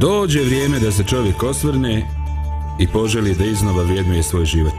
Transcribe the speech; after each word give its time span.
Dođe 0.00 0.40
vrijeme 0.40 0.78
da 0.78 0.92
se 0.92 1.04
čovjek 1.04 1.42
osvrne 1.42 2.06
i 2.80 2.86
poželi 2.92 3.34
da 3.34 3.44
iznova 3.44 3.82
vrijednuje 3.82 4.22
svoj 4.22 4.44
život. 4.44 4.74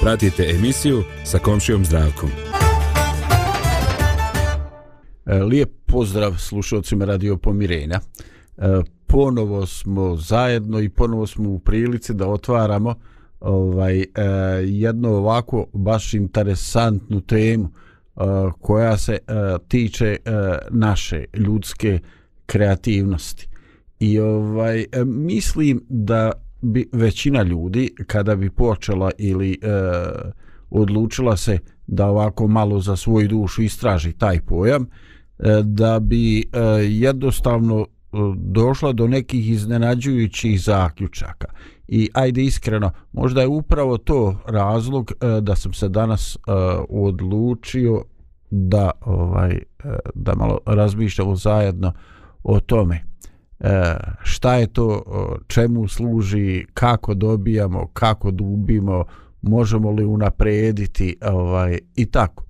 Pratite 0.00 0.46
emisiju 0.58 1.02
sa 1.24 1.38
komšijom 1.38 1.84
zdravkom. 1.84 2.28
E, 5.26 5.34
lijep 5.34 5.70
pozdrav 5.86 6.34
slušalcima 6.38 7.04
Radio 7.04 7.36
Pomirenja. 7.36 8.00
E, 8.56 8.62
ponovo 9.06 9.66
smo 9.66 10.16
zajedno 10.16 10.80
i 10.80 10.88
ponovo 10.88 11.26
smo 11.26 11.50
u 11.50 11.58
prilici 11.58 12.14
da 12.14 12.28
otvaramo 12.28 12.94
ovaj 13.40 14.00
e, 14.00 14.06
jedno 14.64 15.08
ovako 15.08 15.66
baš 15.72 16.14
interesantnu 16.14 17.20
temu 17.20 17.68
koja 18.60 18.98
se 18.98 19.18
tiče 19.68 20.16
naše 20.70 21.24
ljudske 21.34 21.98
kreativnosti. 22.46 23.48
I 24.00 24.18
ovaj 24.18 24.80
e, 24.80 25.04
mislim 25.04 25.84
da 25.88 26.32
bi 26.62 26.88
većina 26.92 27.42
ljudi 27.42 27.94
kada 28.06 28.36
bi 28.36 28.50
počela 28.50 29.10
ili 29.18 29.52
e, 29.52 29.56
odlučila 30.70 31.36
se 31.36 31.58
da 31.86 32.06
ovako 32.06 32.46
malo 32.46 32.80
za 32.80 32.96
svoju 32.96 33.28
dušu 33.28 33.62
istraži 33.62 34.12
taj 34.12 34.40
pojam 34.40 34.82
e, 34.82 35.62
da 35.64 36.00
bi 36.00 36.38
e, 36.38 36.60
jednostavno 36.88 37.80
e, 37.80 37.86
došla 38.36 38.92
do 38.92 39.06
nekih 39.06 39.50
iznenađujućih 39.50 40.62
zaključaka. 40.62 41.46
I 41.88 42.08
ajde 42.12 42.44
iskreno 42.44 42.90
možda 43.12 43.40
je 43.40 43.46
upravo 43.46 43.98
to 43.98 44.38
razlog 44.46 45.12
e, 45.12 45.40
da 45.40 45.56
sam 45.56 45.72
se 45.72 45.88
danas 45.88 46.36
e, 46.36 46.38
odlučio 46.88 48.04
da 48.50 48.90
ovaj 49.00 49.50
e, 49.52 49.62
da 50.14 50.34
malo 50.34 50.58
razmišljamo 50.66 51.36
zajedno 51.36 51.92
o 52.42 52.60
tome. 52.60 52.96
e, 52.96 53.15
E, 53.60 53.96
šta 54.22 54.54
je 54.54 54.66
to, 54.66 55.02
čemu 55.46 55.88
služi, 55.88 56.64
kako 56.74 57.14
dobijamo, 57.14 57.86
kako 57.92 58.30
dubimo, 58.30 59.04
možemo 59.42 59.90
li 59.90 60.04
unaprediti 60.04 61.16
ovaj, 61.22 61.78
i 61.94 62.06
tako. 62.06 62.44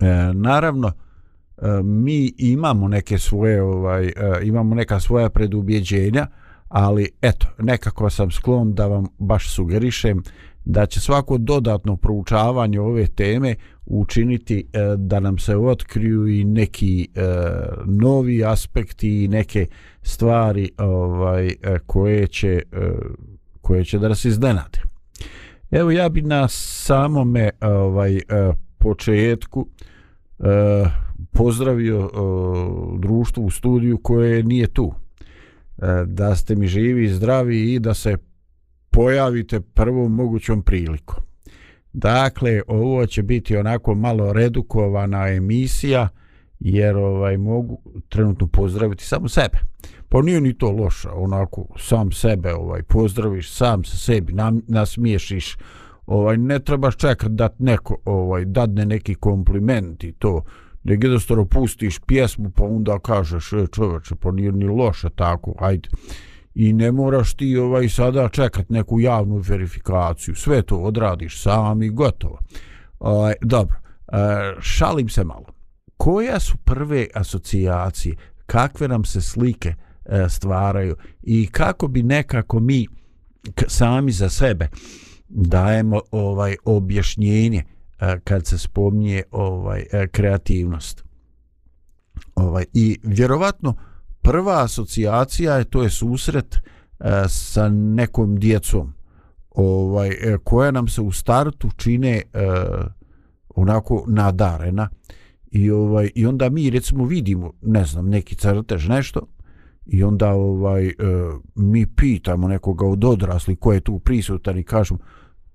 E, 0.00 0.32
naravno, 0.34 0.88
e, 0.88 1.62
mi 1.82 2.32
imamo 2.38 2.88
neke 2.88 3.18
svoje, 3.18 3.62
ovaj, 3.62 4.06
e, 4.06 4.12
imamo 4.42 4.74
neka 4.74 5.00
svoja 5.00 5.28
predubjeđenja, 5.28 6.26
ali 6.68 7.10
eto, 7.22 7.46
nekako 7.58 8.10
sam 8.10 8.30
sklon 8.30 8.74
da 8.74 8.86
vam 8.86 9.06
baš 9.18 9.54
sugerišem 9.54 10.22
da 10.64 10.86
će 10.86 11.00
svako 11.00 11.38
dodatno 11.38 11.96
proučavanje 11.96 12.80
ove 12.80 13.06
teme 13.06 13.54
učiniti 13.90 14.64
e, 14.72 14.78
da 14.96 15.20
nam 15.20 15.38
se 15.38 15.56
otkriju 15.56 16.28
i 16.28 16.44
neki 16.44 17.08
e, 17.14 17.20
novi 17.86 18.44
aspekti 18.44 19.24
i 19.24 19.28
neke 19.28 19.66
stvari 20.02 20.70
ovaj 20.78 21.46
e, 21.46 21.54
koje 21.86 22.26
će 22.26 22.62
e, 22.72 22.90
koje 23.60 23.84
će 23.84 23.98
da 23.98 24.08
nas 24.08 24.24
iznenade. 24.24 24.80
Evo 25.70 25.90
ja 25.90 26.08
bi 26.08 26.22
na 26.22 26.48
samome 26.48 27.50
ovaj 27.60 28.16
e, 28.16 28.20
početku 28.78 29.66
e, 30.38 30.44
pozdravio 31.32 32.00
e, 32.00 32.08
društvo 32.98 33.44
u 33.44 33.50
studiju 33.50 33.98
koje 33.98 34.42
nije 34.42 34.66
tu. 34.66 34.92
E, 35.78 36.04
da 36.06 36.36
ste 36.36 36.54
mi 36.54 36.66
živi 36.66 37.04
i 37.04 37.08
zdravi 37.08 37.74
i 37.74 37.78
da 37.78 37.94
se 37.94 38.16
pojavite 38.90 39.60
prvom 39.60 40.14
mogućom 40.14 40.62
prilikom. 40.62 41.27
Dakle, 41.92 42.62
ovo 42.66 43.06
će 43.06 43.22
biti 43.22 43.56
onako 43.56 43.94
malo 43.94 44.32
redukovana 44.32 45.28
emisija, 45.28 46.08
jer 46.60 46.96
ovaj 46.96 47.36
mogu 47.36 47.80
trenutno 48.08 48.46
pozdraviti 48.46 49.04
samo 49.04 49.28
sebe. 49.28 49.58
Pa 50.08 50.22
nije 50.22 50.40
ni 50.40 50.58
to 50.58 50.70
loša, 50.70 51.12
onako 51.12 51.66
sam 51.78 52.12
sebe 52.12 52.54
ovaj 52.54 52.82
pozdraviš, 52.82 53.52
sam 53.52 53.84
se 53.84 53.96
sebi 53.96 54.32
nam, 54.32 54.62
nasmiješiš. 54.68 55.56
Ovaj 56.06 56.36
ne 56.36 56.58
trebaš 56.58 56.96
čekati 56.96 57.32
da 57.32 57.48
neko 57.58 57.96
ovaj 58.04 58.44
dadne 58.44 58.86
neki 58.86 59.14
kompliment 59.14 60.04
i 60.04 60.12
to 60.12 60.42
nego 60.84 61.06
jednostavno 61.06 61.44
pustiš 61.44 61.98
pjesmu 62.06 62.50
pa 62.50 62.64
onda 62.64 62.98
kažeš 62.98 63.52
e, 63.52 63.66
čoveče 63.72 64.14
pa 64.14 64.30
nije 64.30 64.52
ni 64.52 64.66
loše 64.66 65.08
tako 65.10 65.54
ajde 65.58 65.88
i 66.58 66.72
ne 66.72 66.92
moraš 66.92 67.34
ti 67.34 67.56
ovaj 67.56 67.88
sada 67.88 68.28
čekat 68.28 68.70
neku 68.70 69.00
javnu 69.00 69.36
verifikaciju. 69.48 70.34
Sve 70.34 70.62
to 70.62 70.76
odradiš 70.76 71.42
sam 71.42 71.82
i 71.82 71.88
gotovo. 71.88 72.38
Ovaj, 72.98 73.34
dobro. 73.42 73.76
E, 74.08 74.16
šalim 74.60 75.08
se 75.08 75.24
malo. 75.24 75.46
Koja 75.96 76.40
su 76.40 76.56
prve 76.56 77.06
asocijacije? 77.14 78.16
Kakve 78.46 78.88
nam 78.88 79.04
se 79.04 79.20
slike 79.20 79.74
e, 80.04 80.28
stvaraju? 80.28 80.96
I 81.22 81.46
kako 81.46 81.88
bi 81.88 82.02
nekako 82.02 82.60
mi 82.60 82.86
sami 83.66 84.12
za 84.12 84.28
sebe 84.28 84.68
dajemo 85.28 86.00
ovaj 86.10 86.56
objašnjenje 86.64 87.64
e, 88.00 88.20
kad 88.24 88.46
se 88.46 88.58
spominje 88.58 89.22
ovaj 89.30 89.86
e, 89.92 90.08
kreativnost? 90.08 91.04
Ovaj 92.34 92.64
i 92.72 92.98
vjerovatno 93.02 93.74
prva 94.28 94.62
asocijacija 94.62 95.56
je 95.56 95.64
to 95.64 95.82
je 95.82 95.90
susret 95.90 96.56
e, 96.56 96.60
sa 97.28 97.68
nekom 97.68 98.36
djecom. 98.36 98.92
Ovaj 99.50 100.08
e, 100.08 100.38
koja 100.44 100.70
nam 100.70 100.88
se 100.88 101.00
u 101.00 101.12
startu 101.12 101.70
čine 101.76 102.10
e, 102.10 102.22
onako 103.48 104.04
nadarena. 104.08 104.88
I 105.50 105.70
ovaj 105.70 106.10
i 106.14 106.26
onda 106.26 106.48
mi 106.48 106.70
recimo 106.70 107.04
vidimo 107.04 107.52
ne 107.62 107.84
znam 107.84 108.08
neki 108.08 108.34
crtež 108.34 108.88
nešto. 108.88 109.20
I 109.86 110.04
onda 110.04 110.30
ovaj 110.30 110.86
e, 110.86 110.92
mi 111.54 111.86
pitamo 111.86 112.48
nekoga 112.48 112.86
od 112.86 113.04
odrasli 113.04 113.56
ko 113.56 113.72
je 113.72 113.80
tu 113.80 113.98
prisutan 113.98 114.58
i 114.58 114.64
kažemo 114.64 115.00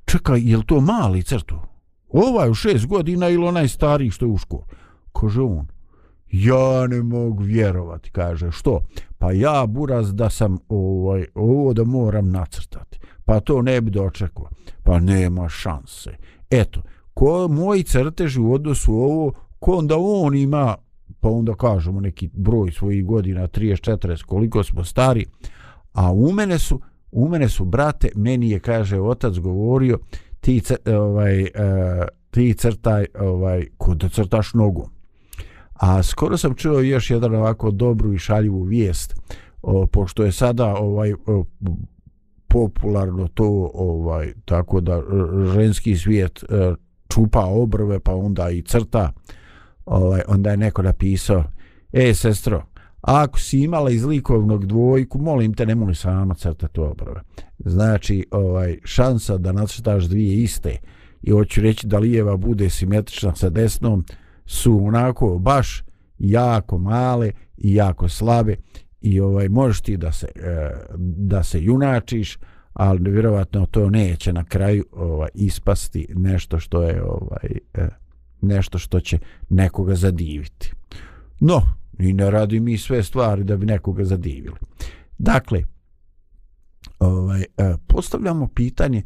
čekaj 0.05 0.41
je 0.41 0.65
to 0.65 0.81
mali 0.81 1.23
crto 1.23 1.67
ovaj 2.09 2.49
u 2.49 2.53
šest 2.53 2.85
godina 2.85 3.29
ili 3.29 3.47
onaj 3.47 3.67
stariji 3.67 4.09
što 4.09 4.25
je 4.25 4.31
u 4.31 4.37
školi? 4.37 4.63
Kaže 5.13 5.41
on 5.41 5.72
ja 6.33 6.87
ne 6.87 7.03
mogu 7.03 7.43
vjerovati, 7.43 8.11
kaže, 8.11 8.51
što? 8.51 8.81
Pa 9.17 9.31
ja, 9.31 9.65
buraz, 9.67 10.13
da 10.13 10.29
sam 10.29 10.57
ovaj, 10.69 11.25
ovo 11.35 11.73
da 11.73 11.83
moram 11.83 12.31
nacrtati. 12.31 12.99
Pa 13.25 13.39
to 13.39 13.61
ne 13.61 13.81
bi 13.81 13.91
dočekao. 13.91 14.49
Pa 14.83 14.99
nema 14.99 15.49
šanse. 15.49 16.15
Eto, 16.49 16.81
ko 17.13 17.47
moji 17.47 17.83
crteži 17.83 18.39
u 18.39 18.53
odnosu 18.53 18.93
ovo, 18.93 19.31
ko 19.59 19.77
onda 19.77 19.95
on 19.97 20.35
ima, 20.35 20.75
pa 21.19 21.29
onda 21.29 21.55
kažemo 21.55 21.99
neki 21.99 22.29
broj 22.33 22.71
svojih 22.71 23.05
godina, 23.05 23.47
30-40, 23.47 24.23
koliko 24.23 24.63
smo 24.63 24.83
stari, 24.83 25.25
a 25.93 26.11
u 26.11 26.31
mene 26.31 26.59
su, 26.59 26.81
u 27.11 27.29
mene 27.29 27.49
su, 27.49 27.65
brate, 27.65 28.09
meni 28.15 28.49
je, 28.49 28.59
kaže, 28.59 28.99
otac 28.99 29.37
govorio, 29.37 29.99
ti, 30.41 30.61
ovaj, 30.85 31.41
e, 31.41 31.49
ti 32.31 32.53
crtaj, 32.53 33.05
ovaj, 33.19 33.67
ko 33.77 33.95
da 33.95 34.09
crtaš 34.09 34.53
nogom. 34.53 34.92
A 35.73 36.03
skoro 36.03 36.37
sam 36.37 36.55
čuo 36.55 36.79
još 36.79 37.09
jedan 37.09 37.35
ovako 37.35 37.71
dobru 37.71 38.13
i 38.13 38.17
šaljivu 38.17 38.63
vijest, 38.63 39.15
o, 39.61 39.87
pošto 39.87 40.23
je 40.23 40.31
sada 40.31 40.75
ovaj 40.75 41.13
o, 41.13 41.43
popularno 42.47 43.27
to 43.27 43.71
ovaj 43.73 44.33
tako 44.45 44.81
da 44.81 45.01
ženski 45.53 45.97
svijet 45.97 46.43
e, 46.43 46.73
čupa 47.09 47.45
obrve 47.45 47.99
pa 47.99 48.15
onda 48.15 48.49
i 48.49 48.61
crta 48.61 49.11
ovaj 49.85 50.21
onda 50.27 50.51
je 50.51 50.57
neko 50.57 50.81
napisao 50.81 51.43
ej 51.93 52.13
sestro 52.13 52.63
ako 53.03 53.39
si 53.39 53.59
imala 53.59 53.91
iz 53.91 54.05
likovnog 54.05 54.65
dvojku 54.65 55.19
molim 55.19 55.53
te 55.53 55.65
nemoj 55.65 55.95
sama 55.95 56.33
crtati 56.33 56.79
obrve. 56.79 57.21
Znači 57.59 58.25
ovaj 58.31 58.77
šansa 58.83 59.37
da 59.37 59.51
nacrtaš 59.51 60.03
dvije 60.03 60.43
iste 60.43 60.77
i 61.21 61.31
hoću 61.31 61.61
reći 61.61 61.87
da 61.87 61.99
lijeva 61.99 62.37
bude 62.37 62.69
simetrična 62.69 63.35
sa 63.35 63.49
desnom 63.49 64.05
su 64.45 64.85
onako 64.85 65.39
baš 65.39 65.83
jako 66.19 66.77
male 66.77 67.31
i 67.57 67.75
jako 67.75 68.09
slabe 68.09 68.55
i 69.01 69.19
ovaj 69.19 69.49
možeš 69.49 69.81
ti 69.81 69.97
da 69.97 70.11
se 70.11 70.27
e, 70.35 70.71
da 70.97 71.43
se 71.43 71.63
junačiš 71.63 72.37
ali 72.73 73.11
vjerovatno 73.11 73.65
to 73.65 73.89
neće 73.89 74.33
na 74.33 74.43
kraju 74.43 74.85
ovaj 74.91 75.29
ispasti 75.33 76.07
nešto 76.15 76.59
što 76.59 76.83
je 76.83 77.03
ovaj 77.03 77.57
e, 77.73 77.87
nešto 78.41 78.77
što 78.77 78.99
će 78.99 79.19
nekoga 79.49 79.95
zadiviti. 79.95 80.71
No, 81.39 81.61
i 81.99 82.13
ne 82.13 82.31
radi 82.31 82.59
mi 82.59 82.77
sve 82.77 83.03
stvari 83.03 83.43
da 83.43 83.57
bi 83.57 83.65
nekoga 83.65 84.03
zadivili. 84.03 84.55
Dakle, 85.17 85.63
ovaj, 86.99 87.41
e, 87.41 87.45
postavljamo 87.87 88.47
pitanje 88.47 89.03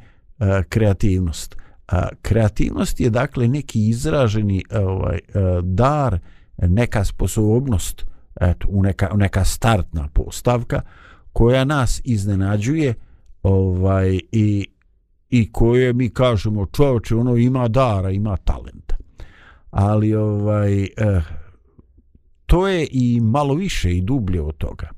kreativnost. 0.69 1.55
A, 1.87 2.07
kreativnost 2.21 2.99
je 2.99 3.09
dakle 3.09 3.47
neki 3.47 3.89
izraženi 3.89 4.63
e, 4.69 4.79
ovaj 4.79 5.17
e, 5.17 5.21
dar, 5.63 6.19
neka 6.57 7.03
sposobnost, 7.03 8.05
eto, 8.41 8.67
u 8.69 8.83
neka, 8.83 9.09
neka 9.15 9.45
startna 9.45 10.07
postavka 10.13 10.81
koja 11.33 11.65
nas 11.65 12.01
iznenađuje 12.03 12.93
ovaj 13.43 14.19
i 14.31 14.67
i 15.29 15.51
koje 15.51 15.93
mi 15.93 16.09
kažemo 16.09 16.65
čovječe 16.65 17.15
ono 17.15 17.35
ima 17.35 17.67
dara, 17.67 18.11
ima 18.11 18.37
talenta. 18.37 18.95
Ali 19.71 20.15
ovaj 20.15 20.83
eh, 20.83 21.21
to 22.45 22.67
je 22.67 22.87
i 22.91 23.19
malo 23.21 23.53
više 23.53 23.97
i 23.97 24.01
dublje 24.01 24.41
od 24.41 24.57
toga. 24.57 24.89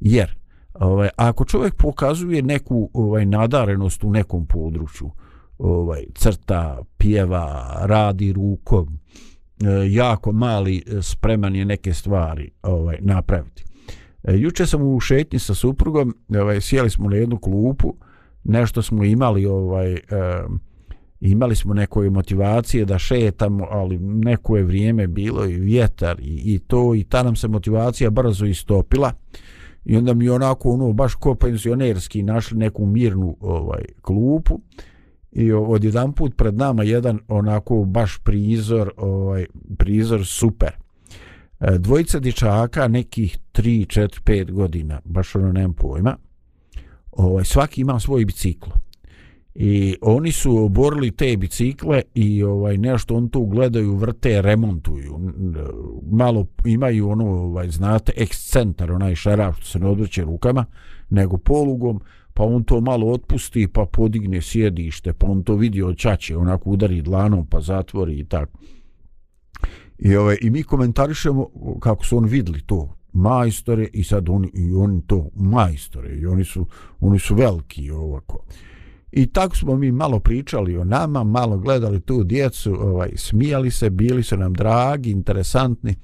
Jer, 0.00 0.36
ovaj, 0.74 1.08
ako 1.16 1.44
čovjek 1.44 1.74
pokazuje 1.74 2.42
neku 2.42 2.90
ovaj 2.92 3.26
nadarenost 3.26 4.04
u 4.04 4.10
nekom 4.10 4.46
području, 4.46 5.10
ovaj 5.58 6.04
crta, 6.14 6.82
pjeva, 6.98 7.76
radi 7.82 8.32
rukom, 8.32 8.88
e, 8.88 9.66
jako 9.90 10.32
mali 10.32 10.76
e, 10.86 11.02
spreman 11.02 11.56
je 11.56 11.64
neke 11.64 11.94
stvari 11.94 12.50
ovaj 12.62 12.98
napraviti. 13.00 13.64
E, 14.22 14.36
juče 14.36 14.66
sam 14.66 14.82
u 14.82 15.00
šetnji 15.00 15.38
sa 15.38 15.54
suprugom, 15.54 16.14
ovaj 16.40 16.60
sjeli 16.60 16.90
smo 16.90 17.08
na 17.08 17.16
jednu 17.16 17.38
klupu, 17.38 17.94
nešto 18.44 18.82
smo 18.82 19.04
imali 19.04 19.46
ovaj 19.46 19.92
eh, 19.92 19.98
imali 21.20 21.56
smo 21.56 21.74
neke 21.74 21.98
motivacije 21.98 22.84
da 22.84 22.98
šetamo, 22.98 23.66
ali 23.70 23.98
neko 23.98 24.56
je 24.56 24.64
vrijeme 24.64 25.06
bilo 25.06 25.46
i 25.46 25.60
vjetar 25.60 26.20
i, 26.20 26.54
i 26.54 26.58
to 26.58 26.94
i 26.94 27.04
ta 27.04 27.22
nam 27.22 27.36
se 27.36 27.48
motivacija 27.48 28.10
brzo 28.10 28.46
istopila. 28.46 29.12
I 29.84 29.96
onda 29.96 30.14
mi 30.14 30.28
onako 30.28 30.70
ono 30.70 30.92
baš 30.92 31.14
ko 31.14 31.34
pensionerski 31.34 32.22
našli 32.22 32.58
neku 32.58 32.86
mirnu 32.86 33.36
ovaj 33.40 33.84
klupu 34.02 34.60
i 35.34 35.52
od 35.52 35.84
jedan 35.84 36.12
put 36.12 36.36
pred 36.36 36.54
nama 36.54 36.82
jedan 36.82 37.18
onako 37.28 37.84
baš 37.84 38.18
prizor 38.18 38.92
ovaj 38.96 39.46
prizor 39.78 40.26
super. 40.26 40.70
E, 41.60 41.78
dvojica 41.78 42.18
dičaka 42.18 42.88
nekih 42.88 43.38
3 43.52 44.00
4 44.00 44.20
5 44.24 44.50
godina 44.50 45.00
baš 45.04 45.34
ono 45.34 45.52
nemam 45.52 45.72
pojma. 45.72 46.16
Ovaj 47.12 47.44
svaki 47.44 47.80
ima 47.80 48.00
svoj 48.00 48.24
bicikl. 48.24 48.70
I 49.54 49.96
oni 50.02 50.32
su 50.32 50.64
oborili 50.64 51.10
te 51.10 51.36
bicikle 51.36 52.02
i 52.14 52.42
ovaj 52.42 52.78
nešto 52.78 53.14
on 53.14 53.28
tu 53.28 53.46
gledaju 53.46 53.96
vrte 53.96 54.42
remontuju. 54.42 55.20
Malo 56.10 56.46
imaju 56.64 57.08
ono 57.08 57.26
ovaj 57.26 57.68
znate 57.68 58.12
ekscentar 58.16 58.92
onaj 58.92 59.14
šaraf 59.14 59.56
što 59.56 59.66
se 59.66 59.78
ne 59.78 59.86
odvrće 59.86 60.22
rukama 60.22 60.64
nego 61.10 61.36
polugom 61.36 62.00
pa 62.34 62.42
on 62.42 62.64
to 62.64 62.80
malo 62.80 63.06
otpusti 63.06 63.68
pa 63.68 63.86
podigne 63.86 64.42
sjedište 64.42 65.12
pa 65.12 65.26
on 65.26 65.42
to 65.42 65.54
vidi 65.54 65.82
od 65.82 65.96
čače 65.96 66.36
onako 66.36 66.70
udari 66.70 67.02
dlanom 67.02 67.46
pa 67.46 67.60
zatvori 67.60 68.18
i 68.18 68.24
tako 68.24 68.58
i, 69.98 70.16
ove, 70.16 70.36
i 70.40 70.50
mi 70.50 70.62
komentarišemo 70.62 71.48
kako 71.80 72.04
su 72.04 72.16
on 72.16 72.24
vidli 72.24 72.60
to. 72.60 72.96
Majstore 73.12 73.88
i 73.92 74.04
sad 74.04 74.28
oni, 74.28 74.50
i 74.54 74.74
oni 74.74 75.02
to 75.06 75.28
majstore 75.34 76.14
i 76.16 76.26
oni 76.26 76.44
su, 76.44 76.66
oni 77.00 77.18
su 77.18 77.34
veliki 77.34 77.90
ovako. 77.90 78.44
I 79.12 79.26
tako 79.26 79.56
smo 79.56 79.76
mi 79.76 79.92
malo 79.92 80.20
pričali 80.20 80.76
o 80.76 80.84
nama 80.84 81.24
malo 81.24 81.58
gledali 81.58 82.00
tu 82.00 82.24
djecu 82.24 82.74
ovaj, 82.80 83.10
smijali 83.16 83.70
se, 83.70 83.90
bili 83.90 84.22
su 84.22 84.36
nam 84.36 84.54
dragi 84.54 85.10
interesantni. 85.10 85.94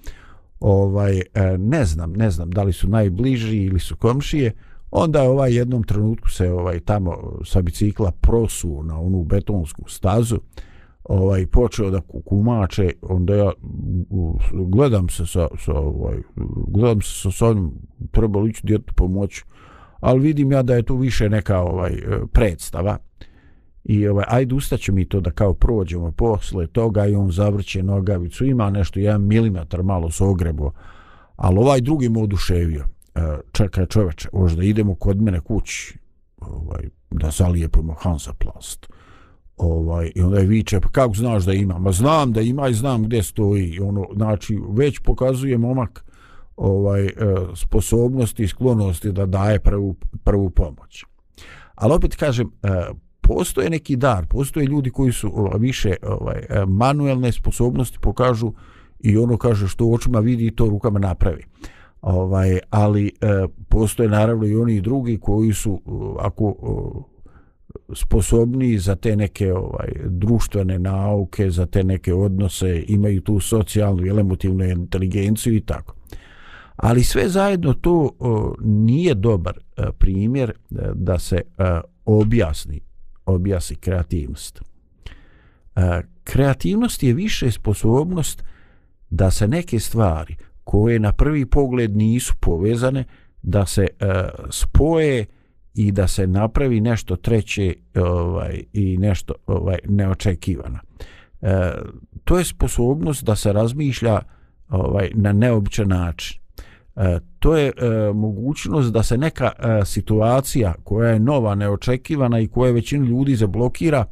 Ovaj 0.60 1.18
e, 1.18 1.24
ne 1.58 1.84
znam, 1.84 2.12
ne 2.12 2.30
znam 2.30 2.50
da 2.50 2.62
li 2.62 2.72
su 2.72 2.88
najbliži 2.88 3.56
ili 3.56 3.80
su 3.80 3.96
komšije 3.96 4.52
onda 4.90 5.22
ovaj 5.22 5.54
jednom 5.54 5.82
trenutku 5.82 6.30
se 6.30 6.52
ovaj 6.52 6.80
tamo 6.80 7.16
sa 7.44 7.62
bicikla 7.62 8.10
prosuo 8.20 8.82
na 8.82 9.00
onu 9.00 9.24
betonsku 9.24 9.82
stazu 9.88 10.38
ovaj 11.04 11.46
počeo 11.46 11.90
da 11.90 12.00
kukumače 12.00 12.90
onda 13.02 13.34
ja 13.34 13.52
gledam 14.50 15.08
se 15.08 15.26
sa, 15.26 15.48
sa 15.64 15.72
ovaj 15.72 16.16
gledam 16.68 17.02
se 17.02 17.20
sa 17.22 17.30
svojim 17.30 17.72
treba 18.10 18.48
ići 18.48 18.66
djetu 18.66 18.94
pomoći 18.94 19.44
ali 20.00 20.20
vidim 20.20 20.52
ja 20.52 20.62
da 20.62 20.74
je 20.74 20.82
tu 20.82 20.96
više 20.96 21.28
neka 21.28 21.60
ovaj 21.60 21.92
e, 21.92 22.00
predstava 22.32 22.98
i 23.84 24.08
ovaj 24.08 24.24
ajde 24.28 24.54
ustaću 24.54 24.92
mi 24.92 25.08
to 25.08 25.20
da 25.20 25.30
kao 25.30 25.54
prođemo 25.54 26.12
posle 26.12 26.66
toga 26.66 27.06
i 27.06 27.14
on 27.14 27.30
zavrće 27.30 27.82
nogavicu 27.82 28.44
ima 28.44 28.70
nešto 28.70 29.00
jedan 29.00 29.26
milimetar 29.26 29.82
malo 29.82 30.10
se 30.10 30.24
ogrebo 30.24 30.70
ali 31.36 31.58
ovaj 31.58 31.80
drugi 31.80 32.08
mu 32.08 32.22
oduševio. 32.22 32.84
E, 33.14 33.20
čekaj 33.52 33.86
čoveče, 33.86 34.28
da 34.56 34.62
idemo 34.62 34.94
kod 34.94 35.22
mene 35.22 35.40
kući, 35.40 35.98
ovaj, 36.40 36.88
da 37.10 37.30
zalijepimo 37.30 37.94
Hansaplast. 37.98 38.88
Ovaj, 39.56 40.12
I 40.14 40.20
onda 40.20 40.38
je 40.38 40.46
viče, 40.46 40.80
pa 40.80 40.88
kako 40.88 41.14
znaš 41.14 41.44
da 41.44 41.52
ima? 41.52 41.78
Ma 41.78 41.92
znam 41.92 42.32
da 42.32 42.40
ima 42.40 42.68
i 42.68 42.74
znam 42.74 43.02
gdje 43.02 43.22
stoji. 43.22 43.80
Ono, 43.80 44.06
znači, 44.16 44.58
već 44.70 44.98
pokazuje 44.98 45.58
momak 45.58 46.04
ovaj, 46.56 47.06
e, 47.06 47.12
sposobnosti 47.54 48.42
i 48.42 48.48
sklonosti 48.48 49.12
da 49.12 49.26
daje 49.26 49.60
prvu, 49.60 49.96
prvu 50.24 50.50
pomoć. 50.50 51.04
Ali 51.74 51.94
opet 51.94 52.16
kažem, 52.16 52.50
e, 52.62 52.68
postoje 53.20 53.70
neki 53.70 53.96
dar, 53.96 54.26
postoje 54.26 54.66
ljudi 54.66 54.90
koji 54.90 55.12
su 55.12 55.32
ovaj, 55.34 55.58
više 55.58 55.96
ovaj, 56.02 56.42
manuelne 56.66 57.32
sposobnosti 57.32 57.98
pokažu 58.02 58.52
i 59.00 59.16
ono 59.16 59.36
kaže 59.36 59.68
što 59.68 59.86
očima 59.86 60.18
vidi 60.18 60.46
i 60.46 60.56
to 60.56 60.68
rukama 60.68 60.98
napravi 60.98 61.44
ovaj 62.02 62.58
ali 62.70 63.06
e, 63.06 63.46
postoje 63.68 64.08
naravno 64.08 64.46
i 64.46 64.56
oni 64.56 64.80
drugi 64.80 65.18
koji 65.18 65.52
su 65.52 65.80
e, 65.86 65.90
ako 66.18 66.48
e, 66.48 67.10
sposobni 67.94 68.78
za 68.78 68.94
te 68.94 69.16
neke 69.16 69.52
ovaj 69.52 69.92
društvene 70.04 70.78
nauke 70.78 71.50
za 71.50 71.66
te 71.66 71.84
neke 71.84 72.14
odnose 72.14 72.84
imaju 72.88 73.20
tu 73.20 73.40
socijalnu 73.40 74.06
i 74.06 74.08
emotivnu 74.08 74.64
inteligenciju 74.64 75.56
i 75.56 75.60
tako. 75.60 75.94
Ali 76.76 77.04
sve 77.04 77.28
zajedno 77.28 77.74
to 77.74 78.10
o, 78.18 78.54
nije 78.60 79.14
dobar 79.14 79.58
e, 79.76 79.82
primjer 79.98 80.50
e, 80.50 80.54
da 80.94 81.18
se 81.18 81.36
e, 81.36 81.80
objasni 82.04 82.80
objasni 83.26 83.76
kreativnost. 83.76 84.60
E, 85.76 86.02
kreativnost 86.24 87.02
je 87.02 87.14
više 87.14 87.50
sposobnost 87.50 88.44
da 89.10 89.30
se 89.30 89.48
neke 89.48 89.78
stvari 89.80 90.36
koje 90.70 90.98
na 90.98 91.12
prvi 91.12 91.46
pogled 91.46 91.96
nisu 91.96 92.34
povezane 92.40 93.04
da 93.42 93.66
se 93.66 93.82
e, 93.82 94.06
spoje 94.50 95.26
i 95.74 95.92
da 95.92 96.08
se 96.08 96.26
napravi 96.26 96.80
nešto 96.80 97.16
treće 97.16 97.74
ovaj 97.94 98.62
i 98.72 98.98
nešto 98.98 99.34
ovaj 99.46 99.78
neočekivano. 99.88 100.78
E, 101.42 101.72
to 102.24 102.38
je 102.38 102.44
sposobnost 102.44 103.24
da 103.24 103.36
se 103.36 103.52
razmišlja 103.52 104.20
ovaj 104.68 105.10
na 105.14 105.32
neobičan 105.32 105.88
način. 105.88 106.40
E, 106.96 107.18
to 107.38 107.56
je 107.56 107.66
e, 107.68 107.72
mogućnost 108.14 108.92
da 108.92 109.02
se 109.02 109.18
neka 109.18 109.52
e, 109.58 109.84
situacija 109.84 110.74
koja 110.84 111.10
je 111.10 111.20
nova, 111.20 111.54
neočekivana 111.54 112.40
i 112.40 112.48
koja 112.48 112.72
većinu 112.72 113.06
ljudi 113.06 113.36
zablokira, 113.36 114.04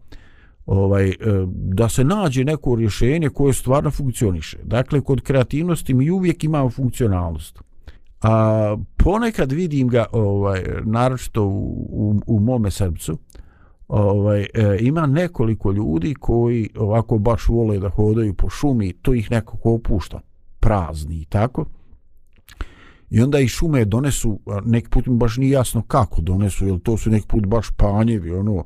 ovaj, 0.68 1.08
e, 1.08 1.14
da 1.54 1.88
se 1.88 2.04
nađe 2.04 2.44
neko 2.44 2.74
rješenje 2.74 3.28
koje 3.28 3.52
stvarno 3.52 3.90
funkcioniše. 3.90 4.58
Dakle, 4.64 5.00
kod 5.00 5.20
kreativnosti 5.20 5.94
mi 5.94 6.10
uvijek 6.10 6.44
imamo 6.44 6.70
funkcionalnost. 6.70 7.62
A 8.22 8.76
ponekad 8.96 9.52
vidim 9.52 9.88
ga, 9.88 10.06
ovaj, 10.12 10.64
naročito 10.84 11.44
u, 11.44 11.86
u, 11.90 12.20
u 12.26 12.40
mome 12.40 12.70
srcu, 12.70 13.18
ovaj, 13.88 14.40
e, 14.40 14.46
ima 14.80 15.06
nekoliko 15.06 15.72
ljudi 15.72 16.14
koji 16.14 16.68
ovako 16.76 17.18
baš 17.18 17.48
vole 17.48 17.78
da 17.78 17.88
hodaju 17.88 18.34
po 18.34 18.48
šumi, 18.50 18.92
to 18.92 19.14
ih 19.14 19.30
nekako 19.30 19.74
opušta, 19.74 20.20
prazni 20.60 21.20
i 21.20 21.24
tako. 21.24 21.64
I 23.10 23.20
onda 23.20 23.40
i 23.40 23.48
šume 23.48 23.84
donesu, 23.84 24.40
neki 24.64 24.88
put 24.88 25.06
mi 25.06 25.16
baš 25.16 25.36
nije 25.36 25.50
jasno 25.50 25.82
kako 25.82 26.20
donesu, 26.20 26.66
jer 26.66 26.78
to 26.78 26.96
su 26.96 27.10
neki 27.10 27.26
put 27.26 27.46
baš 27.46 27.70
panjevi, 27.76 28.32
ono, 28.32 28.64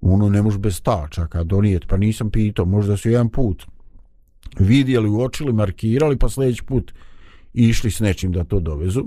ono 0.00 0.28
ne 0.28 0.42
može 0.42 0.58
bez 0.58 0.82
tačaka 0.82 1.44
donijeti, 1.44 1.86
pa 1.86 1.96
nisam 1.96 2.30
pitao, 2.30 2.64
možda 2.64 2.96
su 2.96 3.10
jedan 3.10 3.28
put 3.28 3.66
vidjeli, 4.58 5.08
uočili, 5.08 5.52
markirali, 5.52 6.16
pa 6.16 6.28
sljedeći 6.28 6.62
put 6.62 6.92
išli 7.54 7.90
s 7.90 8.00
nečim 8.00 8.32
da 8.32 8.44
to 8.44 8.60
dovezu. 8.60 9.04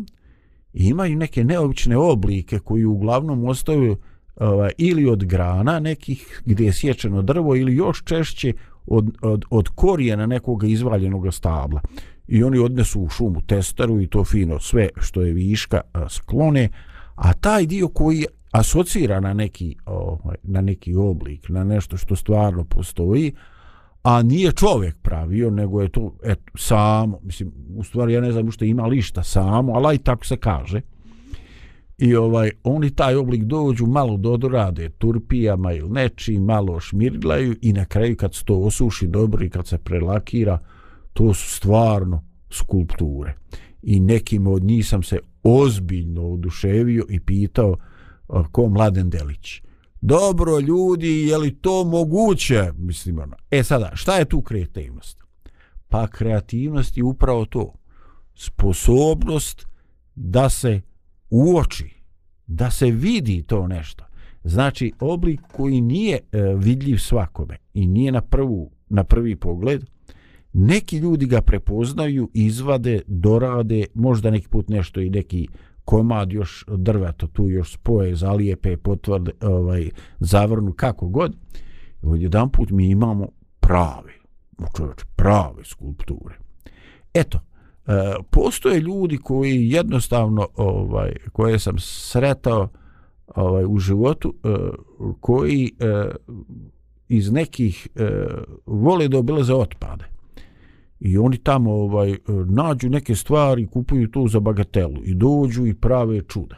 I 0.74 0.88
imaju 0.88 1.18
neke 1.18 1.44
neobične 1.44 1.98
oblike 1.98 2.60
koji 2.60 2.86
uglavnom 2.86 3.46
ostaju 3.46 3.98
ovaj, 4.36 4.72
ili 4.78 5.08
od 5.08 5.26
grana 5.26 5.80
nekih 5.80 6.42
gdje 6.46 6.66
je 6.66 6.74
sječeno 6.74 7.22
drvo 7.22 7.56
ili 7.56 7.76
još 7.76 8.04
češće 8.04 8.54
od, 8.88 9.18
od, 9.22 9.46
od 9.50 9.70
korijena 9.70 10.26
nekog 10.26 10.64
izvaljenog 10.64 11.34
stabla. 11.34 11.82
I 12.28 12.44
oni 12.44 12.60
odnesu 12.60 13.02
u 13.02 13.10
šumu 13.10 13.42
testeru 13.42 14.02
i 14.02 14.08
to 14.08 14.24
fino 14.24 14.60
sve 14.60 14.90
što 14.98 15.22
je 15.22 15.34
viška 15.34 15.82
sklone, 16.10 16.70
a 17.16 17.34
taj 17.34 17.66
dio 17.66 17.88
koji 17.88 18.26
asocira 18.54 19.20
na 19.20 19.34
neki, 19.34 19.76
ovaj, 19.86 20.36
na 20.44 20.62
neki 20.62 20.96
oblik, 20.96 21.50
na 21.50 21.64
nešto 21.64 21.98
što 21.98 22.16
stvarno 22.16 22.64
postoji, 22.64 23.34
a 24.04 24.22
nije 24.24 24.52
čovjek 24.52 24.98
pravio, 25.02 25.50
nego 25.50 25.82
je 25.82 25.90
to 25.90 26.16
eto, 26.24 26.52
samo, 26.56 27.20
mislim, 27.24 27.52
u 27.76 27.84
stvari 27.84 28.14
ja 28.14 28.22
ne 28.22 28.32
znam 28.32 28.52
što 28.52 28.66
ima 28.66 28.86
lišta 28.86 29.24
samo, 29.24 29.74
ali 29.74 29.96
i 29.96 29.98
tako 29.98 30.26
se 30.26 30.38
kaže. 30.38 30.82
I 31.98 32.16
ovaj 32.16 32.52
oni 32.64 32.90
taj 32.90 33.16
oblik 33.16 33.44
dođu, 33.44 33.86
malo 33.86 34.18
dodorade 34.18 34.90
turpijama 34.90 35.74
ili 35.74 35.90
nečim, 35.90 36.44
malo 36.44 36.80
šmirglaju 36.80 37.56
i 37.62 37.74
na 37.74 37.86
kraju 37.86 38.16
kad 38.16 38.36
se 38.36 38.46
to 38.46 38.60
osuši 38.60 39.08
dobro 39.08 39.46
i 39.46 39.50
kad 39.50 39.68
se 39.68 39.78
prelakira, 39.78 40.60
to 41.14 41.34
su 41.34 41.56
stvarno 41.56 42.24
skulpture. 42.50 43.34
I 43.82 44.00
nekim 44.00 44.48
od 44.48 44.64
njih 44.64 44.88
sam 44.88 45.04
se 45.04 45.20
ozbiljno 45.44 46.28
oduševio 46.28 47.06
i 47.10 47.20
pitao, 47.20 47.78
ko 48.52 48.70
Mladen 48.70 49.10
Delić. 49.10 49.62
Dobro 50.02 50.60
ljudi, 50.60 51.28
je 51.28 51.38
li 51.38 51.56
to 51.56 51.84
moguće? 51.84 52.72
Mislim, 52.78 53.20
ono. 53.20 53.36
E 53.52 53.63
sada, 53.63 53.92
šta 53.94 54.18
je 54.18 54.25
tu 54.25 54.42
kreativnost? 54.42 55.18
Pa 55.90 56.08
kreativnost 56.08 56.98
je 56.98 57.04
upravo 57.04 57.46
to. 57.46 57.74
Sposobnost 58.36 59.68
da 60.16 60.50
se 60.50 60.82
uoči, 61.30 61.90
da 62.48 62.72
se 62.72 62.92
vidi 62.92 63.44
to 63.44 63.68
nešto. 63.68 64.06
Znači, 64.44 64.92
oblik 65.00 65.40
koji 65.52 65.82
nije 65.82 66.16
e, 66.16 66.42
vidljiv 66.58 66.98
svakome 66.98 67.58
i 67.74 67.88
nije 67.88 68.12
na, 68.12 68.22
prvu, 68.22 68.72
na 68.90 69.04
prvi 69.04 69.36
pogled, 69.36 69.86
neki 70.54 70.98
ljudi 70.98 71.25
ga 71.25 71.42
prepoznaju, 71.42 72.30
izvade, 72.34 73.02
dorade, 73.08 73.86
možda 73.94 74.32
neki 74.32 74.48
put 74.48 74.70
nešto 74.70 75.02
i 75.02 75.10
neki 75.10 75.48
komad 75.86 76.34
još 76.34 76.66
drveta 76.68 77.28
tu 77.28 77.50
još 77.50 77.74
spoje, 77.74 78.16
zalijepe, 78.16 78.78
potvrde, 78.78 79.32
ovaj, 79.42 79.90
zavrnu, 80.20 80.74
kako 80.74 81.08
god. 81.08 81.36
Od 82.02 82.22
jedan 82.22 82.50
put 82.50 82.70
mi 82.70 82.90
imamo 82.90 83.28
prave, 83.60 84.13
čovječ, 84.78 85.04
prave 85.16 85.66
skulpture. 85.66 86.36
Eto, 87.13 87.40
e, 87.88 88.13
postoje 88.30 88.80
ljudi 88.80 89.18
koji 89.18 89.70
jednostavno, 89.70 90.48
ovaj, 90.56 91.16
koje 91.32 91.60
sam 91.60 91.75
sretao 91.80 92.70
ovaj, 93.36 93.66
u 93.68 93.78
životu, 93.78 94.34
e, 94.44 94.50
koji 95.20 95.72
e, 95.80 96.12
iz 97.08 97.32
nekih 97.32 97.88
e, 97.96 98.28
vole 98.66 99.08
da 99.08 99.18
obilaze 99.18 99.54
otpade 99.54 100.12
i 101.04 101.18
oni 101.18 101.38
tamo 101.38 101.72
ovaj 101.72 102.12
e, 102.12 102.18
nađu 102.46 102.90
neke 102.90 103.16
stvari, 103.16 103.68
kupuju 103.68 104.08
to 104.08 104.28
za 104.28 104.40
bagatelu 104.40 105.04
i 105.04 105.16
dođu 105.16 105.66
i 105.66 105.74
prave 105.74 106.22
čuda. 106.22 106.56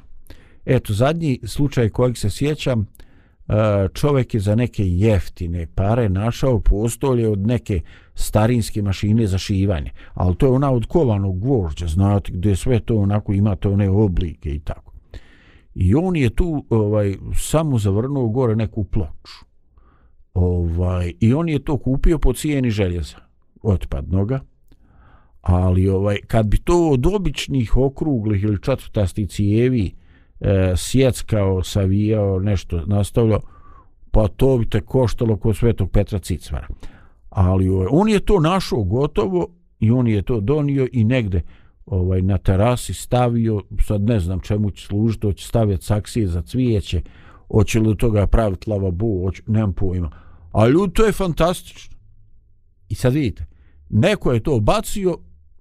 Eto, 0.65 0.93
zadnji 0.93 1.39
slučaj 1.43 1.89
kojeg 1.89 2.17
se 2.17 2.29
sjećam, 2.29 2.81
e, 2.81 3.53
čovjek 3.93 4.33
je 4.33 4.39
za 4.39 4.55
neke 4.55 4.83
jeftine 4.87 5.67
pare 5.75 6.09
našao 6.09 6.59
postolje 6.59 7.29
od 7.29 7.47
neke 7.47 7.81
starinske 8.15 8.81
mašine 8.81 9.27
za 9.27 9.37
šivanje, 9.37 9.91
ali 10.13 10.35
to 10.35 10.45
je 10.45 10.51
ona 10.51 10.71
od 10.71 10.85
kovanog 10.85 11.39
gvožđa, 11.39 11.87
znate, 11.87 12.31
gdje 12.31 12.55
sve 12.55 12.79
to 12.79 12.95
onako 12.97 13.33
imate 13.33 13.67
one 13.67 13.89
oblike 13.89 14.55
i 14.55 14.59
tako. 14.59 14.93
I 15.75 15.95
on 15.95 16.15
je 16.15 16.29
tu 16.29 16.65
ovaj 16.69 17.15
samo 17.35 17.77
zavrnuo 17.77 18.29
gore 18.29 18.55
neku 18.55 18.83
ploču. 18.83 19.45
Ovaj, 20.33 21.13
I 21.19 21.33
on 21.33 21.49
je 21.49 21.59
to 21.59 21.77
kupio 21.77 22.19
po 22.19 22.33
cijeni 22.33 22.69
željeza 22.69 23.24
otpadnoga, 23.65 24.39
ali 25.41 25.89
ovaj 25.89 26.17
kad 26.27 26.47
bi 26.47 26.57
to 26.57 26.89
od 26.89 27.05
običnih 27.05 27.77
okruglih 27.77 28.43
ili 28.43 28.61
četvrtastih 28.61 29.29
cijevi 29.29 29.91
e, 30.39 30.73
sjeckao, 30.77 31.63
savijao, 31.63 32.39
nešto 32.39 32.85
nastavljao, 32.85 33.39
pa 34.11 34.27
to 34.27 34.57
bi 34.57 34.69
te 34.69 34.81
koštalo 34.81 35.37
kod 35.37 35.57
svetog 35.57 35.91
Petra 35.91 36.19
Cicvara. 36.19 36.67
Ali 37.29 37.69
ovaj, 37.69 37.87
on 37.91 38.09
je 38.09 38.19
to 38.19 38.39
našao 38.39 38.83
gotovo 38.83 39.47
i 39.79 39.91
on 39.91 40.07
je 40.07 40.21
to 40.21 40.39
donio 40.39 40.87
i 40.91 41.03
negde 41.03 41.41
ovaj 41.85 42.21
na 42.21 42.37
terasi 42.37 42.93
stavio, 42.93 43.61
sad 43.87 44.01
ne 44.01 44.19
znam 44.19 44.39
čemu 44.39 44.71
će 44.71 44.85
služiti, 44.85 45.27
hoće 45.27 45.47
staviti 45.47 45.85
saksije 45.85 46.27
za 46.27 46.41
cvijeće, 46.41 47.01
hoće 47.51 47.79
li 47.79 47.97
toga 47.97 48.27
praviti 48.27 48.69
lavabu, 48.69 49.21
hoće, 49.25 49.43
nemam 49.47 49.73
pojma. 49.73 50.11
Ali 50.51 50.91
to 50.93 51.05
je 51.05 51.11
fantastično. 51.11 51.95
I 52.89 52.95
sad 52.95 53.13
vidite, 53.13 53.45
neko 53.89 54.31
je 54.31 54.43
to 54.43 54.59
bacio 54.59 55.17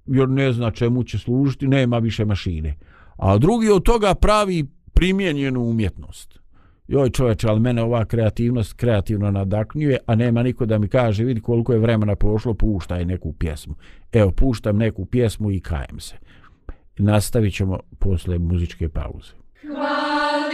jer 0.06 0.28
ne 0.28 0.52
zna 0.52 0.70
čemu 0.70 1.04
će 1.04 1.18
služiti, 1.18 1.68
nema 1.68 1.98
više 1.98 2.24
mašine. 2.24 2.76
A 3.16 3.38
drugi 3.38 3.70
od 3.70 3.82
toga 3.82 4.14
pravi 4.14 4.66
primjenjenu 4.94 5.60
umjetnost. 5.60 6.38
Joj 6.88 7.10
čoveče, 7.10 7.48
ali 7.48 7.60
mene 7.60 7.82
ova 7.82 8.04
kreativnost 8.04 8.72
kreativno 8.72 9.30
nadaknjuje, 9.30 9.98
a 10.06 10.14
nema 10.14 10.42
niko 10.42 10.66
da 10.66 10.78
mi 10.78 10.88
kaže, 10.88 11.24
vidi 11.24 11.40
koliko 11.40 11.72
je 11.72 11.78
vremena 11.78 12.16
prošlo, 12.16 12.54
puštaj 12.54 13.04
neku 13.04 13.32
pjesmu. 13.32 13.74
Evo, 14.12 14.30
puštam 14.30 14.76
neku 14.76 15.04
pjesmu 15.06 15.50
i 15.50 15.60
kajem 15.60 16.00
se. 16.00 16.16
Nastavit 16.98 17.54
ćemo 17.54 17.78
posle 17.98 18.38
muzičke 18.38 18.88
pauze. 18.88 19.32
Hvala. 19.66 20.53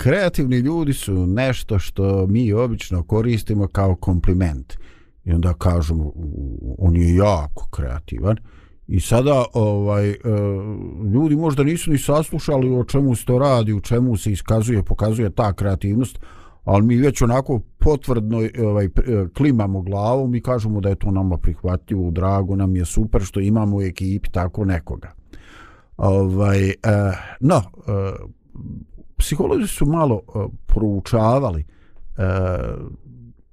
Kreativni 0.00 0.56
ljudi 0.56 0.92
su 0.92 1.26
nešto 1.26 1.78
što 1.78 2.26
mi 2.26 2.52
obično 2.52 3.02
koristimo 3.02 3.68
kao 3.68 3.94
kompliment. 3.94 4.74
I 5.24 5.32
onda 5.32 5.54
kažemo, 5.54 6.12
on 6.78 6.96
je 6.96 7.16
jako 7.16 7.68
kreativan. 7.70 8.36
I 8.86 9.00
sada 9.00 9.44
ovaj 9.54 10.10
e, 10.10 10.16
ljudi 11.14 11.36
možda 11.36 11.62
nisu 11.62 11.90
ni 11.90 11.98
saslušali 11.98 12.74
o 12.74 12.84
čemu 12.84 13.14
se 13.14 13.24
to 13.24 13.38
radi, 13.38 13.72
u 13.72 13.80
čemu 13.80 14.16
se 14.16 14.32
iskazuje, 14.32 14.82
pokazuje 14.82 15.30
ta 15.30 15.52
kreativnost, 15.52 16.18
ali 16.64 16.82
mi 16.82 16.96
već 16.96 17.22
onako 17.22 17.60
potvrdno 17.78 18.38
ovaj, 18.64 18.84
e, 18.84 18.90
klimamo 19.36 19.82
glavom 19.82 20.34
i 20.34 20.40
kažemo 20.40 20.80
da 20.80 20.88
je 20.88 20.94
to 20.94 21.10
nama 21.10 21.36
prihvatljivo, 21.36 22.10
drago 22.10 22.56
nam 22.56 22.76
je 22.76 22.84
super 22.84 23.22
što 23.22 23.40
imamo 23.40 23.76
u 23.76 23.82
ekipi 23.82 24.30
tako 24.30 24.64
nekoga. 24.64 25.12
Ovaj, 25.96 26.68
e, 26.68 26.74
no, 27.40 27.62
psiholozi 29.20 29.66
su 29.66 29.86
malo 29.86 30.14
e, 30.14 30.38
uh, 30.38 30.50
proučavali 30.66 31.60
e, 31.60 32.22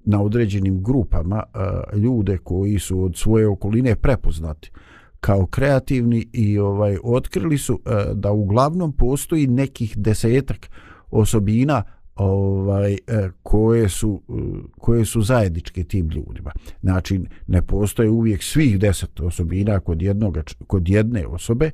na 0.06 0.22
određenim 0.22 0.84
grupama 0.84 1.44
uh, 1.46 2.00
ljude 2.00 2.38
koji 2.38 2.80
su 2.80 3.04
od 3.04 3.16
svoje 3.16 3.48
okoline 3.48 3.96
prepoznati 3.96 4.72
kao 5.20 5.46
kreativni 5.46 6.28
i 6.34 6.60
ovaj 6.60 6.98
otkrili 7.04 7.58
su 7.58 7.74
uh, 7.74 7.92
da 8.14 8.32
uglavnom 8.32 8.92
postoji 8.92 9.48
nekih 9.48 9.98
desetak 9.98 10.70
osobina 11.12 11.84
ovaj 12.16 12.98
koje 13.44 13.90
su 13.90 14.22
koje 14.78 15.06
su 15.06 15.22
zajedničke 15.22 15.84
tim 15.84 16.10
ljudima. 16.10 16.52
Znači 16.82 17.22
ne 17.48 17.62
postoje 17.62 18.10
uvijek 18.10 18.44
svih 18.44 18.80
10 18.80 19.24
osobina 19.24 19.80
kod 19.80 20.02
jednog 20.02 20.38
kod 20.68 20.90
jedne 20.90 21.28
osobe. 21.28 21.72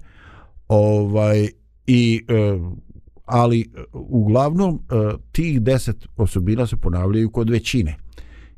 Ovaj 0.68 1.50
i 1.88 2.26
ali 3.34 3.62
e, 3.62 3.84
uglavnom 3.94 4.76
e, 4.76 4.96
tih 5.32 5.62
10 5.62 5.94
osobina 6.18 6.68
se 6.68 6.78
ponavljaju 6.78 7.30
kod 7.30 7.50
većine 7.50 7.96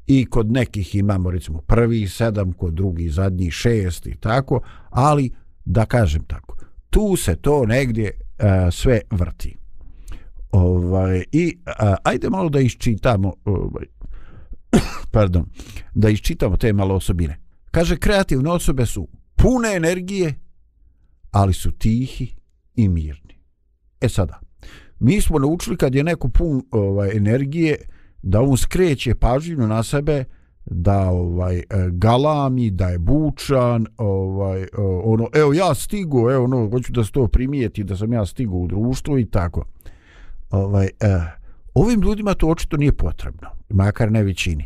i 0.08 0.25
kod 0.25 0.51
nekih 0.51 0.96
imamo 0.96 1.32
recimo 1.32 1.62
prvi 1.62 2.08
sedam, 2.08 2.53
kod 2.53 2.74
drugi 2.74 3.10
zadnji 3.10 3.51
šest 3.51 4.08
i 4.08 4.15
tako, 4.15 4.62
ali 4.89 5.32
da 5.65 5.86
kažem 5.86 6.24
tako, 6.24 6.58
tu 6.89 7.15
se 7.15 7.36
to 7.36 7.65
negdje 7.65 8.12
a, 8.38 8.72
sve 8.72 9.01
vrti. 9.12 9.58
Ovaj, 10.51 11.24
I 11.32 11.58
a, 11.65 11.96
ajde 12.03 12.29
malo 12.29 12.50
da 12.50 12.60
iščitamo 12.60 13.34
ovaj, 13.46 13.86
pardon, 15.15 15.46
da 15.94 16.10
iščitamo 16.10 16.58
te 16.58 16.74
malo 16.74 16.96
osobine. 16.96 17.39
Kaže, 17.72 17.98
kreativne 17.98 18.51
osobe 18.51 18.86
su 18.86 19.08
pune 19.36 19.75
energije, 19.75 20.34
ali 21.32 21.53
su 21.53 21.72
tihi 21.72 22.36
i 22.75 22.89
mirni. 22.89 23.39
E 24.01 24.10
sada, 24.10 24.45
mi 25.05 25.21
smo 25.21 25.39
naučili 25.39 25.77
kad 25.77 25.95
je 25.95 26.03
neko 26.03 26.29
pun 26.29 26.63
ovaj, 26.71 27.17
energije, 27.17 27.75
da 28.21 28.41
on 28.41 28.57
skreće 28.57 29.15
pažnju 29.15 29.67
na 29.67 29.83
sebe 29.83 30.24
da 30.65 31.09
ovaj 31.09 31.57
e, 31.57 31.63
galami 31.91 32.71
da 32.71 32.88
je 32.88 33.00
bučan 33.00 33.85
ovaj 33.97 34.62
e, 34.62 34.67
ono 35.03 35.27
evo 35.33 35.53
ja 35.53 35.75
stigo, 35.75 36.31
evo 36.31 36.43
ono 36.43 36.69
hoću 36.69 36.91
da 36.91 37.03
se 37.03 37.12
to 37.12 37.27
primijeti 37.27 37.83
da 37.83 37.97
sam 37.97 38.13
ja 38.13 38.25
stigo 38.25 38.55
u 38.55 38.67
društvo 38.67 39.17
i 39.17 39.25
tako. 39.25 39.65
Ovaj 40.51 40.85
eh, 40.85 41.21
ovim 41.74 42.01
ljudima 42.01 42.33
to 42.33 42.47
očito 42.47 42.77
nije 42.77 42.91
potrebno 42.91 43.50
makar 43.69 44.12
ne 44.12 44.24
većini. 44.24 44.65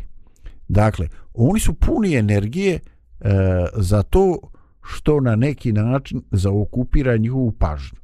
Dakle 0.68 1.08
oni 1.34 1.60
su 1.60 1.74
puni 1.74 2.14
energije 2.14 2.74
eh, 3.20 3.30
za 3.76 4.02
to 4.02 4.38
što 4.82 5.20
na 5.20 5.36
neki 5.36 5.72
način 5.72 6.22
zaokupira 6.30 7.16
njihovu 7.16 7.52
pažnju 7.52 7.99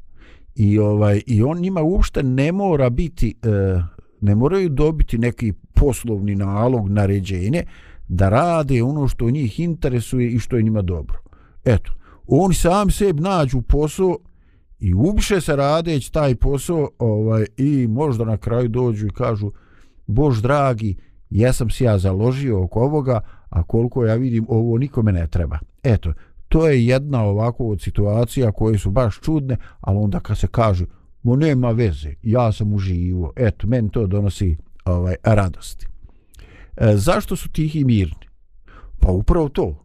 i 0.56 0.78
ovaj 0.78 1.22
i 1.26 1.42
on 1.42 1.58
njima 1.58 1.82
uopšte 1.82 2.22
ne 2.22 2.52
mora 2.52 2.90
biti 2.90 3.34
eh, 3.42 3.82
ne 4.20 4.34
moraju 4.34 4.68
dobiti 4.68 5.18
neki 5.18 5.52
poslovni 5.74 6.34
nalog, 6.34 6.88
naređenje, 6.88 7.62
da 8.08 8.28
rade 8.28 8.82
ono 8.82 9.08
što 9.08 9.30
njih 9.30 9.60
interesuje 9.60 10.30
i 10.30 10.38
što 10.38 10.56
je 10.56 10.62
njima 10.62 10.82
dobro. 10.82 11.18
Eto, 11.64 11.92
oni 12.26 12.54
sami 12.54 12.92
sebi 12.92 13.20
nađu 13.20 13.62
posao 13.62 14.18
i 14.78 14.94
ubiše 14.94 15.40
se 15.40 15.56
radeć 15.56 16.10
taj 16.10 16.34
posao 16.34 16.88
ovaj, 16.98 17.46
i 17.56 17.86
možda 17.86 18.24
na 18.24 18.36
kraju 18.36 18.68
dođu 18.68 19.06
i 19.06 19.10
kažu 19.10 19.50
Bož 20.06 20.42
dragi, 20.42 20.96
ja 21.30 21.52
sam 21.52 21.70
se 21.70 21.84
ja 21.84 21.98
založio 21.98 22.64
oko 22.64 22.80
ovoga, 22.80 23.20
a 23.50 23.62
koliko 23.62 24.04
ja 24.04 24.14
vidim, 24.14 24.46
ovo 24.48 24.78
nikome 24.78 25.12
ne 25.12 25.26
treba. 25.26 25.58
Eto, 25.82 26.12
to 26.48 26.68
je 26.68 26.86
jedna 26.86 27.24
ovako 27.24 27.66
od 27.66 27.80
situacija 27.80 28.52
koje 28.52 28.78
su 28.78 28.90
baš 28.90 29.20
čudne, 29.20 29.56
ali 29.80 29.98
onda 29.98 30.20
kad 30.20 30.38
se 30.38 30.46
kaže 30.46 30.84
mo 31.22 31.36
nema 31.36 31.70
veze, 31.70 32.14
ja 32.22 32.52
sam 32.52 32.74
uživo, 32.74 33.32
eto, 33.36 33.66
meni 33.66 33.90
to 33.90 34.06
donosi 34.06 34.56
ovaj 34.84 35.14
radosti. 35.22 35.86
E, 36.76 36.96
zašto 36.96 37.36
su 37.36 37.48
tihi 37.48 37.80
i 37.80 37.84
mirni? 37.84 38.26
Pa 39.00 39.10
upravo 39.12 39.48
to. 39.48 39.84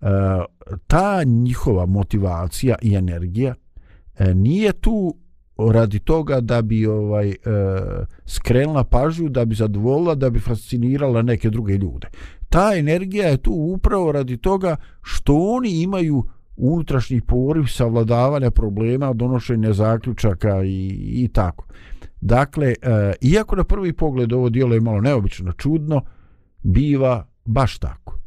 E, 0.00 0.06
ta 0.86 1.22
njihova 1.24 1.86
motivacija 1.86 2.76
i 2.82 2.94
energija 2.94 3.54
e, 4.18 4.34
nije 4.34 4.72
tu 4.72 5.14
radi 5.72 5.98
toga 5.98 6.40
da 6.40 6.62
bi 6.62 6.86
ovaj 6.86 7.30
e, 7.30 7.34
skrenula 8.26 8.84
pažnju, 8.84 9.28
da 9.28 9.44
bi 9.44 9.54
zadovoljila, 9.54 10.14
da 10.14 10.30
bi 10.30 10.40
fascinirala 10.40 11.22
neke 11.22 11.50
druge 11.50 11.72
ljude. 11.72 12.08
Ta 12.48 12.74
energija 12.76 13.28
je 13.28 13.36
tu 13.36 13.52
upravo 13.52 14.12
radi 14.12 14.36
toga 14.36 14.76
što 15.02 15.34
oni 15.34 15.82
imaju 15.82 16.24
unutrašnji 16.56 17.20
poriv 17.20 17.64
savladavanja 17.66 18.50
problema, 18.50 19.12
donošenja 19.12 19.72
zaključaka 19.72 20.62
i, 20.64 20.86
i 21.24 21.28
tako. 21.28 21.64
Dakle, 22.20 22.66
e, 22.82 23.12
iako 23.20 23.56
na 23.56 23.64
prvi 23.64 23.92
pogled 23.92 24.32
ovo 24.32 24.48
dijelo 24.48 24.74
je 24.74 24.80
malo 24.80 25.00
neobično 25.00 25.52
čudno, 25.52 26.02
biva 26.62 27.26
baš 27.44 27.78
tako. 27.78 28.18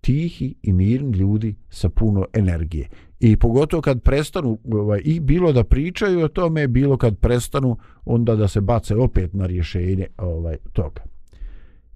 Tihi 0.00 0.54
i 0.62 0.72
mirni 0.72 1.18
ljudi 1.18 1.54
sa 1.70 1.88
puno 1.88 2.26
energije. 2.32 2.88
I 3.20 3.36
pogotovo 3.36 3.82
kad 3.82 4.02
prestanu, 4.02 4.58
ovaj, 4.72 5.00
i 5.04 5.20
bilo 5.20 5.52
da 5.52 5.64
pričaju 5.64 6.24
o 6.24 6.28
tome, 6.28 6.68
bilo 6.68 6.96
kad 6.96 7.18
prestanu, 7.18 7.76
onda 8.04 8.36
da 8.36 8.48
se 8.48 8.60
bace 8.60 8.96
opet 8.96 9.32
na 9.34 9.46
rješenje 9.46 10.06
ovaj 10.18 10.56
toga. 10.72 11.11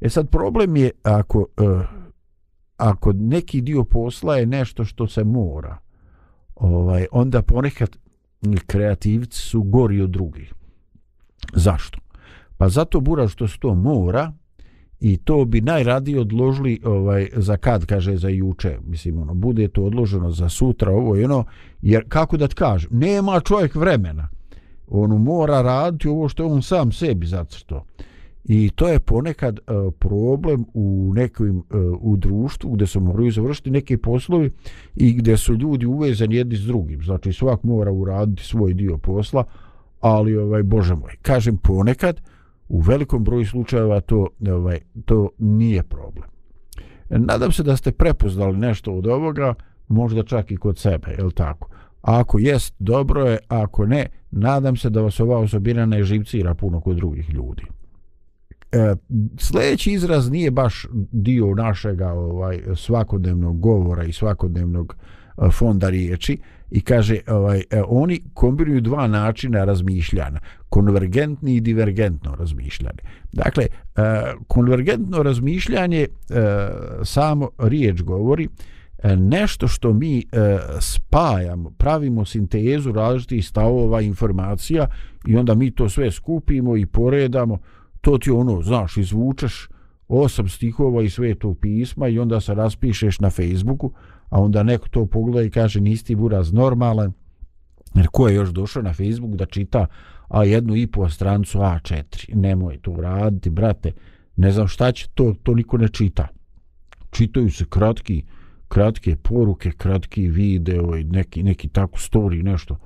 E 0.00 0.08
sad, 0.08 0.30
problem 0.30 0.76
je 0.76 0.90
ako... 1.02 1.46
E, 1.56 2.06
ako 2.76 3.12
neki 3.12 3.60
dio 3.60 3.84
posla 3.84 4.36
je 4.36 4.46
nešto 4.46 4.84
što 4.84 5.06
se 5.06 5.24
mora, 5.24 5.78
ovaj, 6.54 7.06
onda 7.12 7.42
ponekad 7.42 7.96
kreativci 8.66 9.40
su 9.40 9.62
gori 9.62 10.00
od 10.00 10.10
drugih. 10.10 10.54
Zašto? 11.54 11.98
Pa 12.56 12.68
zato 12.68 13.00
bura 13.00 13.28
što 13.28 13.48
se 13.48 13.58
to 13.58 13.74
mora 13.74 14.32
i 15.00 15.16
to 15.16 15.44
bi 15.44 15.60
najradije 15.60 16.20
odložili 16.20 16.80
ovaj, 16.84 17.28
za 17.36 17.56
kad, 17.56 17.86
kaže, 17.86 18.16
za 18.16 18.28
juče. 18.28 18.78
Mislim, 18.86 19.18
ono, 19.18 19.34
bude 19.34 19.68
to 19.68 19.82
odloženo 19.82 20.30
za 20.30 20.48
sutra, 20.48 20.92
ovo 20.92 21.16
i 21.16 21.24
ono, 21.24 21.44
jer 21.82 22.04
kako 22.08 22.36
da 22.36 22.48
ti 22.48 22.54
kažem, 22.54 22.90
nema 22.92 23.40
čovjek 23.40 23.74
vremena. 23.74 24.28
On 24.88 25.10
mora 25.10 25.62
raditi 25.62 26.08
ovo 26.08 26.28
što 26.28 26.46
on 26.46 26.62
sam 26.62 26.92
sebi 26.92 27.26
zacrto. 27.26 27.84
I 28.48 28.70
to 28.70 28.88
je 28.88 29.00
ponekad 29.00 29.58
uh, 29.58 29.92
problem 29.98 30.64
u 30.74 31.12
nekim 31.14 31.56
uh, 31.58 31.64
u 32.00 32.16
društvu 32.16 32.70
gdje 32.70 32.86
se 32.86 33.00
moraju 33.00 33.30
završiti 33.30 33.70
neki 33.70 33.96
poslovi 33.96 34.50
i 34.96 35.12
gdje 35.12 35.36
su 35.36 35.54
ljudi 35.54 35.86
uvezani 35.86 36.34
jedni 36.34 36.56
s 36.56 36.66
drugim. 36.66 37.02
Znači 37.02 37.32
svak 37.32 37.62
mora 37.62 37.92
uraditi 37.92 38.44
svoj 38.44 38.74
dio 38.74 38.98
posla, 38.98 39.44
ali 40.00 40.36
ovaj 40.36 40.62
bože 40.62 40.94
moj, 40.94 41.16
kažem 41.22 41.56
ponekad 41.56 42.20
u 42.68 42.80
velikom 42.80 43.24
broju 43.24 43.46
slučajeva 43.46 44.00
to 44.00 44.26
ovaj 44.50 44.80
to 45.04 45.28
nije 45.38 45.82
problem. 45.82 46.28
Nadam 47.08 47.52
se 47.52 47.62
da 47.62 47.76
ste 47.76 47.92
prepoznali 47.92 48.56
nešto 48.56 48.92
od 48.92 49.06
ovoga, 49.06 49.54
možda 49.88 50.22
čak 50.22 50.50
i 50.50 50.56
kod 50.56 50.78
sebe, 50.78 51.10
je 51.10 51.30
tako? 51.34 51.68
A 52.02 52.20
ako 52.20 52.38
jest, 52.38 52.74
dobro 52.78 53.24
je, 53.24 53.38
ako 53.48 53.86
ne, 53.86 54.06
nadam 54.30 54.76
se 54.76 54.90
da 54.90 55.00
vas 55.00 55.20
ova 55.20 55.38
osobina 55.38 55.86
ne 55.86 56.02
živcira 56.02 56.54
puno 56.54 56.80
kod 56.80 56.96
drugih 56.96 57.30
ljudi. 57.30 57.62
E, 58.76 58.96
sljedeći 59.38 59.92
izraz 59.92 60.30
nije 60.30 60.50
baš 60.50 60.86
dio 61.12 61.54
našega 61.54 62.08
ovaj 62.12 62.60
svakodnevnog 62.76 63.60
govora 63.60 64.04
i 64.04 64.12
svakodnevnog 64.12 64.96
e, 65.38 65.50
fonda 65.50 65.88
riječi 65.88 66.38
i 66.70 66.80
kaže 66.80 67.18
ovaj 67.28 67.58
e, 67.58 67.82
oni 67.88 68.20
kombinuju 68.34 68.80
dva 68.80 69.06
načina 69.06 69.64
razmišljanja 69.64 70.40
konvergentni 70.68 71.56
i 71.56 71.60
divergentno 71.60 72.34
razmišljanje. 72.34 72.98
Dakle 73.32 73.64
e, 73.64 73.70
konvergentno 74.46 75.22
razmišljanje 75.22 76.06
samo 77.04 77.50
riječ 77.58 78.02
govori 78.02 78.48
nešto 79.16 79.68
što 79.68 79.92
mi 79.92 80.22
spajamo 80.80 81.70
pravimo 81.70 82.24
sintezu 82.24 82.92
različitih 82.92 83.46
stavova 83.46 84.00
informacija 84.00 84.86
i 85.26 85.36
onda 85.36 85.54
mi 85.54 85.70
to 85.70 85.88
sve 85.88 86.10
skupimo 86.10 86.76
i 86.76 86.86
poredamo 86.86 87.58
to 88.06 88.18
ti 88.18 88.30
ono, 88.30 88.62
znaš, 88.62 88.96
izvučeš 88.96 89.68
osam 90.08 90.48
stihova 90.48 91.02
iz 91.02 91.14
svetog 91.14 91.58
pisma 91.60 92.08
i 92.08 92.18
onda 92.18 92.40
se 92.40 92.54
raspišeš 92.54 93.20
na 93.20 93.30
Facebooku, 93.30 93.92
a 94.28 94.40
onda 94.40 94.62
neko 94.62 94.88
to 94.88 95.06
pogleda 95.06 95.42
i 95.42 95.50
kaže 95.50 95.80
nisi 95.80 96.04
ti 96.04 96.14
buraz 96.14 96.52
normalan, 96.52 97.12
jer 97.94 98.06
ko 98.12 98.28
je 98.28 98.34
još 98.34 98.48
došao 98.48 98.82
na 98.82 98.92
Facebook 98.92 99.34
da 99.34 99.46
čita 99.46 99.86
a 100.28 100.44
jednu 100.44 100.76
i 100.76 100.86
po 100.86 101.08
strancu 101.08 101.58
A4, 101.58 102.34
nemoj 102.34 102.78
to 102.78 102.96
raditi, 103.00 103.50
brate, 103.50 103.92
ne 104.36 104.52
znam 104.52 104.68
šta 104.68 104.92
će, 104.92 105.08
to, 105.14 105.34
to 105.42 105.54
niko 105.54 105.78
ne 105.78 105.88
čita. 105.88 106.28
Čitaju 107.10 107.50
se 107.50 107.64
kratki, 107.68 108.22
kratke 108.68 109.16
poruke, 109.16 109.70
kratki 109.70 110.28
video 110.28 110.96
i 110.96 111.04
neki, 111.04 111.42
neki 111.42 111.68
tako 111.68 111.98
story, 111.98 112.42
nešto. 112.42 112.76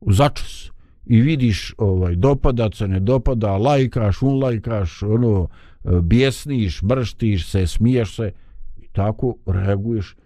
Začas 0.00 0.70
i 1.08 1.20
vidiš 1.20 1.74
ovaj 1.78 2.14
dopada 2.14 2.70
se 2.74 2.88
ne 2.88 3.00
dopada 3.00 3.56
lajkaš 3.56 4.22
unlajkaš, 4.22 5.02
ono 5.02 5.48
e, 5.84 5.88
bjesniš 6.02 6.82
mrštiš 6.82 7.50
se 7.50 7.66
smiješ 7.66 8.16
se 8.16 8.32
i 8.76 8.88
tako 8.92 9.34
reaguješ 9.46 10.16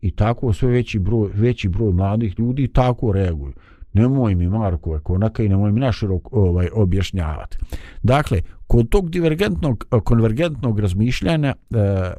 i 0.00 0.10
tako 0.10 0.52
sve 0.52 0.68
veći 0.68 0.98
broj 0.98 1.30
veći 1.34 1.68
broj 1.68 1.92
mladih 1.92 2.34
ljudi 2.38 2.68
tako 2.68 3.12
reaguju 3.12 3.52
Nemoj 3.92 4.34
mi 4.34 4.48
Markove 4.48 5.00
konaka 5.00 5.42
i 5.42 5.48
nemoj 5.48 5.72
mi 5.72 5.80
naširok 5.80 6.32
ovaj, 6.32 6.68
objašnjavati. 6.72 7.58
Dakle, 8.02 8.40
kod 8.66 8.88
tog 8.88 9.10
divergentnog, 9.10 9.86
konvergentnog 10.04 10.80
razmišljanja 10.80 11.54
e, 11.70 11.78
e, 11.78 12.12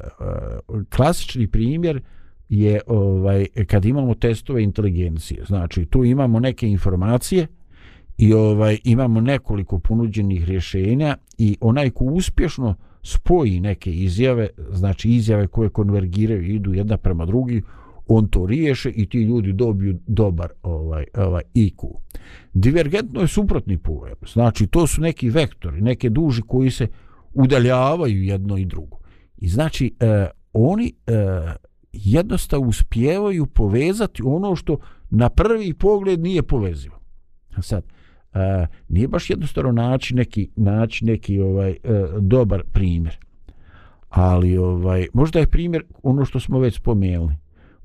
klasični 0.96 1.46
primjer 1.46 2.00
je 2.48 2.80
ovaj 2.86 3.46
kad 3.66 3.84
imamo 3.84 4.14
testove 4.14 4.62
inteligencije. 4.62 5.44
Znači, 5.44 5.86
tu 5.86 6.04
imamo 6.04 6.40
neke 6.40 6.68
informacije 6.68 7.46
i 8.18 8.32
ovaj 8.32 8.78
imamo 8.84 9.20
nekoliko 9.20 9.78
ponuđenih 9.78 10.44
rješenja 10.44 11.16
i 11.38 11.56
onaj 11.60 11.90
ko 11.90 12.04
uspješno 12.04 12.74
spoji 13.02 13.60
neke 13.60 13.92
izjave, 13.92 14.48
znači 14.72 15.08
izjave 15.08 15.46
koje 15.46 15.68
konvergiraju 15.68 16.42
i 16.42 16.54
idu 16.54 16.74
jedna 16.74 16.96
prema 16.96 17.26
drugi, 17.26 17.62
on 18.06 18.28
to 18.28 18.46
riješe 18.46 18.90
i 18.90 19.06
ti 19.08 19.18
ljudi 19.22 19.52
dobiju 19.52 19.98
dobar 20.06 20.48
ovaj 20.62 21.04
ovaj 21.14 21.42
IQ. 21.54 21.86
Divergentno 22.54 23.20
je 23.20 23.28
suprotni 23.28 23.78
pojam. 23.78 24.16
Znači 24.32 24.66
to 24.66 24.86
su 24.86 25.00
neki 25.00 25.30
vektori, 25.30 25.80
neke 25.80 26.10
duži 26.10 26.42
koji 26.42 26.70
se 26.70 26.86
udaljavaju 27.34 28.22
jedno 28.22 28.56
i 28.56 28.64
drugo. 28.64 28.98
I 29.36 29.48
znači 29.48 29.94
e, 30.00 30.26
oni 30.52 30.92
e, 31.06 31.12
jednostavno 31.92 32.68
uspijevaju 32.68 33.46
povezati 33.46 34.22
ono 34.24 34.56
što 34.56 34.78
na 35.10 35.28
prvi 35.28 35.74
pogled 35.74 36.20
nije 36.20 36.42
povezivo. 36.42 37.00
Sad, 37.62 37.84
e, 38.34 38.66
nije 38.88 39.08
baš 39.08 39.30
jednostavno 39.30 39.72
naći 39.72 40.14
neki, 40.14 40.50
naći 40.56 41.04
neki 41.04 41.40
ovaj 41.40 41.70
e, 41.70 41.76
dobar 42.20 42.62
primjer. 42.72 43.18
Ali 44.08 44.58
ovaj 44.58 45.06
možda 45.12 45.38
je 45.38 45.46
primjer 45.46 45.84
ono 46.02 46.24
što 46.24 46.40
smo 46.40 46.58
već 46.58 46.76
spomenuli. 46.76 47.34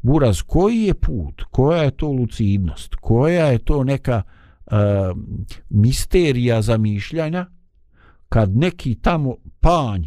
Buraz, 0.01 0.41
koji 0.41 0.81
je 0.81 0.93
put, 0.93 1.43
koja 1.51 1.83
je 1.83 1.91
to 1.91 2.07
lucidnost, 2.07 2.95
koja 2.95 3.45
je 3.45 3.57
to 3.57 3.83
neka 3.83 4.21
uh, 4.65 4.73
misterija 5.69 6.62
zamišljanja 6.62 7.45
kad 8.29 8.57
neki 8.57 8.95
tamo 8.95 9.35
panj 9.59 10.03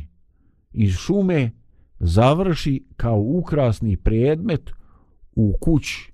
iz 0.72 0.94
šume 0.94 1.50
završi 2.00 2.84
kao 2.96 3.18
ukrasni 3.20 3.96
predmet 3.96 4.70
u 5.34 5.56
kući 5.60 6.11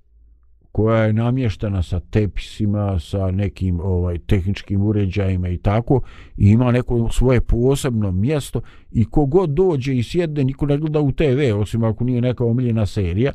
koja 0.79 1.05
je 1.05 1.13
namještena 1.13 1.83
sa 1.83 2.01
tepisima, 2.01 2.99
sa 2.99 3.31
nekim 3.31 3.81
ovaj 3.81 4.19
tehničkim 4.19 4.83
uređajima 4.83 5.49
i 5.49 5.57
tako, 5.57 6.01
i 6.37 6.51
ima 6.51 6.73
neko 6.73 7.09
svoje 7.13 7.41
posebno 7.41 8.13
mjesto 8.13 8.61
i 8.93 9.05
kogod 9.05 9.51
dođe 9.51 9.95
i 9.95 10.03
sjedne, 10.03 10.45
niko 10.45 10.67
ne 10.67 10.79
gleda 10.79 11.01
u 11.01 11.13
TV, 11.13 11.61
osim 11.61 11.85
ako 11.85 12.05
nije 12.05 12.21
neka 12.21 12.45
omiljena 12.45 12.87
serija, 12.87 13.33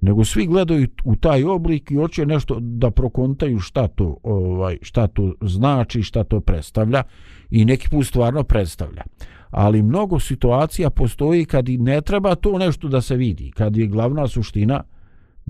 nego 0.00 0.24
svi 0.24 0.46
gledaju 0.46 0.88
u 1.04 1.16
taj 1.16 1.44
oblik 1.44 1.90
i 1.90 1.94
hoće 1.94 2.26
nešto 2.26 2.58
da 2.60 2.90
prokontaju 2.90 3.58
šta 3.58 3.88
to, 3.88 4.16
ovaj, 4.22 4.78
šta 4.82 5.06
to 5.06 5.34
znači, 5.40 6.02
šta 6.02 6.24
to 6.24 6.40
predstavlja 6.40 7.02
i 7.50 7.64
neki 7.64 7.88
put 7.88 8.06
stvarno 8.06 8.42
predstavlja. 8.42 9.02
Ali 9.50 9.82
mnogo 9.82 10.20
situacija 10.20 10.90
postoji 10.90 11.44
kad 11.44 11.68
i 11.68 11.78
ne 11.78 12.00
treba 12.00 12.34
to 12.34 12.58
nešto 12.58 12.88
da 12.88 13.00
se 13.00 13.16
vidi, 13.16 13.50
kad 13.50 13.76
je 13.76 13.86
glavna 13.86 14.28
suština 14.28 14.82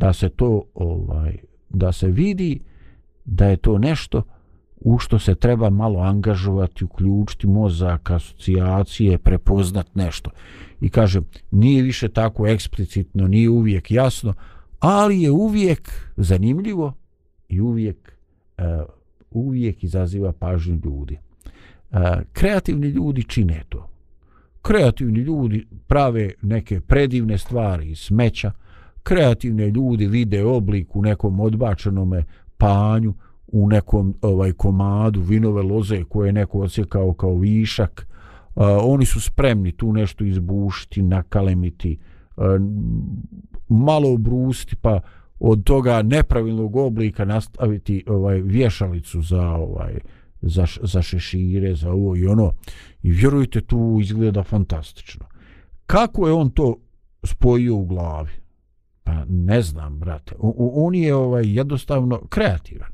da 0.01 0.13
se 0.13 0.29
to 0.29 0.63
ovaj 0.75 1.37
da 1.69 1.93
se 1.93 2.07
vidi 2.07 2.61
da 3.25 3.47
je 3.47 3.57
to 3.57 3.79
nešto 3.79 4.23
u 4.81 4.99
što 4.99 5.19
se 5.19 5.35
treba 5.35 5.71
malo 5.71 6.01
angažovati, 6.01 6.85
uključiti 6.85 7.47
mozak, 7.47 8.11
asocijacije, 8.11 9.19
prepoznat 9.19 9.95
nešto. 9.95 10.31
I 10.81 10.89
kažem, 10.89 11.25
nije 11.51 11.83
više 11.83 12.09
tako 12.09 12.47
eksplicitno, 12.47 13.29
nije 13.29 13.51
uvijek 13.51 13.91
jasno, 13.91 14.35
ali 14.79 15.23
je 15.23 15.31
uvijek 15.31 15.91
zanimljivo 16.17 16.93
i 17.49 17.61
uvijek 17.61 18.13
uh, 18.59 18.65
uvijek 19.31 19.85
izaziva 19.85 20.33
pažnju 20.33 20.81
ljudi. 20.85 21.19
Uh, 21.91 21.99
kreativni 22.33 22.89
ljudi 22.89 23.23
čine 23.23 23.65
to. 23.69 23.89
Kreativni 24.63 25.21
ljudi 25.21 25.67
prave 25.87 26.31
neke 26.43 26.81
predivne 26.81 27.39
stvari 27.39 27.91
iz 27.91 27.99
smeća, 27.99 28.53
kreativne 29.03 29.71
ljudi 29.71 30.07
vide 30.07 30.45
oblik 30.45 30.97
u 30.97 31.03
nekom 31.03 31.41
odbačenome 31.41 32.25
panju, 32.57 33.15
u 33.47 33.69
nekom 33.69 34.15
ovaj 34.23 34.53
komadu 34.53 35.21
vinove 35.21 35.63
loze 35.63 36.05
koje 36.05 36.29
je 36.29 36.33
neko 36.33 36.59
osjekao 36.59 37.13
kao 37.13 37.35
višak. 37.35 38.07
Uh, 38.55 38.65
oni 38.83 39.07
su 39.07 39.21
spremni 39.21 39.73
tu 39.73 39.93
nešto 39.93 40.25
izbušiti, 40.25 41.03
nakalemiti, 41.03 41.99
uh, 42.37 42.45
malo 43.69 44.13
obrusti 44.13 44.77
pa 44.77 45.01
od 45.39 45.65
toga 45.65 46.03
nepravilnog 46.03 46.77
oblika 46.77 47.25
nastaviti 47.25 48.05
ovaj 48.07 48.41
vješalicu 48.41 49.23
za 49.23 49.51
ovaj 49.51 49.99
za, 50.43 50.67
za 50.83 51.03
šešire, 51.03 51.75
za 51.75 51.91
ovo 51.91 52.17
i 52.17 52.27
ono. 52.27 52.53
I 53.03 53.11
vjerujte, 53.11 53.61
tu 53.61 53.99
izgleda 54.01 54.43
fantastično. 54.43 55.27
Kako 55.87 56.27
je 56.27 56.33
on 56.33 56.51
to 56.51 56.77
spojio 57.25 57.77
u 57.77 57.85
glavi? 57.85 58.31
Pa 59.11 59.25
ne 59.29 59.63
znam, 59.63 59.99
brate. 59.99 60.35
On 60.59 60.95
je 60.95 61.15
ovaj 61.15 61.55
jednostavno 61.55 62.21
kreativan. 62.29 62.89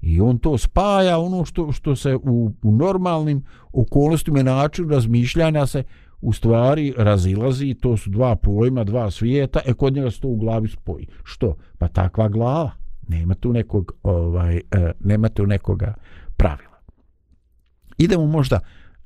I 0.00 0.20
on 0.20 0.38
to 0.38 0.58
spaja 0.58 1.18
ono 1.18 1.44
što 1.44 1.72
što 1.72 1.96
se 1.96 2.16
u, 2.16 2.52
u 2.62 2.72
normalnim 2.72 3.44
okolnostima 3.72 4.40
i 4.40 4.42
načinu 4.42 4.88
razmišljanja 4.88 5.66
se 5.66 5.82
u 6.20 6.32
stvari 6.32 6.94
razilazi, 6.96 7.74
to 7.74 7.96
su 7.96 8.10
dva 8.10 8.36
pojma, 8.36 8.84
dva 8.84 9.10
svijeta, 9.10 9.60
e 9.66 9.74
kod 9.74 9.94
njega 9.94 10.10
se 10.10 10.20
to 10.20 10.28
u 10.28 10.36
glavi 10.36 10.68
spoji. 10.68 11.06
Što? 11.24 11.56
Pa 11.78 11.88
takva 11.88 12.28
glava. 12.28 12.70
Nema 13.08 13.34
tu 13.34 13.52
nekog, 13.52 13.92
ovaj, 14.02 14.56
e, 14.56 14.92
nema 15.00 15.28
tu 15.28 15.46
nekoga 15.46 15.94
pravila. 16.36 16.78
Idemo 17.98 18.26
možda 18.26 18.60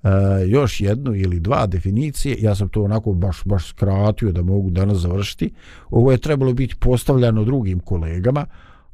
e, 0.06 0.46
još 0.46 0.80
jednu 0.80 1.14
ili 1.14 1.40
dva 1.40 1.66
definicije. 1.66 2.36
Ja 2.40 2.54
sam 2.54 2.68
to 2.68 2.82
onako 2.82 3.12
baš, 3.12 3.44
baš 3.44 3.68
skratio 3.68 4.32
da 4.32 4.42
mogu 4.42 4.70
danas 4.70 4.98
završiti. 4.98 5.52
Ovo 5.90 6.12
je 6.12 6.18
trebalo 6.18 6.52
biti 6.52 6.74
postavljano 6.80 7.44
drugim 7.44 7.80
kolegama, 7.80 8.46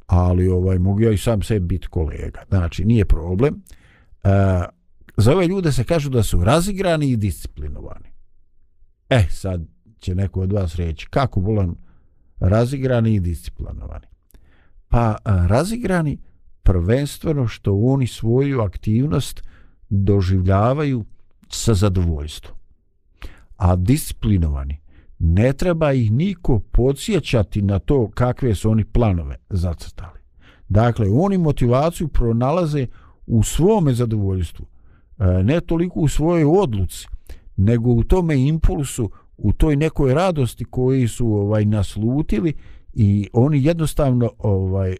ali 0.07 0.47
ovaj 0.47 0.79
mogu 0.79 1.01
ja 1.01 1.11
i 1.11 1.17
sam 1.17 1.41
sebi 1.41 1.65
biti 1.65 1.87
kolega. 1.87 2.43
Znači, 2.49 2.85
nije 2.85 3.05
problem. 3.05 3.63
E, 4.23 4.29
za 5.17 5.33
ove 5.33 5.47
ljude 5.47 5.71
se 5.71 5.83
kažu 5.83 6.09
da 6.09 6.23
su 6.23 6.43
razigrani 6.43 7.09
i 7.09 7.17
disciplinovani. 7.17 8.09
E, 9.09 9.25
sad 9.29 9.61
će 9.99 10.15
neko 10.15 10.41
od 10.41 10.53
vas 10.53 10.75
reći 10.75 11.07
kako 11.09 11.39
bolan 11.39 11.75
razigrani 12.39 13.15
i 13.15 13.19
disciplinovani. 13.19 14.05
Pa 14.87 15.15
a, 15.23 15.47
razigrani 15.47 16.17
prvenstveno 16.63 17.47
što 17.47 17.75
oni 17.75 18.07
svoju 18.07 18.61
aktivnost 18.61 19.43
doživljavaju 19.93 21.05
sa 21.49 21.73
zadovoljstvom. 21.73 22.57
A 23.57 23.75
disciplinovani 23.75 24.79
ne 25.19 25.53
treba 25.53 25.91
ih 25.93 26.11
niko 26.11 26.59
podsjećati 26.59 27.61
na 27.61 27.79
to 27.79 28.09
kakve 28.13 28.55
su 28.55 28.69
oni 28.69 28.85
planove 28.85 29.35
zacrtali. 29.49 30.19
Dakle, 30.69 31.07
oni 31.11 31.37
motivaciju 31.37 32.07
pronalaze 32.07 32.87
u 33.27 33.43
svome 33.43 33.93
zadovoljstvu, 33.93 34.65
e, 35.19 35.43
ne 35.43 35.61
toliko 35.61 35.99
u 35.99 36.07
svojoj 36.07 36.45
odluci, 36.61 37.07
nego 37.57 37.89
u 37.89 38.03
tome 38.03 38.47
impulsu, 38.47 39.11
u 39.37 39.53
toj 39.53 39.75
nekoj 39.75 40.13
radosti 40.13 40.65
koji 40.65 41.07
su 41.07 41.27
ovaj 41.27 41.65
naslutili 41.65 42.53
i 42.93 43.29
oni 43.33 43.63
jednostavno 43.63 44.31
ovaj 44.37 44.91
e, 44.91 44.97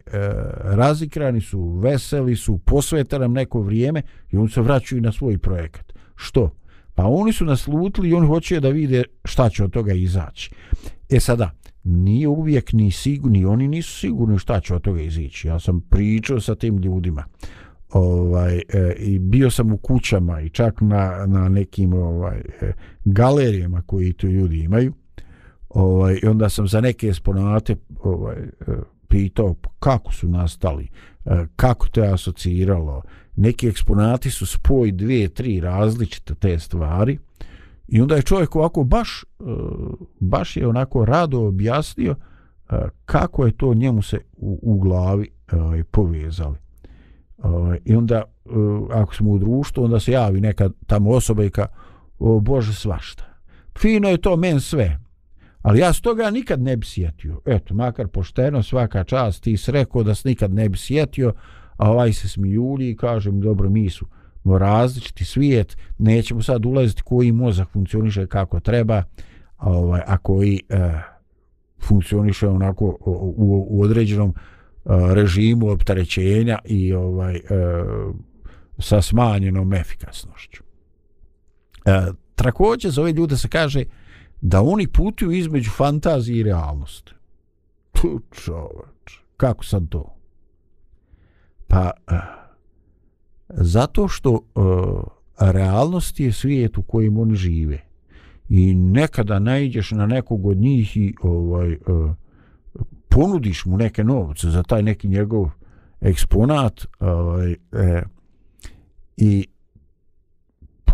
razikrani 0.62 1.40
su, 1.40 1.68
veseli 1.68 2.36
su, 2.36 2.58
posvete 2.58 3.18
nam 3.18 3.32
neko 3.32 3.60
vrijeme 3.60 4.02
i 4.30 4.36
oni 4.36 4.48
se 4.48 4.60
vraćaju 4.60 5.02
na 5.02 5.12
svoj 5.12 5.38
projekat. 5.38 5.92
Što? 6.16 6.50
Pa 6.94 7.06
oni 7.06 7.32
su 7.32 7.44
naslutili 7.44 8.08
i 8.08 8.14
oni 8.14 8.26
hoće 8.26 8.60
da 8.60 8.68
vide 8.68 9.04
šta 9.24 9.48
će 9.48 9.64
od 9.64 9.70
toga 9.70 9.92
izaći. 9.92 10.50
E 11.10 11.20
sada, 11.20 11.50
nije 11.84 12.28
uvijek 12.28 12.72
ni 12.72 12.90
sigurni, 12.90 13.44
oni 13.44 13.68
nisu 13.68 13.98
sigurni 13.98 14.38
šta 14.38 14.60
će 14.60 14.74
od 14.74 14.82
toga 14.82 15.00
izići. 15.00 15.48
Ja 15.48 15.60
sam 15.60 15.80
pričao 15.80 16.40
sa 16.40 16.54
tim 16.54 16.78
ljudima 16.78 17.24
ovaj 17.92 18.56
e, 18.56 18.94
i 18.98 19.18
bio 19.18 19.50
sam 19.50 19.72
u 19.72 19.76
kućama 19.76 20.40
i 20.40 20.48
čak 20.48 20.80
na, 20.80 21.26
na 21.26 21.48
nekim 21.48 21.94
ovaj 21.94 22.38
e, 22.38 22.72
galerijama 23.04 23.82
koji 23.82 24.12
tu 24.12 24.28
ljudi 24.28 24.58
imaju 24.58 24.92
ovaj 25.74 26.18
i 26.22 26.26
onda 26.26 26.48
sam 26.48 26.68
za 26.68 26.80
neke 26.80 27.06
eksponate 27.06 27.76
ovaj 28.02 28.36
e, 28.36 28.50
pitao 29.08 29.54
pa 29.54 29.70
kako 29.78 30.12
su 30.12 30.28
nastali 30.28 30.88
e, 31.24 31.46
kako 31.56 31.88
to 31.88 32.02
je 32.02 32.12
asociralo 32.12 33.02
neki 33.36 33.68
eksponati 33.68 34.30
su 34.30 34.46
spoj 34.46 34.92
dvije 34.92 35.28
tri 35.28 35.60
različite 35.60 36.34
te 36.34 36.58
stvari 36.58 37.18
i 37.88 38.00
onda 38.00 38.16
je 38.16 38.22
čovjek 38.22 38.56
ovako 38.56 38.84
baš 38.84 39.22
e, 39.22 39.44
baš 40.20 40.56
je 40.56 40.68
onako 40.68 41.04
rado 41.04 41.40
objasnio 41.40 42.16
kako 43.04 43.46
je 43.46 43.56
to 43.56 43.74
njemu 43.74 44.02
se 44.02 44.20
u, 44.36 44.58
u 44.62 44.78
glavi 44.78 45.28
ovaj 45.52 45.84
povezali 45.84 46.64
Ovaj, 47.44 47.78
I 47.84 47.94
onda, 47.94 48.22
ako 48.90 49.14
smo 49.14 49.30
u 49.30 49.38
društvu, 49.38 49.84
onda 49.84 50.00
se 50.00 50.12
javi 50.12 50.40
neka 50.40 50.70
tamo 50.86 51.10
osoba 51.10 51.44
i 51.44 51.50
ka, 51.50 51.66
o 52.18 52.40
Bože, 52.40 52.74
svašta. 52.74 53.24
Fino 53.78 54.08
je 54.08 54.20
to 54.20 54.36
men 54.36 54.60
sve. 54.60 54.98
Ali 55.64 55.80
ja 55.80 55.92
s 55.92 56.00
toga 56.00 56.30
nikad 56.30 56.62
ne 56.62 56.76
bi 56.76 56.86
sjetio. 56.86 57.40
Eto, 57.46 57.74
makar 57.74 58.08
pošteno, 58.08 58.62
svaka 58.62 59.04
čast, 59.04 59.42
ti 59.42 59.56
si 59.56 59.72
rekao 59.72 60.02
da 60.02 60.14
se 60.14 60.28
nikad 60.28 60.54
ne 60.54 60.68
bi 60.68 60.78
sjetio, 60.78 61.32
a 61.76 61.90
ovaj 61.90 62.12
se 62.12 62.28
smijulji 62.28 62.90
i 62.90 62.96
kaže 62.96 63.30
mi 63.30 63.40
dobro 63.40 63.70
mi 63.70 63.90
su 63.90 64.06
različiti 64.44 65.24
svijet, 65.24 65.76
nećemo 65.98 66.42
sad 66.42 66.66
ulaziti 66.66 67.02
koji 67.02 67.32
mozak 67.32 67.68
funkcioniše 67.68 68.26
kako 68.26 68.60
treba, 68.60 69.02
a, 69.56 69.70
ovaj, 69.70 70.00
a 70.06 70.18
koji 70.18 70.60
e, 70.68 70.92
funkcioniše 71.82 72.48
onako 72.48 72.84
u, 72.84 73.34
u, 73.36 73.66
u 73.70 73.82
određenom 73.82 74.30
e, 74.30 74.34
režimu 75.14 75.70
opterećenja 75.70 76.58
i 76.64 76.92
ovaj 76.92 77.36
e, 77.36 77.40
sa 78.78 79.02
smanjenom 79.02 79.72
efikasnošću. 79.72 80.62
E, 81.84 82.06
također 82.34 82.90
za 82.90 83.00
ove 83.00 83.12
ljude 83.12 83.36
se 83.36 83.48
kaže 83.48 83.84
da 84.46 84.62
oni 84.62 84.86
putuju 84.86 85.30
između 85.30 85.70
fantazije 85.70 86.40
i 86.40 86.42
realnosti. 86.42 87.12
Tu 87.92 88.20
čovač, 88.30 89.18
kako 89.36 89.64
sad 89.64 89.88
to? 89.88 90.14
Pa, 91.68 91.90
zato 93.48 94.08
što 94.08 94.34
e, 94.34 94.60
realnost 95.52 96.20
je 96.20 96.32
svijet 96.32 96.78
u 96.78 96.82
kojem 96.82 97.18
oni 97.18 97.34
žive. 97.34 97.80
I 98.48 98.74
nekada 98.74 99.38
najđeš 99.38 99.90
na 99.90 100.06
nekog 100.06 100.46
od 100.46 100.56
njih 100.56 100.96
i 100.96 101.14
ovaj, 101.22 101.72
e, 101.72 101.78
ponudiš 103.08 103.64
mu 103.64 103.76
neke 103.76 104.04
novce 104.04 104.50
za 104.50 104.62
taj 104.62 104.82
neki 104.82 105.08
njegov 105.08 105.50
eksponat 106.00 106.86
ovaj, 107.00 107.52
e, 107.52 108.02
i 109.16 109.46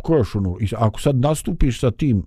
kažeš 0.07 0.35
ono, 0.35 0.57
ako 0.77 1.01
sad 1.01 1.17
nastupiš 1.17 1.81
sa 1.81 1.91
tim, 1.91 2.23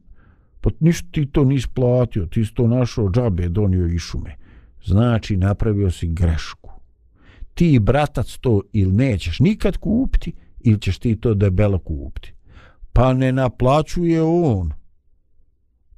pa 0.64 0.70
ništa 0.80 1.08
ti 1.12 1.26
to 1.26 1.44
nisi 1.44 1.68
platio, 1.74 2.26
ti 2.26 2.46
si 2.46 2.54
to 2.54 2.68
našao 2.68 3.10
džabe, 3.10 3.50
donio 3.50 3.88
i 3.88 4.00
šume. 4.00 4.36
Znači, 4.86 5.38
napravio 5.38 5.92
si 5.92 6.08
grešku. 6.08 6.72
Ti, 7.54 7.80
bratac, 7.80 8.38
to 8.42 8.62
ili 8.74 8.92
nećeš 8.92 9.40
nikad 9.40 9.78
kupiti, 9.78 10.34
ili 10.60 10.80
ćeš 10.80 10.98
ti 10.98 11.16
to 11.16 11.34
debelo 11.34 11.80
kupiti. 11.80 12.34
Pa 12.94 13.14
ne 13.14 13.32
naplaćuje 13.32 14.24
on 14.24 14.72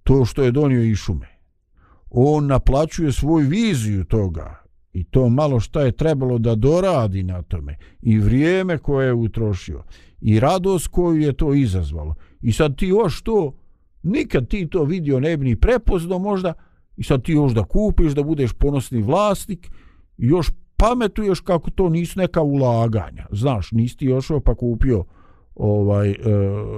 to 0.03 0.25
što 0.25 0.43
je 0.43 0.51
donio 0.51 0.83
i 0.83 0.95
šume. 0.95 1.27
On 2.09 2.47
naplaćuje 2.47 3.11
svoju 3.11 3.49
viziju 3.49 4.03
toga 4.03 4.63
i 4.93 5.03
to 5.03 5.29
malo 5.29 5.59
što 5.59 5.81
je 5.81 5.91
trebalo 5.91 6.37
da 6.37 6.55
doradi 6.55 7.23
na 7.23 7.41
tome 7.41 7.77
i 8.01 8.19
vrijeme 8.19 8.77
koje 8.77 9.05
je 9.05 9.13
utrošio 9.13 9.83
i 10.21 10.39
radost 10.39 10.87
koju 10.87 11.21
je 11.21 11.33
to 11.33 11.53
izazvalo. 11.53 12.15
I 12.41 12.51
sad 12.51 12.77
ti 12.77 12.87
još 12.87 13.21
to, 13.21 13.53
nikad 14.05 14.47
ti 14.47 14.67
to 14.69 14.83
vidio 14.83 15.19
ne 15.19 15.37
bi 15.37 15.45
ni 15.45 15.55
prepoznao 15.55 16.19
možda, 16.19 16.53
i 16.97 17.03
sad 17.03 17.23
ti 17.23 17.31
još 17.31 17.51
da 17.51 17.63
kupiš, 17.63 18.13
da 18.13 18.23
budeš 18.23 18.53
ponosni 18.53 19.01
vlasnik, 19.01 19.67
i 20.17 20.27
još 20.27 20.51
pametuješ 20.77 21.39
kako 21.39 21.71
to 21.71 21.89
nisu 21.89 22.19
neka 22.19 22.41
ulaganja. 22.41 23.25
Znaš, 23.31 23.71
nisi 23.71 23.97
ti 23.97 24.05
još 24.05 24.27
pa 24.45 24.55
kupio 24.55 25.03
ovaj 25.55 26.09
e, 26.09 26.15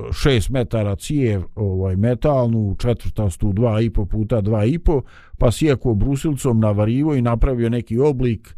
6 0.10 0.52
metara 0.52 0.96
cijev 0.96 1.44
ovaj 1.56 1.96
metalnu 1.96 2.76
četvrtastu 2.80 3.48
2,5 3.48 4.06
puta 4.06 4.42
2,5 4.42 5.02
pa 5.38 5.52
sjeko 5.52 5.94
brusilcom 5.94 6.60
na 6.60 6.72
varivo 6.72 7.16
i 7.16 7.22
napravio 7.22 7.70
neki 7.70 8.00
oblik 8.00 8.56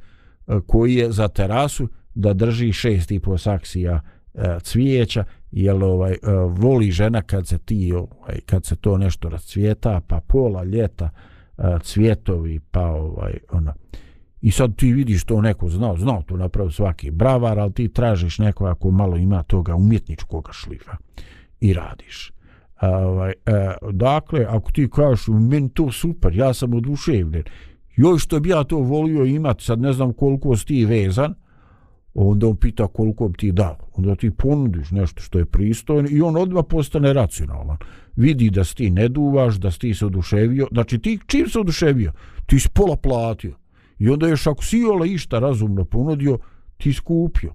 e, 0.48 0.60
koji 0.68 0.96
je 0.96 1.12
za 1.12 1.28
terasu 1.28 1.88
da 2.16 2.34
drži 2.34 2.68
6,5 2.68 3.38
saksija 3.38 4.02
e, 4.34 4.58
cvijeća 4.64 5.24
jel 5.52 5.84
ovaj 5.84 6.12
e, 6.12 6.18
voli 6.50 6.92
žena 6.92 7.22
kad 7.22 7.48
se 7.48 7.58
ti 7.58 7.94
ovaj 7.94 8.40
kad 8.46 8.66
se 8.66 8.76
to 8.76 8.98
nešto 8.98 9.30
rascvijeta 9.30 10.02
pa 10.08 10.20
pola 10.28 10.64
ljeta 10.64 11.10
e, 11.58 11.64
cvjetovi 11.84 12.60
pa 12.72 12.86
ovaj 12.86 13.38
ona 13.52 13.74
i 14.42 14.52
sad 14.52 14.76
ti 14.76 14.94
vidiš 14.94 15.24
to 15.24 15.42
neko 15.42 15.70
znao 15.70 15.98
znao 15.98 16.22
to 16.22 16.38
napravi 16.38 16.72
svaki 16.72 17.12
bravar 17.12 17.60
ali 17.60 17.74
ti 17.74 17.94
tražiš 17.94 18.40
neko 18.40 18.66
ako 18.66 18.92
malo 18.92 19.18
ima 19.18 19.44
toga 19.44 19.76
umjetničkog 19.76 20.50
šlifa 20.52 20.98
i 21.60 21.74
radiš. 21.74 22.32
E, 22.82 22.88
ovaj 22.88 23.32
e, 23.32 23.34
dakle 23.92 24.46
ako 24.50 24.72
ti 24.72 24.90
kažeš 24.90 25.28
meni 25.28 25.70
to 25.70 25.92
super 25.92 26.36
ja 26.36 26.54
sam 26.54 26.74
oduševljen. 26.74 27.44
Joj 27.96 28.18
što 28.18 28.40
bi 28.40 28.50
ja 28.50 28.64
to 28.64 28.78
volio 28.78 29.26
imati 29.26 29.64
sad 29.64 29.80
ne 29.80 29.94
znam 29.94 30.14
koliko 30.14 30.58
si 30.58 30.66
ti 30.66 30.86
vezan 30.86 31.34
onda 32.13 32.48
on 32.48 32.56
pita 32.56 32.88
koliko 32.88 33.28
bi 33.28 33.38
ti 33.38 33.52
dao. 33.52 33.78
Onda 33.93 34.15
ti 34.15 34.32
ponudiš 34.32 34.91
nešto 34.91 35.22
što 35.22 35.39
je 35.39 35.45
pristojno 35.45 36.10
i 36.12 36.22
on 36.22 36.38
odmah 36.38 36.63
postane 36.69 37.13
racionalan. 37.13 37.78
Vidi 38.15 38.50
da 38.50 38.63
si 38.63 38.76
ti 38.76 38.89
ne 38.89 39.08
duvaš, 39.08 39.56
da 39.56 39.72
si 39.72 39.80
ti 39.80 39.93
se 39.93 40.06
oduševio. 40.06 40.67
Znači 40.72 41.00
ti 41.00 41.19
čim 41.28 41.50
se 41.50 41.60
oduševio, 41.60 42.12
ti 42.45 42.60
si 42.60 42.69
pola 42.74 42.95
platio. 42.95 43.56
I 44.00 44.10
onda 44.10 44.28
još 44.28 44.48
ako 44.48 44.63
si 44.63 44.78
jola 44.78 45.06
išta 45.06 45.39
razumno 45.39 45.86
ponudio, 45.86 46.38
ti 46.78 46.93
skupio. 46.93 47.54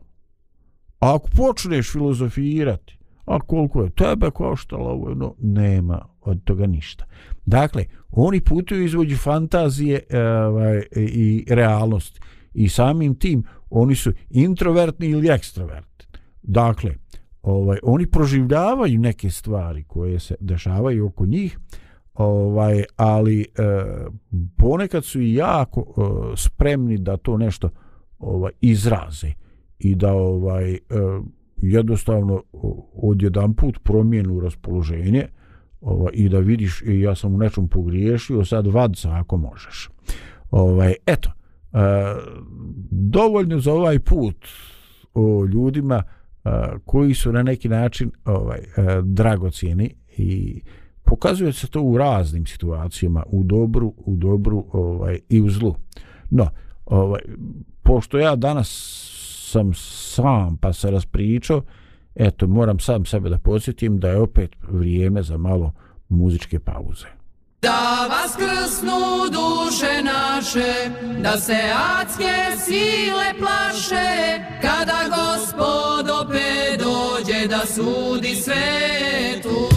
A 1.00 1.14
ako 1.14 1.28
počneš 1.36 1.92
filozofirati, 1.92 2.98
a 3.24 3.40
koliko 3.40 3.82
je 3.82 3.90
tebe 3.90 4.30
koštalo 4.30 4.90
ovo, 4.90 5.14
no, 5.14 5.34
nema 5.38 6.06
od 6.20 6.44
toga 6.44 6.66
ništa. 6.66 7.04
Dakle, 7.46 7.84
oni 8.10 8.40
putuju 8.40 8.84
izvođu 8.84 9.16
fantazije 9.16 10.00
e, 10.10 10.20
ovaj, 10.22 10.82
i 10.96 11.44
realnosti 11.48 12.20
i 12.54 12.68
samim 12.68 13.14
tim 13.14 13.44
oni 13.74 13.94
su 13.94 14.12
introvertni 14.30 15.06
ili 15.06 15.28
ekstrovertni. 15.28 16.06
Dakle, 16.42 16.94
ovaj 17.42 17.78
oni 17.82 18.06
proživljavaju 18.06 19.00
neke 19.00 19.30
stvari 19.30 19.84
koje 19.84 20.18
se 20.18 20.34
dešavaju 20.40 21.06
oko 21.06 21.26
njih, 21.26 21.58
ovaj 22.14 22.84
ali 22.96 23.40
e, 23.40 23.46
ponekad 24.56 25.04
su 25.04 25.20
i 25.20 25.34
jako 25.34 25.80
e, 25.80 26.36
spremni 26.36 26.98
da 26.98 27.16
to 27.16 27.36
nešto 27.36 27.70
ovaj 28.18 28.52
izraze 28.60 29.32
i 29.78 29.94
da 29.94 30.12
ovaj 30.12 30.74
e, 30.74 30.78
jednostavno 31.56 32.42
odjedan 32.92 33.54
put 33.54 33.78
promijenu 33.82 34.40
raspoloženje 34.40 35.26
ovaj, 35.80 36.12
i 36.14 36.28
da 36.28 36.38
vidiš 36.38 36.82
e, 36.82 36.98
ja 36.98 37.14
sam 37.14 37.34
u 37.34 37.38
nečem 37.38 37.68
pogriješio 37.68 38.44
sad 38.44 38.66
vad 38.66 38.96
se 38.96 39.08
ako 39.08 39.36
možeš 39.36 39.90
ovaj 40.50 40.94
eto 41.06 41.30
E, 41.74 41.78
dovoljno 42.90 43.60
za 43.60 43.72
ovaj 43.72 43.98
put 43.98 44.46
o 45.14 45.44
ljudima 45.44 46.02
e, 46.04 46.50
koji 46.84 47.14
su 47.14 47.32
na 47.32 47.42
neki 47.42 47.68
način 47.68 48.10
ovaj 48.24 48.58
e, 48.58 48.64
dragocjeni 49.02 49.94
i 50.16 50.60
pokazuje 51.02 51.52
se 51.52 51.66
to 51.66 51.82
u 51.82 51.98
raznim 51.98 52.46
situacijama 52.46 53.22
u 53.26 53.44
dobru 53.44 53.94
u 53.96 54.16
dobru 54.16 54.66
ovaj 54.72 55.18
i 55.28 55.40
u 55.40 55.50
zlu. 55.50 55.74
No 56.30 56.48
ovaj 56.86 57.20
pošto 57.82 58.18
ja 58.18 58.36
danas 58.36 58.68
sam 59.52 59.74
sam 59.74 60.56
pa 60.56 60.72
se 60.72 60.90
raspričao 60.90 61.62
eto 62.14 62.46
moram 62.46 62.78
sam 62.78 63.04
sebe 63.04 63.28
da 63.28 63.38
podsjetim 63.38 63.98
da 63.98 64.08
je 64.08 64.20
opet 64.20 64.56
vrijeme 64.68 65.22
za 65.22 65.36
malo 65.36 65.72
muzičke 66.08 66.58
pauze. 66.58 67.06
Da 67.64 68.06
vas 68.10 68.36
krsnu 68.36 69.28
duše 69.30 70.02
naše, 70.02 70.90
da 71.22 71.40
se 71.40 71.56
adske 72.00 72.64
sile 72.64 73.34
plaše, 73.38 74.40
kada 74.62 74.98
gospod 75.08 76.10
opet 76.10 76.80
dođe 76.80 77.46
da 77.46 77.60
sudi 77.66 78.34
svetu. 78.34 79.73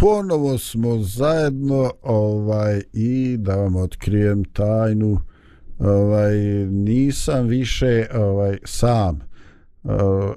Ponovo 0.00 0.58
smo 0.58 0.98
zajedno 0.98 1.92
ovaj 2.02 2.82
i 2.92 3.36
da 3.38 3.56
vam 3.56 3.76
otkrijem 3.76 4.44
tajnu 4.44 5.20
ovaj 5.78 6.36
nisam 6.66 7.46
više 7.46 8.06
ovaj 8.14 8.58
sam. 8.64 9.20
Uh, 9.82 9.92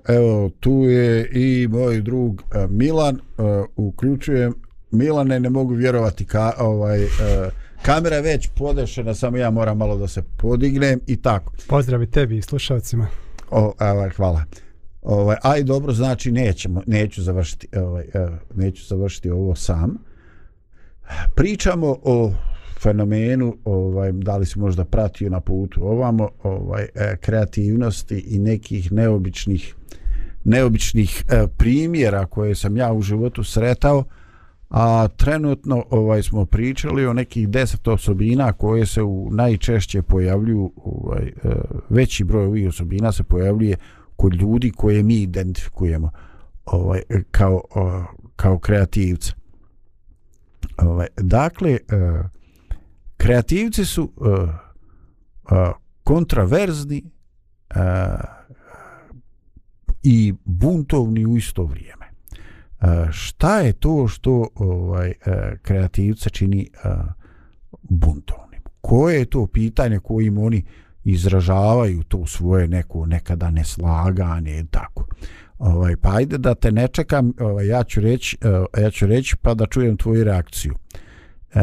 evo 0.08 0.50
tu 0.60 0.72
je 0.72 1.30
i 1.32 1.68
moj 1.68 2.02
drug 2.02 2.42
uh, 2.42 2.72
Milan 2.72 3.16
uh, 3.16 3.46
uključujem 3.76 4.54
Milane 4.92 5.40
ne 5.40 5.50
mogu 5.50 5.74
vjerovati 5.74 6.26
ka, 6.26 6.54
ovaj 6.60 7.00
kamera 7.82 8.16
je 8.16 8.22
već 8.22 8.50
podešena 8.56 9.14
samo 9.16 9.38
ja 9.38 9.50
moram 9.50 9.78
malo 9.78 9.98
da 9.98 10.08
se 10.08 10.24
podignem 10.38 11.00
i 11.08 11.22
tako. 11.22 11.54
Pozdrav 11.68 12.04
i 12.04 12.12
tebi 12.12 12.38
i 12.38 12.42
slušalcima. 12.42 13.08
O, 13.52 13.74
ovaj, 13.80 14.10
hvala 14.10 14.44
ovaj 15.04 15.38
aj 15.44 15.64
dobro 15.64 15.94
znači 15.94 16.32
nećemo 16.32 16.82
neću 16.88 17.24
završiti 17.24 17.68
ovaj 17.78 18.04
eh, 18.14 18.28
neću 18.56 18.86
završiti 18.88 19.30
ovo 19.30 19.56
sam. 19.56 19.98
Pričamo 21.36 21.98
o 22.04 22.32
fenomenu 22.82 23.58
ovaj 23.66 24.12
da 24.12 24.38
li 24.38 24.46
se 24.46 24.60
možda 24.60 24.86
pratio 24.86 25.30
na 25.30 25.40
putu 25.40 25.82
ovamo 25.84 26.30
ovaj 26.44 26.84
eh, 26.84 27.18
kreativnosti 27.22 28.26
i 28.28 28.40
nekih 28.40 28.92
neobičnih 28.92 29.76
neobičnih 30.44 31.24
eh, 31.30 31.48
primjera 31.58 32.26
koje 32.26 32.56
sam 32.56 32.78
ja 32.78 32.94
u 32.94 33.02
životu 33.02 33.44
sretao 33.44 34.04
a 34.70 35.08
trenutno 35.08 35.86
ovaj 35.90 36.24
smo 36.24 36.46
pričali 36.46 37.06
o 37.06 37.14
nekih 37.14 37.50
10 37.50 37.92
osobina 37.92 38.54
koje 38.54 38.86
se 38.86 39.02
u 39.02 39.30
najčešće 39.32 40.02
pojavljuju 40.02 40.74
ovaj 40.76 41.32
veći 41.90 42.24
broj 42.24 42.46
ovih 42.46 42.70
osobina 42.70 43.12
se 43.12 43.24
pojavljuje 43.24 43.78
kod 44.24 44.34
ljudi 44.34 44.72
koje 44.72 45.04
mi 45.04 45.22
identifikujemo 45.22 46.12
ovaj 46.66 47.02
kao 47.32 47.62
kao 48.36 48.60
kreativce 48.60 49.34
ovaj 50.78 51.08
dakle 51.18 51.72
e, 51.72 51.80
kreativci 53.18 53.86
su 53.86 54.12
uh, 54.16 54.50
kontraverzni 56.04 57.04
i 60.04 60.34
buntovni 60.46 61.26
u 61.26 61.38
isto 61.38 61.64
vrijeme. 61.64 62.06
Šta 63.12 63.60
je 63.60 63.74
to 63.74 64.08
što 64.08 64.48
ovaj 64.56 65.14
kreativca 65.62 66.30
čini 66.30 66.70
buntovnim? 67.82 68.62
Koje 68.82 69.20
je 69.20 69.26
to 69.26 69.48
pitanje 69.48 70.00
kojim 70.00 70.38
oni 70.38 70.66
izražavaju 71.04 72.04
to 72.04 72.26
svoje 72.26 72.68
neko 72.68 73.06
nekada 73.06 73.50
neslaganje 73.50 74.60
i 74.60 74.66
tako. 74.66 75.06
Ovaj 75.60 75.96
pa 75.96 76.16
ajde 76.16 76.38
da 76.38 76.56
te 76.56 76.72
ne 76.72 76.88
čekam, 76.88 77.34
ovaj 77.40 77.68
ja 77.68 77.84
ću 77.84 78.02
reći, 78.02 78.38
e, 78.42 78.82
ja 78.82 78.92
ću 78.92 79.08
reći 79.08 79.36
pa 79.42 79.54
da 79.54 79.66
čujem 79.66 79.98
tvoju 79.98 80.24
reakciju. 80.24 80.74
E, 81.54 81.60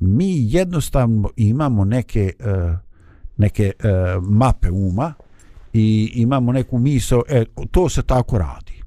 mi 0.00 0.52
jednostavno 0.52 1.30
imamo 1.36 1.84
neke 1.84 2.32
e, 2.38 2.76
neke 3.36 3.72
e, 3.78 3.88
mape 4.22 4.70
uma 4.70 5.14
i 5.72 6.12
imamo 6.14 6.52
neku 6.52 6.78
misao 6.78 7.22
e, 7.28 7.44
to 7.70 7.88
se 7.88 8.02
tako 8.02 8.38
radi 8.38 8.82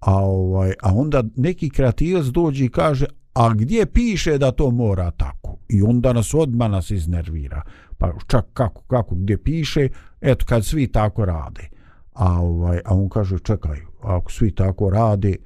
a 0.00 0.14
ovaj 0.14 0.72
a 0.82 0.94
onda 0.94 1.24
neki 1.36 1.70
kreativac 1.70 2.24
dođe 2.24 2.64
i 2.64 2.68
kaže 2.68 3.06
a 3.34 3.54
gdje 3.54 3.86
piše 3.86 4.38
da 4.38 4.52
to 4.52 4.70
mora 4.70 5.10
tako 5.10 5.56
i 5.68 5.82
onda 5.82 6.12
nas 6.12 6.34
odma 6.34 6.68
nas 6.68 6.90
iznervira 6.90 7.62
pa 8.00 8.12
čak 8.26 8.44
kako 8.52 8.82
kako 8.82 9.14
gdje 9.14 9.38
piše 9.38 9.88
eto 10.20 10.46
kad 10.46 10.64
svi 10.64 10.86
tako 10.86 11.24
rade. 11.24 11.68
A 12.12 12.40
ovaj 12.40 12.80
a 12.84 12.94
on 12.94 13.08
kaže 13.08 13.38
čekaj 13.38 13.78
ako 14.02 14.32
svi 14.32 14.54
tako 14.54 14.90
rade 14.90 15.36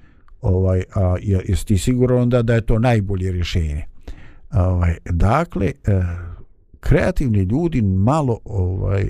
ovaj 0.40 0.82
a 0.94 1.16
jesi 1.20 1.66
ti 1.66 1.78
siguran 1.78 2.22
onda 2.22 2.42
da 2.42 2.55
je 2.55 2.66
to 2.66 2.78
najbolje 2.78 3.32
rješenje? 3.32 3.84
Ovaj 4.52 4.96
dakle 5.05 5.66
e, 5.66 5.72
kreativni 6.80 7.42
ljudi 7.42 7.82
malo 7.82 8.38
ovaj 8.44 9.02
e, 9.02 9.09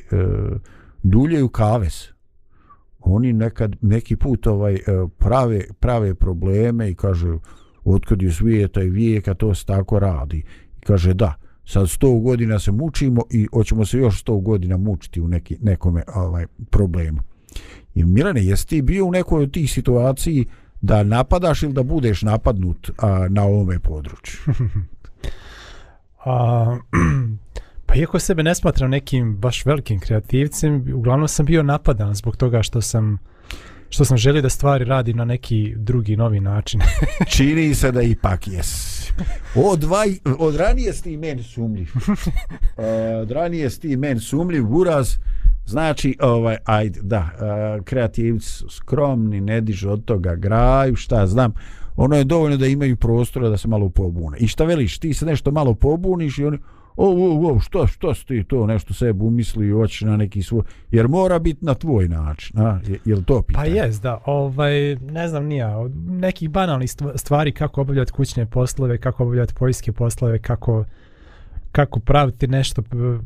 duljaju 1.02 1.48
kaves. 1.48 2.08
Oni 3.00 3.32
nekad 3.32 3.76
neki 3.80 4.16
put 4.16 4.46
ovaj 4.46 4.74
e, 4.74 4.80
prave 5.18 5.64
prave 5.80 6.14
probleme 6.14 6.90
i 6.90 6.94
kaže 6.94 7.38
otkud 7.84 8.22
je 8.22 8.32
svijeta 8.32 8.82
i 8.82 8.90
vijeka 8.90 9.34
to 9.34 9.54
se 9.54 9.66
tako 9.66 9.98
radi. 9.98 10.42
I 10.76 10.80
kaže 10.86 11.14
da 11.14 11.43
sad 11.64 11.82
100 11.82 12.22
godina 12.22 12.58
se 12.58 12.72
mučimo 12.72 13.22
i 13.30 13.46
hoćemo 13.52 13.86
se 13.86 13.98
još 13.98 14.24
100 14.24 14.42
godina 14.42 14.76
mučiti 14.76 15.20
u 15.20 15.28
neki 15.28 15.56
nekome 15.60 16.02
ovaj 16.14 16.46
problemu 16.70 17.20
i 17.94 18.04
Milane 18.04 18.44
jesi 18.44 18.68
ti 18.68 18.82
bio 18.82 19.04
u 19.04 19.10
nekoj 19.10 19.42
od 19.42 19.52
tih 19.52 19.72
situaciji 19.72 20.46
da 20.80 21.02
napadaš 21.02 21.62
ili 21.62 21.72
da 21.72 21.82
budeš 21.82 22.22
napadnut 22.22 22.90
a, 22.98 23.26
na 23.30 23.42
ovome 23.42 23.78
području 23.78 24.40
A, 26.24 26.76
pa 27.86 27.94
iako 27.94 28.18
sebe 28.18 28.42
ne 28.42 28.54
smatram 28.54 28.90
nekim 28.90 29.36
baš 29.36 29.66
velikim 29.66 30.00
kreativcem, 30.00 30.94
uglavnom 30.94 31.28
sam 31.28 31.46
bio 31.46 31.62
napadan 31.62 32.14
zbog 32.14 32.36
toga 32.36 32.62
što 32.62 32.80
sam 32.80 33.18
što 33.88 34.04
sam 34.04 34.16
želio 34.16 34.42
da 34.42 34.48
stvari 34.48 34.84
radi 34.84 35.14
na 35.14 35.24
neki 35.24 35.74
drugi 35.76 36.16
novi 36.16 36.40
način. 36.40 36.80
Čini 37.36 37.74
se 37.74 37.92
da 37.92 38.02
ipak 38.02 38.48
jes. 38.48 39.03
Od, 39.54 39.84
vaj, 39.84 40.18
od 40.38 40.56
ranije 40.56 40.92
sti 40.92 41.16
men 41.16 41.42
sumljiv. 41.42 41.88
Od 43.22 43.30
ranije 43.30 43.70
sti 43.70 43.96
men 43.96 44.20
sumljiv, 44.20 44.64
buraz, 44.64 45.16
znači, 45.66 46.16
ovaj, 46.20 46.56
ajde, 46.64 47.00
da, 47.02 47.30
kreativci 47.84 48.64
skromni, 48.70 49.40
ne 49.40 49.60
dižu 49.60 49.90
od 49.90 50.04
toga 50.04 50.34
graju, 50.34 50.96
šta 50.96 51.26
znam, 51.26 51.52
ono 51.96 52.16
je 52.16 52.24
dovoljno 52.24 52.56
da 52.56 52.66
imaju 52.66 52.96
prostora 52.96 53.48
da 53.48 53.56
se 53.56 53.68
malo 53.68 53.88
pobune. 53.88 54.38
I 54.38 54.48
šta 54.48 54.64
veliš, 54.64 54.98
ti 54.98 55.14
se 55.14 55.26
nešto 55.26 55.50
malo 55.50 55.74
pobuniš 55.74 56.38
i 56.38 56.44
oni, 56.44 56.58
o, 56.96 57.06
o, 57.06 57.52
o, 57.52 57.60
što, 57.60 57.86
što 57.86 58.14
si 58.14 58.26
ti 58.26 58.44
to 58.44 58.66
nešto 58.66 58.94
sebi 58.94 59.24
umisli 59.24 59.68
i 59.68 59.70
hoćeš 59.70 60.00
na 60.00 60.16
neki 60.16 60.42
svoj, 60.42 60.62
jer 60.90 61.08
mora 61.08 61.38
biti 61.38 61.64
na 61.64 61.74
tvoj 61.74 62.08
način, 62.08 62.60
a, 62.60 62.80
je, 62.86 62.98
je 63.04 63.14
li 63.14 63.24
to 63.24 63.36
pa 63.36 63.42
pitanje? 63.46 63.70
Pa 63.70 63.76
jes, 63.76 64.00
da, 64.00 64.20
ovaj, 64.26 64.96
ne 64.96 65.28
znam 65.28 65.44
nija, 65.44 65.78
od 65.78 65.92
nekih 65.96 66.50
banalnih 66.50 66.90
stvari 67.14 67.52
kako 67.52 67.80
obavljati 67.80 68.12
kućne 68.12 68.46
poslove, 68.46 68.98
kako 68.98 69.22
obavljati 69.22 69.54
poljske 69.54 69.92
poslove, 69.92 70.38
kako 70.38 70.84
kako 71.72 72.00
praviti 72.00 72.46
nešto, 72.46 72.82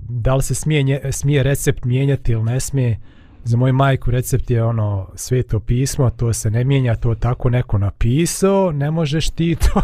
da 0.08 0.34
li 0.34 0.42
se 0.42 0.54
smije, 0.54 1.12
smije 1.12 1.42
recept 1.42 1.84
mijenjati 1.84 2.32
ili 2.32 2.42
ne 2.42 2.60
smije, 2.60 2.98
za 3.44 3.56
moju 3.56 3.72
majku 3.72 4.10
recept 4.10 4.50
je 4.50 4.64
ono 4.64 5.08
sveto 5.14 5.60
pismo, 5.60 6.10
to 6.10 6.32
se 6.32 6.50
ne 6.50 6.64
mijenja, 6.64 6.94
to 6.94 7.14
tako 7.14 7.50
neko 7.50 7.78
napisao, 7.78 8.72
ne 8.72 8.90
možeš 8.90 9.30
ti 9.30 9.56
to. 9.56 9.82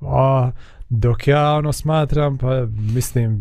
A, 0.00 0.50
dok 0.88 1.28
ja 1.28 1.54
ono 1.54 1.72
smatram, 1.72 2.38
pa 2.38 2.66
mislim, 2.94 3.38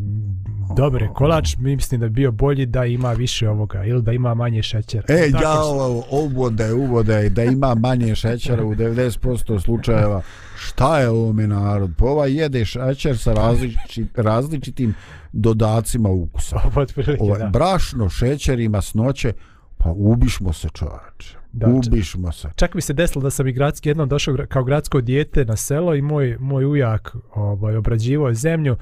dobre, 0.78 1.10
kolač 1.14 1.56
mislim 1.58 2.02
da 2.02 2.08
bi 2.08 2.14
bio 2.14 2.32
bolji 2.32 2.66
da 2.66 2.86
ima 2.86 3.12
više 3.12 3.50
ovoga 3.50 3.84
ili 3.84 4.02
da 4.02 4.12
ima 4.12 4.34
manje 4.34 4.64
šećera. 4.64 5.04
E, 5.08 5.32
tako 5.32 5.43
ja 5.43 5.62
ovo 5.62 6.04
uvode, 6.12 6.74
uvode, 6.74 7.30
da 7.30 7.43
ima 7.43 7.76
manje 7.76 8.16
šećera 8.16 8.66
u 8.66 8.76
90% 8.76 9.62
slučajeva. 9.62 10.22
Šta 10.58 11.00
je 11.00 11.10
ovo 11.10 11.34
mi 11.34 11.48
narod? 11.48 11.91
Po 11.98 12.06
ovaj 12.06 12.34
jede 12.34 12.66
šećer 12.66 13.18
sa 13.18 13.34
različit, 13.34 14.18
različitim 14.18 14.93
dodacima 15.34 16.10
ukusa. 16.10 16.60
Ovo, 17.20 17.38
brašno, 17.54 18.10
šećer 18.10 18.60
i 18.60 18.70
masnoće, 18.70 19.34
pa 19.78 19.91
ubišmo 19.96 20.54
se 20.54 20.70
čovječe. 20.74 21.45
Da, 21.56 21.68
ubišmo 21.68 22.32
se. 22.32 22.49
Čak 22.56 22.74
mi 22.74 22.82
se 22.82 22.93
desilo 22.93 23.24
da 23.24 23.30
sam 23.30 23.47
i 23.47 23.53
gradski 23.53 23.89
jednom 23.89 24.10
došao 24.10 24.36
kao 24.49 24.64
gradsko 24.64 25.01
dijete 25.01 25.45
na 25.45 25.56
selo 25.56 25.95
i 25.95 26.01
moj, 26.01 26.38
moj 26.39 26.66
ujak 26.66 27.16
ovaj, 27.34 27.76
obrađivao 27.76 28.34
zemlju 28.34 28.78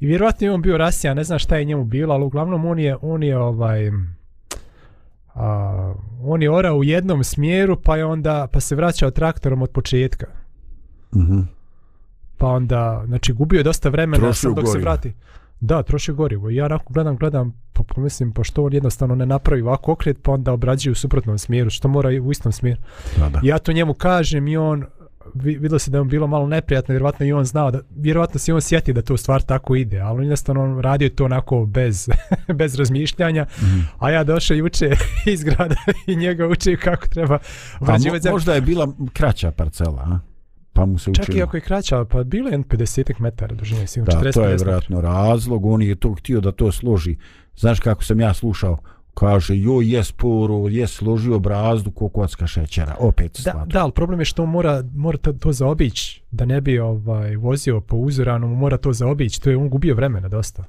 i 0.00 0.06
vjerovatno 0.06 0.46
je 0.46 0.52
on 0.52 0.62
bio 0.62 0.78
rasija, 0.78 1.14
ne 1.14 1.24
znam 1.24 1.38
šta 1.38 1.56
je 1.56 1.64
njemu 1.64 1.84
bilo, 1.84 2.14
ali 2.14 2.24
uglavnom 2.24 2.64
on 2.64 2.78
je, 2.78 2.96
on 3.02 3.22
je 3.22 3.38
ovaj, 3.38 3.90
a, 5.34 5.94
on 6.22 6.42
je 6.42 6.50
orao 6.50 6.76
u 6.76 6.84
jednom 6.84 7.24
smjeru 7.24 7.76
pa 7.84 7.96
je 7.96 8.04
onda 8.04 8.46
pa 8.52 8.60
se 8.60 8.76
vraćao 8.76 9.10
traktorom 9.10 9.62
od 9.62 9.70
početka. 9.70 10.26
Mhm. 11.14 11.34
Mm 11.34 11.58
pa 12.38 12.46
onda, 12.46 13.02
znači 13.06 13.32
gubio 13.32 13.58
je 13.58 13.64
dosta 13.64 13.88
vremena 13.88 14.32
sam 14.32 14.54
dok 14.54 14.68
se 14.72 14.78
vrati. 14.78 15.14
Da, 15.60 15.82
troši 15.82 16.12
gorivo. 16.12 16.50
Ja 16.50 16.64
onako 16.64 16.92
gledam, 16.92 17.16
gledam, 17.16 17.52
pa 17.72 17.82
pomislim, 17.82 18.32
pa 18.32 18.44
što 18.44 18.64
on 18.64 18.72
jednostavno 18.72 19.14
ne 19.14 19.26
napravi 19.26 19.62
ovako 19.62 19.92
okret, 19.92 20.18
pa 20.22 20.32
onda 20.32 20.52
obrađuje 20.52 20.92
u 20.92 20.94
suprotnom 20.94 21.38
smjeru, 21.38 21.70
što 21.70 21.88
mora 21.88 22.08
u 22.22 22.30
istom 22.30 22.52
smjeru. 22.52 22.80
Da, 23.18 23.28
da. 23.28 23.40
Ja 23.42 23.58
to 23.58 23.72
njemu 23.72 23.94
kažem 23.94 24.48
i 24.48 24.56
on, 24.56 24.84
videlo 25.34 25.78
se 25.78 25.90
da 25.90 25.98
je 25.98 26.04
bilo 26.04 26.26
malo 26.26 26.46
neprijatno, 26.46 26.92
vjerovatno 26.92 27.26
i 27.26 27.32
on 27.32 27.44
znao, 27.44 27.70
da, 27.70 27.80
vjerovatno 27.96 28.40
se 28.40 28.54
on 28.54 28.60
sjeti 28.60 28.92
da 28.92 29.02
to 29.02 29.16
stvar 29.16 29.42
tako 29.42 29.76
ide, 29.76 30.00
ali 30.00 30.16
on 30.16 30.22
jednostavno 30.22 30.62
on 30.62 30.80
radio 30.80 31.08
to 31.08 31.24
onako 31.24 31.66
bez, 31.66 32.08
bez 32.60 32.74
razmišljanja, 32.74 33.46
mm. 33.62 33.88
a 33.98 34.10
ja 34.10 34.24
došao 34.24 34.54
juče 34.54 34.90
iz 35.32 35.44
grada 35.44 35.76
i 36.06 36.16
njega 36.16 36.46
uče 36.46 36.76
kako 36.76 37.08
treba 37.08 37.38
obrađivati. 37.80 38.28
Mo, 38.28 38.32
možda 38.32 38.54
je 38.54 38.60
bila 38.60 38.88
kraća 39.12 39.50
parcela, 39.50 40.02
a? 40.02 40.27
Pa 40.78 40.86
mu 40.86 40.98
se 40.98 41.10
učinilo. 41.10 41.26
Čak 41.26 41.34
i 41.36 41.42
ako 41.42 41.56
je 41.56 41.60
kraća, 41.60 42.04
pa 42.04 42.24
bilo 42.24 42.50
je 42.50 42.58
50 42.58 43.20
metara 43.20 43.54
dužine, 43.54 43.86
sigurno 43.86 44.20
da, 44.20 44.28
40 44.28 44.34
to 44.34 44.42
je 44.42 44.56
vjerojatno 44.56 45.00
razlog, 45.00 45.66
on 45.66 45.82
je 45.82 45.94
to 45.94 46.12
htio 46.12 46.40
da 46.40 46.52
to 46.52 46.72
složi. 46.72 47.16
Znaš 47.56 47.80
kako 47.80 48.04
sam 48.04 48.20
ja 48.20 48.34
slušao, 48.34 48.78
kaže 49.14 49.56
joj 49.56 49.94
je 49.94 50.04
sporo, 50.04 50.68
je 50.68 50.86
složio 50.86 51.38
brazdu 51.38 51.90
kokotska 51.90 52.46
šećera, 52.46 52.96
opet 52.98 53.32
Da, 53.44 53.50
slatko. 53.50 53.66
da, 53.66 53.82
ali 53.82 53.92
problem 53.92 54.20
je 54.20 54.24
što 54.24 54.42
on 54.42 54.48
mora, 54.48 54.82
mora 54.94 55.18
to, 55.18 55.32
to 55.32 55.52
zaobići, 55.52 56.22
da 56.30 56.44
ne 56.44 56.60
bi 56.60 56.78
ovaj, 56.78 57.36
vozio 57.36 57.80
po 57.80 57.96
uzoranu, 57.96 58.48
mora 58.48 58.76
to 58.76 58.92
zaobići, 58.92 59.42
to 59.42 59.50
je 59.50 59.56
on 59.56 59.68
gubio 59.68 59.94
vremena 59.94 60.28
dosta. 60.28 60.64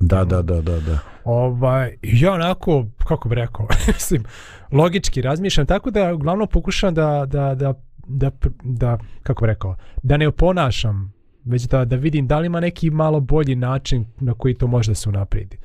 Da, 0.00 0.24
da, 0.24 0.42
da, 0.42 0.60
da, 0.60 0.80
da. 0.80 0.98
Ovaj, 1.24 1.96
ja 2.02 2.32
onako, 2.32 2.86
kako 3.08 3.28
bi 3.28 3.34
rekao, 3.34 3.68
mislim, 3.86 4.24
logički 4.72 5.22
razmišljam, 5.22 5.66
tako 5.66 5.90
da 5.90 6.14
uglavnom 6.14 6.48
pokušam 6.48 6.94
da, 6.94 7.26
da, 7.26 7.54
da, 7.54 7.74
da, 8.08 8.30
da 8.64 8.98
kako 9.22 9.44
bih 9.44 9.48
rekao, 9.48 9.76
da 10.02 10.16
ne 10.16 10.28
oponašam, 10.28 11.12
već 11.44 11.62
da, 11.62 11.84
da 11.84 11.96
vidim 11.96 12.26
da 12.26 12.38
li 12.38 12.46
ima 12.46 12.60
neki 12.60 12.90
malo 12.90 13.20
bolji 13.20 13.54
način 13.54 14.04
na 14.20 14.34
koji 14.34 14.54
to 14.54 14.66
može 14.66 14.90
da 14.90 14.94
se 14.94 15.08
unaprijedi. 15.08 15.56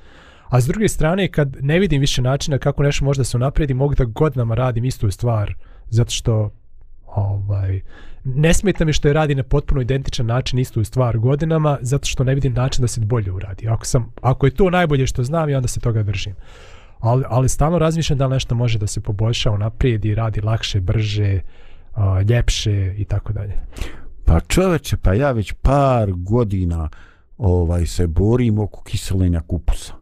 A 0.49 0.61
s 0.61 0.65
druge 0.65 0.87
strane, 0.87 1.27
kad 1.27 1.57
ne 1.61 1.79
vidim 1.79 2.01
više 2.01 2.21
načina 2.21 2.57
kako 2.57 2.83
nešto 2.83 3.05
može 3.05 3.17
da 3.17 3.23
se 3.23 3.37
unaprijedi, 3.37 3.73
mogu 3.73 3.95
da 3.95 4.03
godinama 4.03 4.55
radim 4.55 4.85
istu 4.85 5.11
stvar, 5.11 5.53
zato 5.89 6.11
što 6.11 6.51
ovaj, 7.05 7.81
ne 8.23 8.53
smeta 8.53 8.85
mi 8.85 8.93
što 8.93 9.07
je 9.07 9.13
radi 9.13 9.35
na 9.35 9.43
potpuno 9.43 9.81
identičan 9.81 10.25
način 10.25 10.59
istu 10.59 10.83
stvar 10.83 11.17
godinama, 11.17 11.77
zato 11.81 12.07
što 12.07 12.23
ne 12.23 12.35
vidim 12.35 12.53
način 12.53 12.81
da 12.81 12.87
se 12.87 13.01
bolje 13.01 13.31
uradi. 13.31 13.67
Ako, 13.67 13.85
sam, 13.85 14.13
ako 14.21 14.45
je 14.45 14.55
to 14.55 14.69
najbolje 14.69 15.07
što 15.07 15.23
znam, 15.23 15.49
ja 15.49 15.57
onda 15.57 15.67
se 15.67 15.79
toga 15.79 16.03
držim. 16.03 16.35
Ali, 16.99 17.23
ali 17.27 17.49
stalno 17.49 17.79
razmišljam 17.79 18.17
da 18.17 18.27
li 18.27 18.33
nešto 18.33 18.55
može 18.55 18.79
da 18.79 18.87
se 18.87 19.01
poboljša, 19.01 19.51
unaprijedi, 19.51 20.15
radi 20.15 20.41
lakše, 20.41 20.79
brže, 20.79 21.41
a, 21.93 22.21
ljepše 22.21 22.95
i 22.97 23.05
tako 23.05 23.33
dalje. 23.33 23.61
Pa 24.25 24.39
čoveče, 24.39 24.97
pa 24.97 25.13
ja 25.13 25.31
već 25.31 25.53
par 25.61 26.11
godina 26.11 26.89
ovaj 27.37 27.85
se 27.85 28.07
borim 28.07 28.59
oko 28.59 28.83
kiselenja 28.83 29.41
kupusa. 29.41 29.93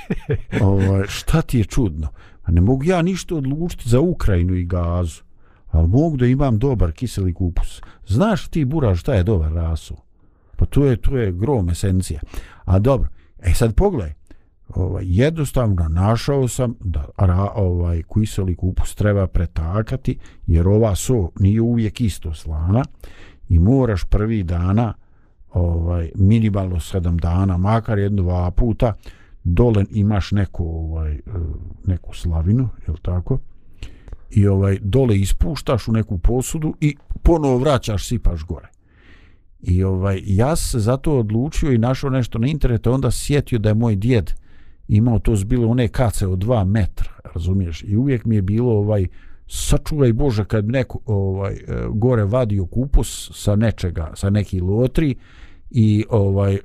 ovaj, 0.62 1.06
šta 1.08 1.42
ti 1.42 1.58
je 1.58 1.64
čudno? 1.64 2.08
Pa 2.42 2.52
ne 2.52 2.60
mogu 2.60 2.84
ja 2.84 3.02
ništa 3.02 3.34
odlučiti 3.34 3.88
za 3.88 4.00
Ukrajinu 4.00 4.54
i 4.54 4.64
gazu, 4.64 5.22
ali 5.70 5.88
mogu 5.88 6.16
da 6.16 6.26
imam 6.26 6.58
dobar 6.58 6.92
kiseli 6.92 7.34
kupus. 7.34 7.80
Znaš 8.06 8.48
ti, 8.48 8.64
Bura, 8.64 8.94
šta 8.94 9.14
je 9.14 9.22
dobar 9.22 9.52
rasu? 9.52 9.96
Pa 10.56 10.66
to 10.66 10.84
je, 10.84 10.96
to 10.96 11.16
je 11.16 11.32
grom 11.32 11.70
esencija. 11.70 12.20
A 12.64 12.78
dobro, 12.78 13.08
e 13.38 13.54
sad 13.54 13.74
pogledaj, 13.74 14.12
ovaj, 14.68 15.04
jednostavno 15.06 15.88
našao 15.88 16.48
sam 16.48 16.74
da 16.80 17.04
ra, 17.16 17.50
ovaj 17.54 18.02
kiseli 18.14 18.54
kupus 18.54 18.94
treba 18.94 19.26
pretakati, 19.26 20.18
jer 20.46 20.68
ova 20.68 20.94
so 20.94 21.30
nije 21.40 21.60
uvijek 21.60 22.00
isto 22.00 22.34
slana 22.34 22.84
i 23.48 23.58
moraš 23.58 24.04
prvi 24.04 24.42
dana 24.42 24.94
ovaj 25.52 26.10
minimalno 26.14 26.76
7 26.76 27.20
dana 27.20 27.56
makar 27.56 27.98
jedno 27.98 28.22
dva 28.22 28.50
puta 28.50 28.94
dole 29.44 29.84
imaš 29.90 30.32
neku 30.32 30.64
ovaj 30.64 31.20
neku 31.86 32.16
slavinu 32.16 32.68
je 32.88 32.94
tako? 33.02 33.38
I 34.30 34.46
ovaj 34.46 34.78
dole 34.82 35.16
ispuštaš 35.18 35.88
u 35.88 35.92
neku 35.92 36.18
posudu 36.18 36.74
i 36.80 36.96
ponovo 37.22 37.58
vraćaš 37.58 38.08
sipaš 38.08 38.44
gore. 38.44 38.68
I 39.62 39.84
ovaj 39.84 40.20
ja 40.24 40.56
se 40.56 40.80
zato 40.80 41.18
odlučio 41.18 41.72
i 41.72 41.78
našao 41.78 42.10
nešto 42.10 42.38
na 42.38 42.46
internetu 42.46 42.92
onda 42.92 43.10
sjetio 43.10 43.58
da 43.58 43.68
je 43.68 43.74
moj 43.74 43.96
djed 43.96 44.32
imao 44.88 45.18
to 45.18 45.36
zbilo 45.36 45.68
one 45.68 45.88
kace 45.88 46.26
od 46.26 46.38
2 46.38 46.64
metra 46.64 47.12
razumiješ 47.34 47.84
i 47.86 47.96
uvijek 47.96 48.24
mi 48.24 48.36
je 48.36 48.42
bilo 48.42 48.72
ovaj 48.72 49.06
sačuvaj 49.46 50.12
Bože 50.12 50.44
kad 50.44 50.68
neko 50.68 50.98
ovaj 51.06 51.52
e, 51.52 51.58
gore 51.90 52.24
vadio 52.24 52.66
kupus 52.66 53.30
sa 53.34 53.56
nečega 53.56 54.12
sa 54.14 54.30
neki 54.30 54.60
lotri 54.60 55.14
i 55.70 56.04
ovaj 56.10 56.54
e, 56.54 56.60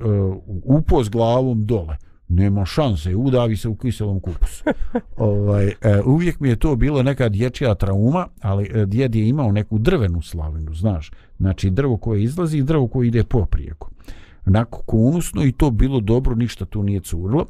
upo 0.63 1.03
s 1.03 1.09
glavom 1.09 1.65
dole 1.65 1.97
nema 2.29 2.65
šanse, 2.65 3.15
udavi 3.15 3.57
se 3.57 3.69
u 3.69 3.75
kiselom 3.75 4.19
kupusu. 4.19 4.63
ovaj, 5.17 5.67
e, 5.67 6.01
uvijek 6.05 6.39
mi 6.39 6.49
je 6.49 6.55
to 6.55 6.75
bilo 6.75 7.03
neka 7.03 7.29
dječja 7.29 7.75
trauma, 7.75 8.27
ali 8.41 8.85
djed 8.85 9.15
je 9.15 9.29
imao 9.29 9.51
neku 9.51 9.77
drvenu 9.77 10.21
slavinu, 10.21 10.73
znaš. 10.73 11.11
Znači 11.37 11.69
drvo 11.69 11.97
koje 11.97 12.23
izlazi 12.23 12.57
i 12.57 12.63
drvo 12.63 12.87
koje 12.87 13.07
ide 13.07 13.23
poprijeko. 13.23 13.89
Onako 14.45 14.81
konusno 14.85 15.43
i 15.43 15.51
to 15.51 15.71
bilo 15.71 15.99
dobro, 15.99 16.35
ništa 16.35 16.65
tu 16.65 16.83
nije 16.83 16.99
curilo. 16.99 17.45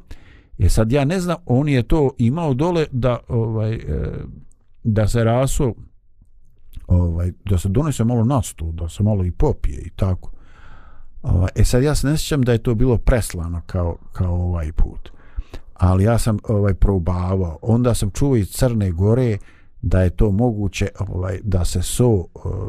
E 0.59 0.69
sad 0.69 0.91
ja 0.91 1.05
ne 1.05 1.19
znam, 1.19 1.37
on 1.45 1.69
je 1.69 1.83
to 1.83 2.11
imao 2.17 2.53
dole 2.53 2.85
da 2.91 3.17
ovaj 3.27 3.73
e, 3.73 4.11
da 4.83 5.07
se 5.07 5.23
raso 5.23 5.73
ovaj 6.87 7.31
da 7.45 7.57
se 7.57 7.69
donese 7.69 8.03
malo 8.03 8.25
nastu, 8.25 8.71
da 8.71 8.89
se 8.89 9.03
malo 9.03 9.25
i 9.25 9.31
popije 9.31 9.81
i 9.81 9.89
tako. 9.89 10.31
Ovaj, 11.21 11.49
e 11.55 11.63
sad 11.63 11.83
ja 11.83 11.95
se 11.95 12.07
ne 12.07 12.17
sjećam 12.17 12.41
da 12.41 12.51
je 12.51 12.63
to 12.63 12.75
bilo 12.75 12.97
preslano 12.97 13.61
kao, 13.65 13.97
kao 14.11 14.33
ovaj 14.33 14.71
put. 14.71 15.09
Ali 15.73 16.03
ja 16.03 16.17
sam 16.17 16.37
ovaj 16.43 16.73
probavao. 16.73 17.59
Onda 17.61 17.93
sam 17.93 18.11
čuo 18.11 18.35
iz 18.35 18.49
Crne 18.49 18.91
Gore 18.91 19.37
da 19.81 20.01
je 20.01 20.09
to 20.09 20.31
moguće 20.31 20.87
ovaj 20.99 21.39
da 21.43 21.65
se 21.65 21.81
so 21.81 22.07
uh, 22.07 22.25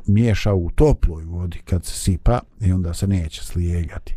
miješa 0.07 0.55
u 0.55 0.71
toploj 0.71 1.25
vodi 1.25 1.59
kad 1.59 1.85
se 1.85 1.93
sipa 1.93 2.41
i 2.61 2.73
onda 2.73 2.95
se 2.95 3.07
neće 3.07 3.45
slijegati. 3.45 4.17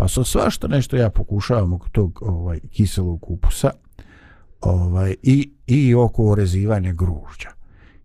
Pa 0.00 0.08
sa 0.08 0.24
svašta 0.24 0.68
nešto 0.68 0.96
ja 0.96 1.10
pokušavam 1.10 1.72
oko 1.72 1.88
tog 1.88 2.22
ovaj 2.22 2.60
kiselog 2.70 3.20
kupusa 3.20 3.70
ovaj 4.60 5.14
i 5.22 5.50
i 5.66 5.94
oko 5.94 6.30
orezivanja 6.30 6.92
gružđa. 6.92 7.48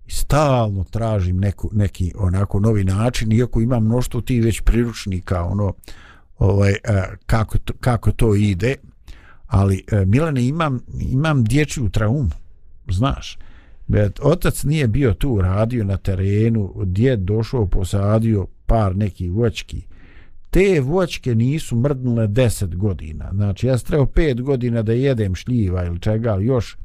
I 0.08 0.12
stalno 0.12 0.84
tražim 0.84 1.38
neku, 1.38 1.70
neki 1.74 2.14
onako 2.18 2.60
novi 2.60 2.84
način, 2.84 3.32
iako 3.32 3.62
imam 3.62 3.86
mnoštvo 3.86 4.22
ti 4.22 4.41
već 4.41 4.62
priručnika, 4.62 5.43
ono, 5.43 5.74
ovaj, 6.38 6.72
e, 6.72 6.78
kako, 7.26 7.58
to, 7.58 7.74
kako 7.80 8.12
to 8.12 8.36
ide, 8.36 8.76
ali 9.48 9.84
e, 9.91 10.06
Milane, 10.06 10.48
imam, 10.48 10.80
imam 11.00 11.43
dječju 11.43 11.89
traumu, 11.89 12.32
znaš, 12.89 13.38
e, 13.93 14.10
otac 14.22 14.64
nije 14.64 14.88
bio 14.88 15.14
tu, 15.14 15.41
radio 15.41 15.84
na 15.84 15.98
terenu, 15.98 16.74
djed 16.86 17.20
došao, 17.20 17.68
posadio 17.68 18.48
par 18.66 18.96
nekih 18.96 19.32
voćki, 19.32 19.84
te 20.56 20.82
voćke 20.82 21.36
nisu 21.36 21.76
mrdnule 21.76 22.28
10 22.28 22.76
godina, 22.76 23.30
znači 23.34 23.68
ja 23.68 23.78
sam 23.78 23.88
trebao 23.88 24.06
5 24.06 24.41
godina 24.41 24.82
da 24.82 24.93
jedem 24.93 25.36
šljiva 25.36 25.86
ili 25.86 25.99
čega, 25.99 26.32
ali 26.32 26.45
još 26.45 26.78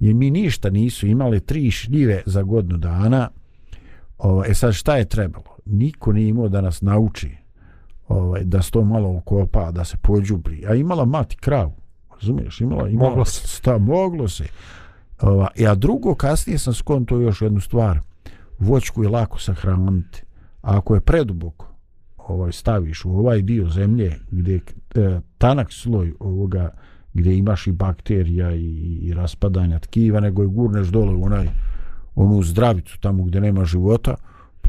jer 0.00 0.14
mi 0.14 0.30
ništa 0.30 0.70
nisu 0.70 1.06
imali 1.06 1.40
tri 1.40 1.70
šljive 1.70 2.22
za 2.26 2.42
godinu 2.42 2.78
dana. 2.78 3.28
Ovaj, 4.18 4.50
e 4.50 4.54
sad 4.54 4.74
šta 4.74 4.96
je 4.96 5.04
trebalo? 5.04 5.56
Niko 5.66 6.12
nije 6.12 6.28
imao 6.28 6.48
da 6.48 6.60
nas 6.60 6.82
nauči 6.82 7.30
ovaj, 8.08 8.44
da 8.44 8.62
se 8.62 8.70
to 8.70 8.84
malo 8.84 9.16
okopa 9.16 9.70
da 9.70 9.84
se 9.84 9.96
pođubri. 10.02 10.66
A 10.66 10.74
imala 10.74 11.04
mati 11.04 11.36
kravu 11.36 11.76
razumiješ? 12.20 12.60
Imala, 12.60 12.88
imala 12.88 13.08
Moglo 13.08 13.24
se. 13.24 13.48
sta, 13.48 13.78
moglo 13.78 14.28
se. 14.28 14.44
Ovaj, 15.20 15.66
a 15.68 15.74
drugo 15.74 16.14
kasnije 16.14 16.58
sam 16.58 16.74
skonto 16.74 17.20
još 17.20 17.42
jednu 17.42 17.60
stvar. 17.60 18.00
Voćku 18.58 19.02
je 19.02 19.08
lako 19.08 19.38
sahraniti. 19.38 20.22
A 20.62 20.78
ako 20.78 20.94
je 20.94 21.00
preduboko 21.00 21.75
ovaj 22.28 22.52
staviš 22.52 23.04
u 23.04 23.18
ovaj 23.18 23.42
dio 23.42 23.68
zemlje 23.68 24.16
gdje 24.30 24.52
je 24.52 24.60
e, 24.94 25.20
tanak 25.38 25.72
sloj 25.72 26.12
ovoga 26.20 26.70
gdje 27.14 27.36
imaš 27.36 27.66
i 27.66 27.72
bakterija 27.72 28.54
i, 28.54 28.98
i 29.02 29.14
raspadanja 29.14 29.78
tkiva, 29.78 30.20
nego 30.20 30.42
je 30.42 30.48
gurneš 30.48 30.88
dole 30.88 31.14
u 31.14 31.24
onaj, 31.24 31.48
onu 32.14 32.42
zdravicu 32.42 33.00
tamo 33.00 33.24
gdje 33.24 33.40
nema 33.40 33.64
života, 33.64 34.14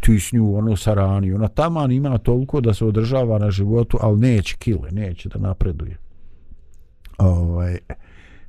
ti 0.02 0.20
s 0.20 0.32
nju 0.32 0.58
ono 0.58 0.76
sarani, 0.76 1.34
ona 1.34 1.48
taman 1.48 1.92
ima 1.92 2.18
toliko 2.18 2.62
da 2.62 2.74
se 2.74 2.86
održava 2.86 3.40
na 3.40 3.52
životu, 3.52 3.98
ali 4.02 4.20
neće 4.20 4.58
kile, 4.58 4.92
neće 4.92 5.30
da 5.30 5.40
napreduje. 5.40 5.98
Ovaj, 7.18 7.78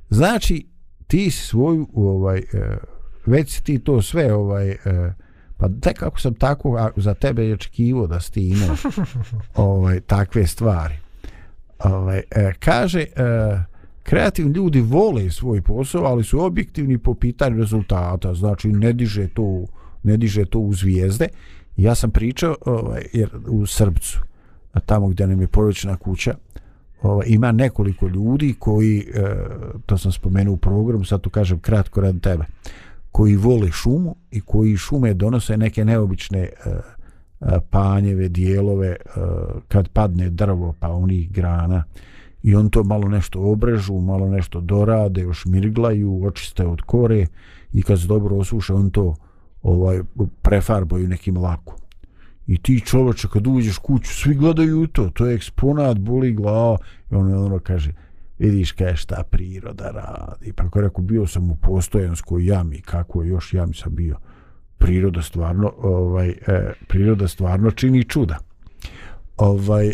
znači, 0.09 0.65
ti 1.07 1.31
svoju, 1.31 1.87
ovaj, 1.93 2.37
e, 2.37 2.77
već 3.25 3.49
si 3.49 3.63
ti 3.63 3.79
to 3.79 4.01
sve, 4.01 4.33
ovaj, 4.33 4.69
e, 4.69 4.77
pa 5.59 5.69
tek 5.81 5.99
kako 5.99 6.19
sam 6.19 6.33
tako, 6.33 6.91
za 6.95 7.13
tebe 7.13 7.45
je 7.45 7.53
očekivo 7.53 8.07
da 8.07 8.19
si 8.19 8.31
ti 8.31 8.49
imao 8.49 8.75
ovaj, 9.71 9.99
takve 9.99 10.47
stvari. 10.47 10.95
Ovaj, 11.79 12.21
e, 12.31 12.53
kaže, 12.59 12.99
e, 12.99 13.05
kreativni 14.03 14.53
ljudi 14.53 14.81
vole 14.81 15.31
svoj 15.31 15.61
posao, 15.61 16.03
ali 16.03 16.23
su 16.23 16.45
objektivni 16.45 16.97
po 16.97 17.13
pitanju 17.13 17.57
rezultata, 17.57 18.33
znači 18.33 18.67
ne 18.67 18.93
diže 18.93 19.27
to, 19.27 19.65
ne 20.03 20.17
diže 20.17 20.45
to 20.45 20.59
u 20.59 20.73
zvijezde. 20.73 21.27
Ja 21.77 21.95
sam 21.95 22.11
pričao 22.11 22.55
ovaj, 22.65 23.03
jer 23.13 23.29
u 23.47 23.65
Srbcu, 23.65 24.19
tamo 24.85 25.07
gdje 25.07 25.27
nam 25.27 25.41
je 25.41 25.47
porodična 25.47 25.97
kuća, 25.97 26.35
ovaj, 27.01 27.25
ima 27.29 27.51
nekoliko 27.51 28.07
ljudi 28.07 28.55
koji, 28.59 28.99
e, 28.99 29.35
to 29.85 29.97
sam 29.97 30.11
spomenuo 30.11 30.53
u 30.53 30.57
programu, 30.57 31.05
sad 31.05 31.21
to 31.21 31.29
kažem 31.29 31.59
kratko 31.59 32.01
rad 32.01 32.21
tebe, 32.21 32.43
koji 33.11 33.35
vole 33.35 33.71
šumu 33.71 34.15
i 34.31 34.41
koji 34.41 34.77
šume 34.77 35.13
donose 35.13 35.57
neke 35.57 35.85
neobične 35.85 36.39
e, 36.39 36.49
e 37.41 37.59
panjeve, 37.69 38.29
dijelove, 38.29 38.87
e, 38.87 38.97
kad 39.67 39.87
padne 39.87 40.29
drvo 40.29 40.73
pa 40.79 40.89
onih 40.89 41.31
grana, 41.31 41.83
i 42.43 42.55
on 42.55 42.69
to 42.69 42.83
malo 42.83 43.07
nešto 43.07 43.39
obrežu, 43.41 43.93
malo 43.93 44.29
nešto 44.29 44.61
dorade, 44.61 45.21
još 45.21 45.45
mirglaju, 45.45 46.25
očiste 46.25 46.65
od 46.65 46.81
kore 46.81 47.27
i 47.73 47.83
kad 47.83 48.01
se 48.01 48.07
dobro 48.07 48.35
osuše, 48.35 48.73
on 48.73 48.89
to 48.89 49.15
ovaj 49.61 50.01
prefarbaju 50.41 51.07
nekim 51.07 51.37
lakom. 51.37 51.75
I 52.47 52.57
ti 52.57 52.81
čovače 52.85 53.27
kad 53.33 53.47
uđeš 53.47 53.77
kuću, 53.77 54.13
svi 54.13 54.35
gledaju 54.35 54.87
to, 54.87 55.09
to 55.09 55.25
je 55.25 55.35
eksponat, 55.35 55.97
boli 55.97 56.33
glava 56.33 56.77
i 57.11 57.15
on 57.15 57.33
ono 57.33 57.59
kaže, 57.59 57.93
vidiš 58.39 58.71
kaj 58.71 58.95
šta 58.95 59.23
priroda 59.29 59.91
radi. 59.91 60.53
Pa 60.53 60.63
ako 60.63 60.81
rekao, 60.81 61.03
bio 61.03 61.27
sam 61.27 61.51
u 61.51 61.55
postojanskoj 61.55 62.45
jami, 62.45 62.81
kako 62.81 63.23
je 63.23 63.29
još 63.29 63.53
jami 63.53 63.73
sam 63.73 63.95
bio. 63.95 64.17
Priroda 64.77 65.21
stvarno, 65.21 65.73
ovaj, 65.77 66.29
eh, 66.29 66.73
priroda 66.87 67.27
stvarno 67.27 67.71
čini 67.71 68.03
čuda. 68.03 68.37
Ovaj, 69.37 69.87
eh, 69.87 69.93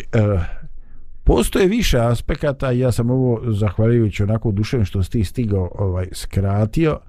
postoje 1.24 1.66
više 1.66 1.98
aspekata, 1.98 2.70
ja 2.70 2.92
sam 2.92 3.10
ovo 3.10 3.52
zahvaljujući 3.52 4.22
onako 4.22 4.52
dušem 4.52 4.84
što 4.84 5.02
si 5.02 5.10
ti 5.10 5.24
stigao 5.24 5.70
ovaj, 5.78 6.08
skratio, 6.12 7.00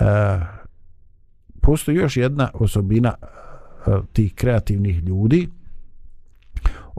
eh, 0.00 0.40
postoji 1.60 1.96
još 1.96 2.16
jedna 2.16 2.50
osobina 2.54 3.14
eh, 3.20 3.90
tih 4.12 4.34
kreativnih 4.34 5.02
ljudi, 5.02 5.48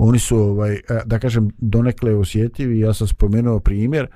oni 0.02 0.20
su 0.20 0.38
ovaj 0.38 0.74
e, 0.74 0.82
da 1.06 1.20
kažem 1.20 1.50
donekle 1.58 2.16
osjetljivi. 2.16 2.80
Ja 2.80 2.94
sam 2.94 3.08
spomenuo 3.08 3.60
primjer 3.60 4.08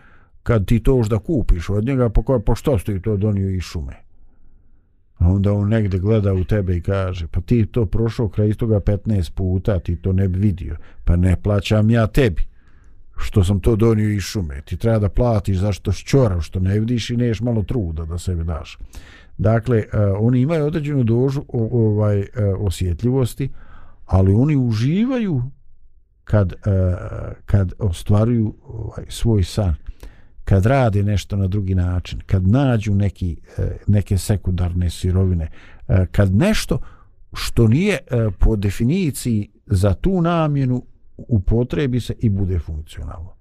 kad 0.43 0.65
ti 0.65 0.79
to 0.79 1.01
da 1.09 1.19
kupiš 1.19 1.69
od 1.69 1.85
njega 1.85 2.09
po, 2.09 2.23
ko 2.23 2.39
po 2.39 2.55
što 2.55 2.77
ti 2.77 3.01
to 3.01 3.17
donio 3.17 3.49
iz 3.49 3.61
šume? 3.61 3.93
A 5.17 5.27
onda 5.27 5.53
on 5.53 5.69
negde 5.69 5.99
gleda 5.99 6.33
u 6.33 6.43
tebe 6.43 6.77
i 6.77 6.81
kaže 6.81 7.27
pa 7.27 7.41
ti 7.41 7.65
to 7.65 7.85
prošao 7.85 8.29
kraj 8.29 8.49
istoga 8.49 8.79
15 8.79 9.31
puta 9.31 9.79
ti 9.79 9.95
to 9.95 10.13
ne 10.13 10.27
bi 10.27 10.39
vidio. 10.39 10.77
Pa 11.03 11.15
ne 11.15 11.35
plaćam 11.35 11.89
ja 11.89 12.07
tebi 12.07 12.43
što 13.17 13.43
sam 13.43 13.59
to 13.59 13.75
donio 13.75 14.09
iz 14.09 14.21
šume. 14.21 14.61
Ti 14.61 14.77
treba 14.77 14.99
da 14.99 15.09
platiš 15.09 15.57
zašto 15.57 15.91
šćorav 15.91 16.41
što 16.41 16.59
ne 16.59 16.79
vidiš 16.79 17.09
i 17.09 17.17
neš 17.17 17.41
malo 17.41 17.63
truda 17.63 18.05
da 18.05 18.17
sebi 18.17 18.43
daš. 18.43 18.77
Dakle 19.37 19.77
uh, 19.77 19.99
oni 20.19 20.41
imaju 20.41 20.65
određenu 20.65 21.03
dožu 21.03 21.43
ovaj 21.53 22.19
uh, 22.19 22.25
osjetljivosti 22.59 23.49
ali 24.05 24.33
oni 24.33 24.55
uživaju 24.55 25.41
kad, 26.23 26.53
uh, 26.53 26.93
kad 27.45 27.73
ostvaruju 27.79 28.55
ovaj, 28.63 29.05
svoj 29.09 29.43
san, 29.43 29.75
kad 30.43 30.65
rade 30.65 31.03
nešto 31.03 31.35
na 31.35 31.47
drugi 31.47 31.75
način, 31.75 32.19
kad 32.25 32.47
nađu 32.47 32.95
neki, 32.95 33.37
uh, 33.57 33.65
neke 33.87 34.17
sekundarne 34.17 34.89
sirovine, 34.89 35.47
uh, 35.87 35.95
kad 36.11 36.35
nešto 36.35 36.79
što 37.33 37.67
nije 37.67 37.99
uh, 37.99 38.33
po 38.39 38.55
definiciji 38.55 39.49
za 39.65 39.93
tu 39.93 40.21
namjenu 40.21 40.83
upotrebi 41.17 41.99
se 41.99 42.13
i 42.19 42.29
bude 42.29 42.59
funkcionalno. 42.59 43.33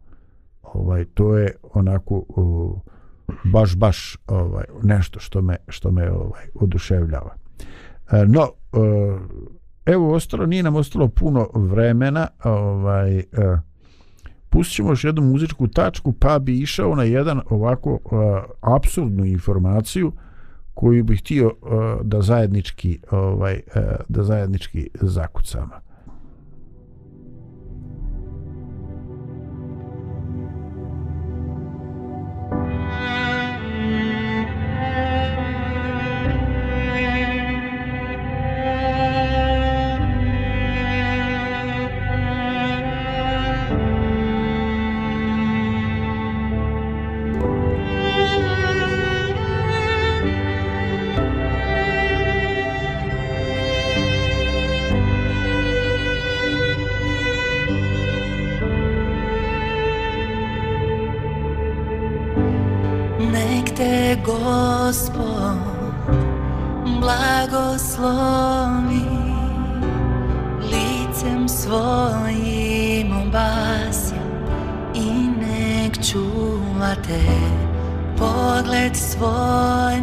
Ovaj 0.63 1.05
to 1.05 1.37
je 1.37 1.57
onako 1.63 2.25
uh, 2.29 2.81
baš 3.53 3.77
baš 3.77 4.17
ovaj 4.27 4.65
nešto 4.83 5.21
što 5.21 5.43
me 5.43 5.57
što 5.69 5.91
me 5.91 6.11
ovaj 6.11 6.47
oduševljava. 6.55 7.35
Uh, 7.35 8.29
no 8.29 8.43
uh, 8.43 9.21
evo 9.87 10.15
ostalo, 10.15 10.47
nije 10.47 10.63
nam 10.63 10.77
ostalo 10.77 11.09
puno 11.09 11.49
vremena, 11.55 12.27
ovaj, 12.45 13.17
uh, 13.17 13.25
pustit 14.51 14.77
ćemo 14.77 14.91
još 14.91 15.05
jednu 15.05 15.23
muzičku 15.23 15.69
tačku, 15.69 16.13
pa 16.13 16.39
bi 16.39 16.59
išao 16.59 16.95
na 16.95 17.03
jedan 17.03 17.41
ovako 17.51 17.99
eh, 18.05 18.43
apsurdnu 18.61 19.25
absurdnu 19.25 19.25
informaciju 19.25 20.13
koju 20.75 21.05
bih 21.05 21.21
htio 21.21 21.47
eh, 21.47 21.69
da 22.03 22.23
zajednički 22.23 23.01
ovaj, 23.11 23.61
da 24.09 24.23
zajednički 24.23 24.89
zakucamo. 24.95 25.75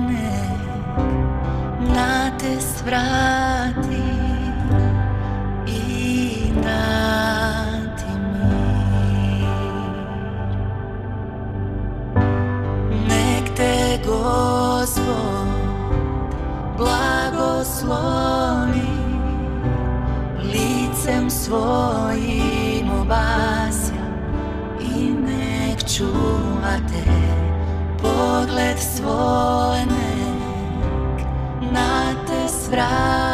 mene 0.08 0.58
na 1.94 2.38
te 2.38 2.62
svrati 2.62 4.20
Sloni 17.80 18.92
licem 20.44 21.30
svojim 21.30 22.92
obasja 23.02 24.06
i 24.80 25.10
nek 25.10 25.84
čuva 25.98 26.39
pogled 28.50 28.80
svoj 28.80 29.86
nek 29.86 31.22
na 31.72 32.14
te 32.26 32.48
svrat. 32.50 33.29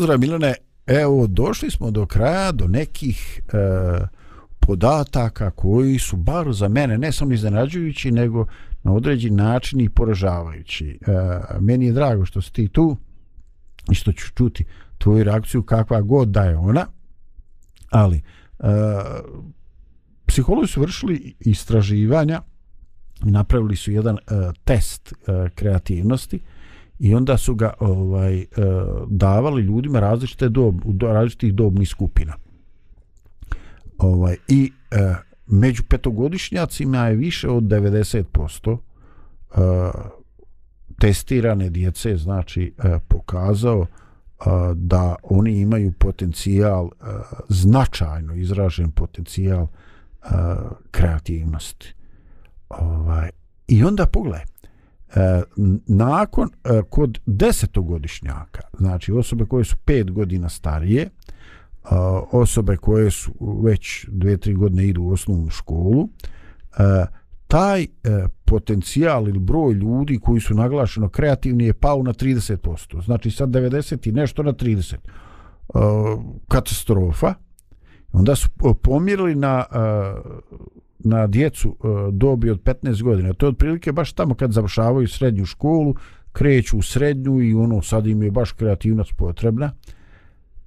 Pozdrav 0.00 0.20
Milane, 0.20 0.54
evo 0.86 1.26
došli 1.26 1.70
smo 1.70 1.90
do 1.90 2.06
kraja, 2.06 2.52
do 2.52 2.66
nekih 2.66 3.40
e, 3.52 3.56
podataka 4.60 5.50
koji 5.50 5.98
su 5.98 6.16
bar 6.16 6.52
za 6.52 6.68
mene 6.68 6.98
ne 6.98 7.12
samo 7.12 7.32
iznenađujući, 7.32 8.10
nego 8.10 8.46
na 8.82 8.92
određen 8.92 9.36
način 9.36 9.80
i 9.80 9.88
poražavajući. 9.88 10.88
E, 10.88 10.98
meni 11.60 11.86
je 11.86 11.92
drago 11.92 12.24
što 12.24 12.42
si 12.42 12.52
ti 12.52 12.68
tu 12.68 12.96
i 13.90 13.94
što 13.94 14.12
ću 14.12 14.26
čuti 14.34 14.64
tvoju 14.98 15.24
reakciju 15.24 15.62
kakva 15.62 16.00
god 16.00 16.28
da 16.28 16.44
je 16.44 16.56
ona, 16.56 16.86
ali 17.90 18.16
e, 18.16 18.22
psihologi 20.26 20.68
su 20.68 20.80
vršili 20.80 21.34
istraživanja 21.40 22.42
i 23.26 23.30
napravili 23.30 23.76
su 23.76 23.92
jedan 23.92 24.16
e, 24.16 24.20
test 24.64 25.12
e, 25.12 25.48
kreativnosti 25.54 26.40
i 27.00 27.14
onda 27.14 27.36
su 27.36 27.54
ga 27.54 27.72
ovaj 27.78 28.40
eh, 28.40 28.46
davali 29.08 29.62
ljudima 29.62 30.00
različite 30.00 30.48
dob, 30.48 30.86
u 30.86 30.92
do, 30.92 31.06
različitih 31.06 31.54
dobnih 31.54 31.88
skupina. 31.88 32.32
Ovaj 33.98 34.36
i 34.48 34.72
eh, 34.90 35.14
među 35.46 35.82
petogodišnjacima 35.88 37.06
je 37.06 37.16
više 37.16 37.48
od 37.48 37.62
90% 37.62 38.76
eh, 38.76 39.58
testirane 40.98 41.70
djece 41.70 42.16
znači 42.16 42.74
pokazao 43.08 43.86
da 44.74 45.14
oni 45.22 45.60
imaju 45.60 45.92
potencijal 45.92 46.90
značajno 47.48 48.34
izražen 48.34 48.90
potencijal 48.90 49.66
kreativnosti. 50.90 51.94
Ovaj 52.68 53.30
i 53.68 53.84
onda 53.84 54.06
pogledaj 54.06 54.49
e, 55.14 55.42
nakon 55.86 56.48
e, 56.64 56.82
kod 56.90 57.18
desetogodišnjaka, 57.26 58.60
znači 58.78 59.12
osobe 59.12 59.44
koje 59.44 59.64
su 59.64 59.76
pet 59.84 60.10
godina 60.10 60.48
starije, 60.48 61.02
e, 61.02 61.10
osobe 62.32 62.76
koje 62.76 63.10
su 63.10 63.32
već 63.64 64.06
dve, 64.08 64.36
tri 64.36 64.54
godine 64.54 64.86
idu 64.86 65.02
u 65.02 65.10
osnovnu 65.10 65.50
školu, 65.50 66.08
e, 66.78 67.06
taj 67.50 67.82
e, 67.82 67.88
potencijal 68.44 69.28
ili 69.28 69.38
broj 69.38 69.74
ljudi 69.74 70.18
koji 70.22 70.40
su 70.40 70.54
naglašeno 70.54 71.08
kreativni 71.08 71.64
je 71.64 71.74
pao 71.74 72.02
na 72.02 72.12
30%. 72.12 73.04
Znači 73.04 73.30
sad 73.30 73.48
90 73.48 74.08
i 74.08 74.12
nešto 74.12 74.42
na 74.42 74.52
30. 74.52 74.94
E, 74.94 74.98
katastrofa. 76.48 77.34
Onda 78.12 78.34
su 78.34 78.48
e, 78.48 78.74
pomjerili 78.82 79.34
na 79.34 79.64
e, 79.70 79.76
na 81.04 81.26
djecu 81.26 81.68
e, 81.68 81.86
dobi 82.12 82.50
od 82.50 82.62
15 82.62 83.02
godina. 83.02 83.32
To 83.32 83.46
je 83.46 83.50
otprilike 83.50 83.92
baš 83.92 84.12
tamo 84.12 84.34
kad 84.34 84.52
završavaju 84.52 85.08
srednju 85.08 85.46
školu, 85.46 85.94
kreću 86.32 86.78
u 86.78 86.82
srednju 86.82 87.42
i 87.42 87.54
ono 87.54 87.82
sad 87.82 88.06
im 88.06 88.22
je 88.22 88.30
baš 88.30 88.52
kreativnost 88.52 89.12
potrebna. 89.16 89.72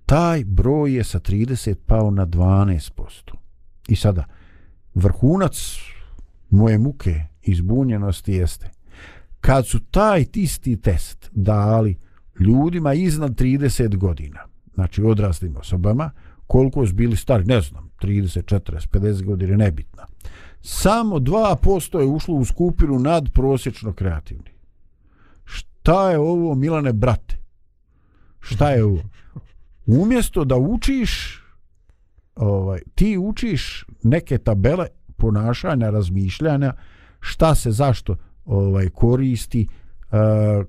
Taj 0.06 0.44
broj 0.44 0.96
je 0.96 1.04
sa 1.04 1.20
30 1.20 1.76
pao 1.86 2.12
na 2.12 2.28
12%. 2.28 3.00
I 3.88 3.96
sada, 3.96 4.24
vrhunac 4.96 5.78
moje 6.50 6.78
muke 6.78 7.22
izbunjenosti 7.42 8.34
jeste 8.34 8.70
kad 9.44 9.68
su 9.68 9.80
taj 9.80 10.26
isti 10.34 10.78
test 10.78 11.30
dali 11.32 11.98
ljudima 12.40 12.94
iznad 12.94 13.36
30 13.36 13.96
godina, 13.98 14.40
znači 14.74 15.04
odraslim 15.04 15.58
osobama, 15.58 16.12
koliko 16.54 16.88
su 16.88 16.94
bili 16.94 17.16
stari, 17.16 17.46
ne 17.46 17.62
znam, 17.62 17.90
30, 18.02 18.44
40, 18.44 18.88
50 18.88 19.24
godina, 19.24 19.58
nebitna. 19.58 20.08
Samo 20.62 21.16
2% 21.16 22.00
je 22.00 22.06
ušlo 22.06 22.36
u 22.36 22.46
skupinu 22.46 23.00
nad 23.00 23.30
prosječno 23.34 23.94
kreativni. 23.94 24.52
Šta 25.46 26.12
je 26.12 26.20
ovo, 26.20 26.56
Milane, 26.56 26.94
brate? 26.94 27.38
Šta 28.40 28.70
je 28.70 28.84
ovo? 28.84 29.02
Umjesto 29.86 30.46
da 30.46 30.56
učiš, 30.56 31.44
ovaj, 32.36 32.82
ti 32.96 33.18
učiš 33.18 33.86
neke 34.04 34.38
tabele 34.38 34.88
ponašanja, 35.18 35.90
razmišljanja, 35.90 36.74
šta 37.20 37.56
se 37.56 37.72
zašto 37.72 38.16
ovaj 38.46 38.90
koristi, 38.90 39.68
uh, 39.68 40.18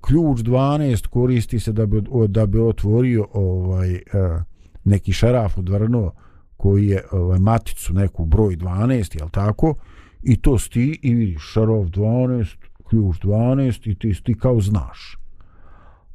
ključ 0.00 0.38
12 0.40 1.06
koristi 1.06 1.60
se 1.60 1.72
da 1.72 1.86
bi, 1.86 2.02
da 2.28 2.46
bi 2.46 2.60
otvorio 2.60 3.26
ovaj 3.32 3.94
uh, 3.94 4.42
neki 4.84 5.12
šaraf 5.12 5.58
odvrnuo 5.58 6.12
koji 6.56 6.86
je 6.86 7.04
ovaj, 7.12 7.38
maticu 7.38 7.92
neku 7.92 8.24
broj 8.24 8.56
12, 8.56 9.18
jel 9.18 9.28
tako? 9.28 9.74
I 10.22 10.36
to 10.36 10.58
sti 10.58 10.98
i 11.02 11.14
vidiš 11.14 11.42
šaraf 11.52 11.86
12, 11.86 12.56
ključ 12.88 13.16
12 13.16 13.90
i 13.90 13.94
ti, 13.94 14.22
ti 14.22 14.34
kao 14.34 14.60
znaš. 14.60 15.18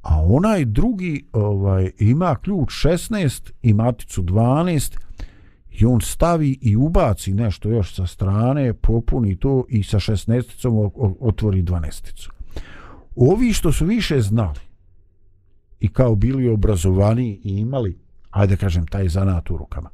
A 0.02 0.22
onaj 0.26 0.66
drugi 0.66 1.26
ovaj 1.34 1.92
ima 2.00 2.36
ključ 2.36 2.86
16 2.86 3.52
i 3.62 3.74
maticu 3.74 4.24
12 4.24 4.98
i 5.72 5.86
on 5.86 6.02
stavi 6.02 6.58
i 6.62 6.76
ubaci 6.76 7.34
nešto 7.34 7.70
još 7.70 7.96
sa 7.96 8.08
strane, 8.08 8.74
popuni 8.74 9.36
to 9.36 9.66
i 9.70 9.84
sa 9.84 10.00
16-icom 10.00 10.92
otvori 11.20 11.64
12-icu. 11.64 12.32
Ovi 13.16 13.54
što 13.54 13.72
su 13.72 13.86
više 13.86 14.22
znali 14.22 14.60
i 15.80 15.88
kao 15.88 16.16
bili 16.16 16.50
obrazovani 16.50 17.40
i 17.44 17.58
imali, 17.58 18.00
ajde 18.30 18.58
kažem, 18.58 18.88
taj 18.88 19.10
zanat 19.10 19.52
u 19.52 19.58
rukama, 19.58 19.90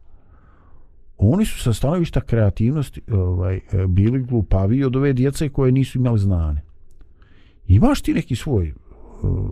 oni 1.18 1.46
su 1.46 1.60
sa 1.60 1.74
stanovišta 1.74 2.22
kreativnosti 2.22 3.02
ovaj, 3.12 3.56
e, 3.56 3.88
bili 3.88 4.24
glupavi 4.24 4.84
od 4.84 4.96
ove 4.96 5.14
djece 5.14 5.50
koje 5.50 5.72
nisu 5.72 5.98
imali 5.98 6.20
znanje. 6.20 6.62
Imaš 7.68 8.02
ti 8.02 8.14
neki 8.14 8.36
svoj 8.36 8.68
e, 8.68 8.74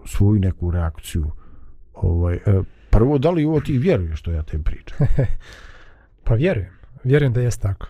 svoju 0.05 0.39
neku 0.39 0.71
reakciju 0.71 1.31
ovaj, 1.93 2.35
e, 2.35 2.61
prvo, 2.89 3.17
da 3.17 3.31
li 3.31 3.45
ovo 3.45 3.59
ti 3.59 3.77
vjeruješ 3.77 4.19
što 4.19 4.31
ja 4.31 4.43
te 4.43 4.59
pričam? 4.59 4.97
pa 6.25 6.33
vjerujem. 6.33 6.71
Vjerujem 7.03 7.33
da 7.33 7.41
je 7.41 7.49
tako. 7.61 7.87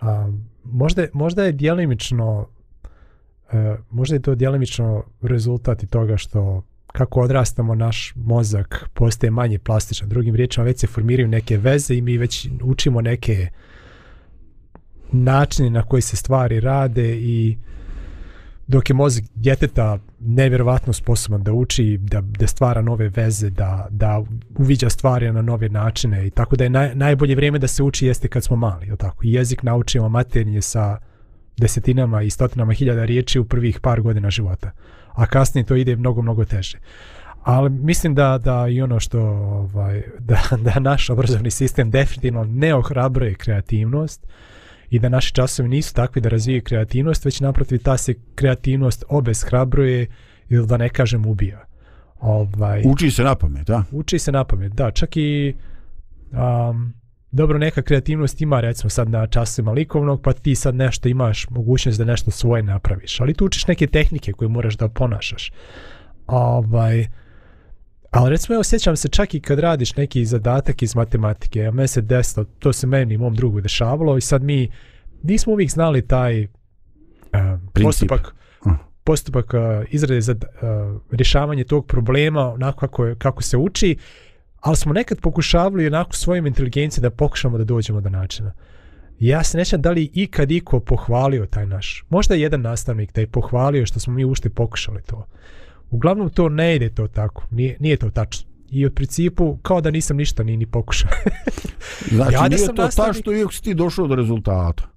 A, 0.00 0.32
možda, 0.64 1.06
možda 1.12 1.44
je 1.44 1.52
djelimično 1.52 2.46
e, 3.52 3.76
možda 3.90 4.16
je 4.16 4.22
to 4.22 4.34
djelimično 4.34 5.04
rezultat 5.22 5.82
i 5.82 5.86
toga 5.86 6.16
što 6.16 6.62
kako 6.92 7.20
odrastamo 7.20 7.74
naš 7.74 8.12
mozak 8.16 8.88
postaje 8.94 9.30
manje 9.30 9.58
plastičan. 9.58 10.08
Drugim 10.08 10.34
riječima 10.34 10.64
već 10.64 10.80
se 10.80 10.86
formiraju 10.86 11.28
neke 11.28 11.56
veze 11.56 11.94
i 11.94 12.02
mi 12.02 12.18
već 12.18 12.48
učimo 12.62 13.00
neke 13.00 13.48
načine 15.12 15.70
na 15.70 15.82
koji 15.82 16.02
se 16.02 16.16
stvari 16.16 16.60
rade 16.60 17.16
i 17.16 17.58
dok 18.66 18.90
je 18.90 18.94
mozak 18.94 19.24
djeteta 19.34 19.98
nevjerovatno 20.20 20.92
sposoban 20.92 21.42
da 21.42 21.52
uči, 21.52 21.98
da, 22.00 22.20
da 22.20 22.46
stvara 22.46 22.82
nove 22.82 23.08
veze, 23.08 23.50
da, 23.50 23.86
da 23.90 24.22
uviđa 24.58 24.90
stvari 24.90 25.32
na 25.32 25.42
nove 25.42 25.68
načine 25.68 26.26
i 26.26 26.30
tako 26.30 26.56
da 26.56 26.64
je 26.64 26.70
naj, 26.70 26.94
najbolje 26.94 27.34
vrijeme 27.34 27.58
da 27.58 27.68
se 27.68 27.82
uči 27.82 28.06
jeste 28.06 28.28
kad 28.28 28.44
smo 28.44 28.56
mali, 28.56 28.86
je 28.86 28.96
tako? 28.96 29.24
I 29.24 29.32
jezik 29.32 29.62
naučimo 29.62 30.08
maternje 30.08 30.62
sa 30.62 30.98
desetinama 31.56 32.22
i 32.22 32.30
stotinama 32.30 32.72
hiljada 32.72 33.04
riječi 33.04 33.38
u 33.38 33.44
prvih 33.44 33.80
par 33.80 34.00
godina 34.00 34.30
života. 34.30 34.70
A 35.12 35.26
kasnije 35.26 35.64
to 35.64 35.76
ide 35.76 35.96
mnogo, 35.96 36.22
mnogo 36.22 36.44
teže. 36.44 36.78
Ali 37.42 37.70
mislim 37.70 38.14
da 38.14 38.38
da 38.38 38.68
i 38.68 38.82
ono 38.82 39.00
što 39.00 39.20
ovaj 39.20 40.02
da 40.28 40.40
da 40.56 40.80
naš 40.80 41.10
obrazovni 41.10 41.50
sistem 41.50 41.90
definitivno 41.90 42.44
ne 42.44 42.74
ohrabruje 42.74 43.34
kreativnost 43.34 44.26
i 44.90 44.98
da 44.98 45.08
naši 45.08 45.34
časovi 45.34 45.68
nisu 45.68 45.94
takvi 45.94 46.20
da 46.20 46.28
razvijaju 46.28 46.62
kreativnost, 46.62 47.24
već 47.24 47.40
naprotiv 47.40 47.78
ta 47.82 47.96
se 47.96 48.14
kreativnost 48.34 49.04
obeshrabruje 49.08 50.06
ili 50.48 50.66
da 50.66 50.76
ne 50.76 50.88
kažem 50.88 51.26
ubija. 51.26 51.64
Ovaj, 52.20 52.82
uči 52.84 53.10
se 53.10 53.22
na 53.22 53.34
pamet, 53.34 53.66
da? 53.66 53.84
Uči 53.90 54.18
se 54.18 54.32
na 54.32 54.44
pamet, 54.44 54.72
da. 54.72 54.90
Čak 54.90 55.16
i 55.16 55.54
um, 56.32 56.94
dobro, 57.32 57.58
neka 57.58 57.82
kreativnost 57.82 58.40
ima 58.40 58.60
recimo 58.60 58.90
sad 58.90 59.10
na 59.10 59.26
časovima 59.26 59.72
likovnog, 59.72 60.22
pa 60.22 60.32
ti 60.32 60.54
sad 60.54 60.74
nešto 60.74 61.08
imaš 61.08 61.46
mogućnost 61.50 61.98
da 61.98 62.04
nešto 62.04 62.30
svoje 62.30 62.62
napraviš. 62.62 63.20
Ali 63.20 63.34
tu 63.34 63.44
učiš 63.44 63.66
neke 63.66 63.86
tehnike 63.86 64.32
koje 64.32 64.48
moraš 64.48 64.76
da 64.76 64.88
ponašaš. 64.88 65.52
Ovaj, 66.26 67.06
ali 68.10 68.30
recimo, 68.30 68.54
evo, 68.54 68.64
sjećam 68.64 68.96
se 68.96 69.08
čak 69.08 69.34
i 69.34 69.40
kad 69.40 69.58
radiš 69.58 69.96
neki 69.96 70.24
zadatak 70.24 70.82
iz 70.82 70.94
matematike, 70.94 71.64
a 71.64 71.70
me 71.70 71.88
se 71.88 72.00
desilo, 72.00 72.46
to 72.58 72.72
se 72.72 72.86
meni 72.86 73.14
i 73.14 73.18
mom 73.18 73.34
drugu 73.34 73.60
dešavalo 73.60 74.16
i 74.16 74.20
sad 74.20 74.42
mi 74.42 74.70
nismo 75.22 75.52
uvijek 75.52 75.70
znali 75.70 76.06
taj 76.06 76.44
uh, 76.44 76.50
postupak, 77.84 78.34
postupak 79.04 79.54
uh, 79.54 79.60
izrade 79.90 80.20
za 80.20 80.32
uh, 80.32 81.00
rješavanje 81.10 81.64
tog 81.64 81.86
problema, 81.86 82.52
onako 82.52 82.80
kako, 82.80 83.14
kako 83.18 83.42
se 83.42 83.56
uči, 83.56 83.96
ali 84.62 84.76
smo 84.76 84.92
nekad 84.92 85.20
pokušavali 85.20 85.86
onako 85.86 86.16
svojim 86.16 86.46
inteligencije 86.46 87.02
da 87.02 87.10
pokušamo 87.10 87.58
da 87.58 87.64
dođemo 87.64 88.00
do 88.00 88.10
načina. 88.10 88.52
Ja 89.18 89.44
se 89.44 89.58
nećem 89.58 89.82
da 89.82 89.90
li 89.90 90.10
ikad 90.14 90.50
iko 90.50 90.80
pohvalio 90.80 91.46
taj 91.46 91.66
naš. 91.66 92.04
Možda 92.08 92.34
jedan 92.34 92.60
nastavnik 92.60 93.12
da 93.12 93.20
je 93.20 93.26
pohvalio 93.26 93.86
što 93.86 94.00
smo 94.00 94.12
mi 94.12 94.24
ušte 94.24 94.50
pokušali 94.50 95.02
to. 95.02 95.26
Uglavnom 95.90 96.30
to 96.30 96.48
ne 96.48 96.76
ide 96.76 96.90
to 96.90 97.08
tako. 97.08 97.46
Nije, 97.50 97.76
nije 97.80 97.96
to 97.96 98.10
tačno. 98.10 98.50
I 98.70 98.86
od 98.86 98.94
principu 98.94 99.58
kao 99.62 99.80
da 99.80 99.90
nisam 99.90 100.16
ništa 100.16 100.42
ni, 100.42 100.56
ni 100.56 100.66
pokušao. 100.66 101.10
znači 102.16 102.34
ja 102.34 102.48
nije 102.48 102.66
to 102.66 102.72
nastavnik... 102.72 103.16
tačno 103.16 103.32
iako 103.32 103.52
si 103.52 103.62
ti 103.62 103.74
došao 103.74 104.06
do 104.06 104.14
rezultata. 104.14 104.88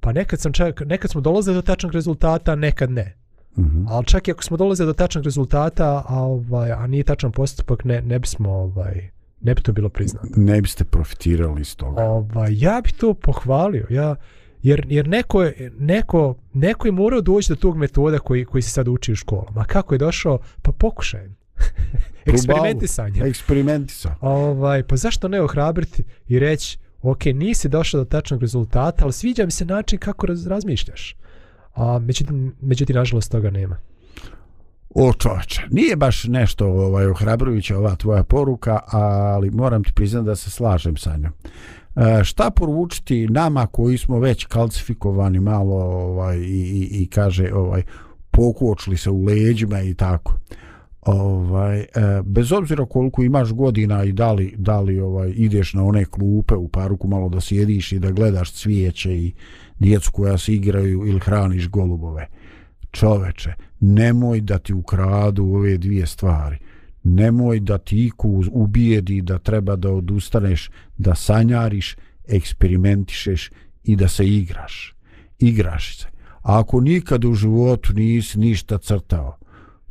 Pa 0.00 0.12
nekad, 0.12 0.40
sam 0.40 0.52
čak, 0.52 0.82
nekad 0.86 1.10
smo 1.10 1.20
dolazili 1.20 1.54
do 1.54 1.62
tačnog 1.62 1.92
rezultata, 1.92 2.54
nekad 2.54 2.90
ne. 2.90 3.23
Mm 3.56 3.62
-hmm. 3.62 3.86
Ali 3.88 4.04
čak 4.04 4.28
i 4.28 4.30
ako 4.30 4.42
smo 4.42 4.56
dolazili 4.56 4.86
do 4.86 4.92
tačnog 4.92 5.24
rezultata, 5.24 6.04
a, 6.08 6.22
ovaj, 6.22 6.72
a 6.72 6.86
nije 6.86 7.04
tačan 7.04 7.32
postupak, 7.32 7.84
ne, 7.84 8.02
ne 8.02 8.18
bismo, 8.18 8.50
ovaj, 8.50 9.10
ne 9.40 9.54
bi 9.54 9.62
to 9.62 9.72
bilo 9.72 9.88
priznato. 9.88 10.28
Ne 10.36 10.60
biste 10.60 10.84
profitirali 10.84 11.60
iz 11.60 11.76
toga. 11.76 12.02
Ovaj, 12.02 12.48
ja 12.50 12.80
bi 12.84 12.92
to 12.92 13.14
pohvalio. 13.14 13.86
Ja, 13.90 14.16
jer, 14.62 14.86
jer 14.88 15.08
neko, 15.08 15.42
je, 15.42 15.72
neko, 15.78 16.34
neko 16.52 16.88
je 16.88 16.92
morao 16.92 17.20
doći 17.20 17.48
do 17.48 17.56
tog 17.56 17.76
metoda 17.76 18.18
koji, 18.18 18.44
koji 18.44 18.62
se 18.62 18.70
sad 18.70 18.88
uči 18.88 19.12
u 19.12 19.16
školama. 19.16 19.60
A 19.60 19.64
kako 19.64 19.94
je 19.94 19.98
došao? 19.98 20.38
Pa 20.62 20.72
pokušaj. 20.72 21.28
Eksperimentisanje. 22.26 23.22
Eksperimentisanje. 23.24 24.14
Ovaj, 24.20 24.82
pa 24.82 24.96
zašto 24.96 25.28
ne 25.28 25.40
ohrabriti 25.40 26.04
i 26.28 26.38
reći, 26.38 26.78
ok, 27.02 27.24
nisi 27.24 27.68
došao 27.68 28.00
do 28.00 28.04
tačnog 28.04 28.40
rezultata, 28.40 29.04
ali 29.04 29.12
sviđa 29.12 29.44
mi 29.44 29.50
se 29.50 29.64
način 29.64 29.98
kako 29.98 30.26
raz, 30.26 30.46
razmišljaš. 30.46 31.16
A 31.74 31.98
međutim, 31.98 32.54
međutim, 32.60 32.96
nažalost, 32.96 33.30
toga 33.30 33.50
nema. 33.50 33.76
O 34.94 35.12
čoče, 35.12 35.62
nije 35.70 35.96
baš 35.96 36.24
nešto 36.24 36.66
ovaj, 36.66 37.06
ohrabrujuća 37.06 37.78
ova 37.78 37.96
tvoja 37.96 38.24
poruka, 38.24 38.80
ali 38.86 39.50
moram 39.50 39.84
ti 39.84 39.92
priznati 39.94 40.26
da 40.26 40.36
se 40.36 40.50
slažem 40.50 40.96
sa 40.96 41.16
njom. 41.16 41.32
E, 41.96 42.24
šta 42.24 42.50
poručiti 42.50 43.28
nama 43.28 43.66
koji 43.66 43.98
smo 43.98 44.18
već 44.18 44.44
kalcifikovani 44.44 45.40
malo 45.40 45.76
ovaj, 45.76 46.38
i, 46.38 46.40
i, 46.40 47.02
i 47.02 47.06
kaže 47.06 47.52
ovaj 47.54 47.82
pokočili 48.30 48.96
se 48.96 49.10
u 49.10 49.24
leđima 49.24 49.82
i 49.82 49.94
tako 49.94 50.34
ovaj 51.06 51.80
e, 51.80 51.86
bez 52.24 52.52
obzira 52.52 52.86
koliko 52.86 53.22
imaš 53.22 53.52
godina 53.52 54.04
i 54.04 54.12
da 54.12 54.32
li, 54.32 54.54
da 54.56 54.80
li 54.80 55.00
ovaj 55.00 55.32
ideš 55.36 55.74
na 55.74 55.84
one 55.84 56.04
klupe 56.04 56.54
u 56.54 56.68
parku 56.68 57.08
malo 57.08 57.28
da 57.28 57.40
sjediš 57.40 57.92
i 57.92 57.98
da 57.98 58.10
gledaš 58.10 58.52
cvijeće 58.52 59.16
i 59.16 59.32
djecu 59.78 60.12
koja 60.12 60.38
se 60.38 60.54
igraju 60.54 61.06
ili 61.06 61.20
hraniš 61.20 61.68
golubove. 61.68 62.28
Čoveče 62.90 63.52
nemoj 63.80 64.40
da 64.40 64.58
ti 64.58 64.74
ukradu 64.74 65.44
ove 65.44 65.78
dvije 65.78 66.06
stvari. 66.06 66.58
Nemoj 67.02 67.60
da 67.60 67.78
ti 67.78 68.04
iku 68.04 68.42
ubijedi 68.52 69.20
da 69.22 69.38
treba 69.38 69.76
da 69.76 69.90
odustaneš 69.90 70.70
da 70.98 71.14
sanjariš 71.14 71.96
eksperimentišeš 72.28 73.50
i 73.84 73.96
da 73.96 74.08
se 74.08 74.26
igraš. 74.26 74.94
Igraš 75.38 75.98
se. 75.98 76.08
A 76.42 76.60
ako 76.60 76.80
nikad 76.80 77.24
u 77.24 77.34
životu 77.34 77.92
nisi 77.92 78.38
ništa 78.38 78.78
crtao 78.78 79.36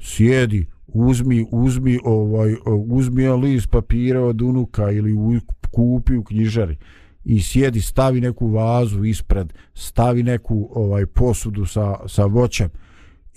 sjedi 0.03 0.66
uzmi 0.93 1.45
uzmi 1.51 1.99
ovaj 2.03 2.55
uzmi 2.87 3.27
list 3.27 3.69
papira 3.69 4.21
od 4.21 4.41
unuka 4.41 4.91
ili 4.91 5.13
u, 5.13 5.39
kupi 5.71 6.15
u 6.15 6.23
knjižari 6.23 6.77
i 7.25 7.41
sjedi 7.41 7.81
stavi 7.81 8.21
neku 8.21 8.47
vazu 8.47 9.03
ispred 9.03 9.53
stavi 9.73 10.23
neku 10.23 10.69
ovaj 10.75 11.05
posudu 11.05 11.65
sa 11.65 11.95
sa 12.07 12.25
voćem 12.25 12.69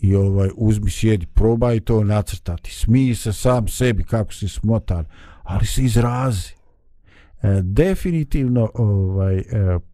i 0.01 0.15
ovaj 0.15 0.51
uzmi 0.57 0.91
sjedi 0.91 1.27
probaj 1.27 1.81
to 1.81 2.05
nacrtati. 2.05 2.75
Smiji 2.75 3.15
se 3.15 3.33
sam 3.33 3.69
sebi 3.69 4.05
kako 4.05 4.33
si 4.33 4.49
smotan 4.49 5.05
ali 5.43 5.67
se 5.67 5.83
izrazi. 5.83 6.55
E, 7.43 7.61
definitivno 7.63 8.71
ovaj 8.75 9.39
e, 9.39 9.45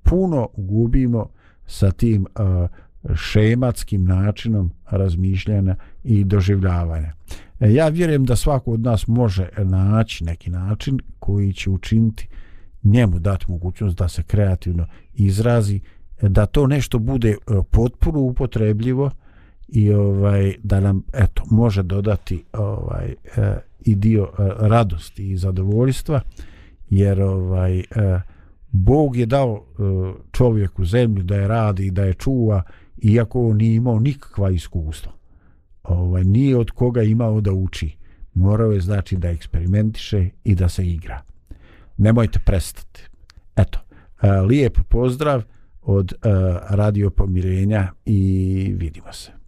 puno 0.02 0.48
gubimo 0.56 1.28
sa 1.66 1.90
tim 1.90 2.26
e, 2.26 2.68
šematskim 3.14 4.04
načinom 4.04 4.70
razmišljanja 4.90 5.76
i 6.04 6.24
doživljavanja. 6.24 7.08
e, 7.08 7.51
E, 7.62 7.72
ja 7.72 7.88
vjerujem 7.88 8.24
da 8.24 8.36
svako 8.36 8.72
od 8.72 8.80
nas 8.80 9.06
može 9.06 9.48
naći 9.58 10.24
neki 10.24 10.50
način 10.50 10.98
koji 11.18 11.52
će 11.52 11.70
učiniti 11.70 12.28
njemu 12.82 13.18
dati 13.18 13.44
mogućnost 13.48 13.98
da 13.98 14.08
se 14.08 14.22
kreativno 14.22 14.86
izrazi 15.14 15.80
da 16.22 16.46
to 16.46 16.66
nešto 16.66 16.98
bude 16.98 17.30
e, 17.30 17.36
potpuno 17.70 18.20
upotrebljivo 18.20 19.10
i 19.68 19.92
ovaj 19.92 20.54
da 20.62 20.80
nam 20.80 21.02
eto 21.12 21.42
može 21.50 21.82
dodati 21.82 22.44
ovaj 22.52 23.14
e, 23.36 23.56
i 23.80 23.94
dio 23.94 24.28
radosti 24.58 25.30
i 25.30 25.36
zadovoljstva 25.36 26.20
jer 26.90 27.22
ovaj 27.22 27.82
Bog 28.70 29.16
je 29.16 29.26
dao 29.26 29.64
čovjeku 30.32 30.84
zemlju 30.84 31.22
da 31.22 31.34
je 31.34 31.48
radi 31.48 31.86
i 31.86 31.90
da 31.90 32.04
je 32.04 32.14
čuva 32.14 32.62
iako 33.02 33.48
on 33.48 33.56
nije 33.56 33.74
imao 33.74 33.98
nikakva 33.98 34.50
iskustva 34.50 35.12
ovaj 35.83 36.24
nije 36.24 36.57
od 36.57 36.70
koga 36.70 37.03
imao 37.03 37.41
da 37.41 37.53
uči. 37.53 37.97
Morao 38.35 38.72
je 38.72 38.80
znači 38.80 39.16
da 39.16 39.28
eksperimentiše 39.28 40.28
i 40.45 40.55
da 40.55 40.68
se 40.68 40.87
igra. 40.87 41.22
Nemojte 41.97 42.39
prestati. 42.47 43.03
Eto 43.57 43.78
lijep 44.49 44.78
pozdrav 44.89 45.43
od 45.83 46.12
radio 46.68 47.11
pomirenja 47.11 47.93
i 48.05 48.74
vidimo 48.78 49.12
se. 49.12 49.41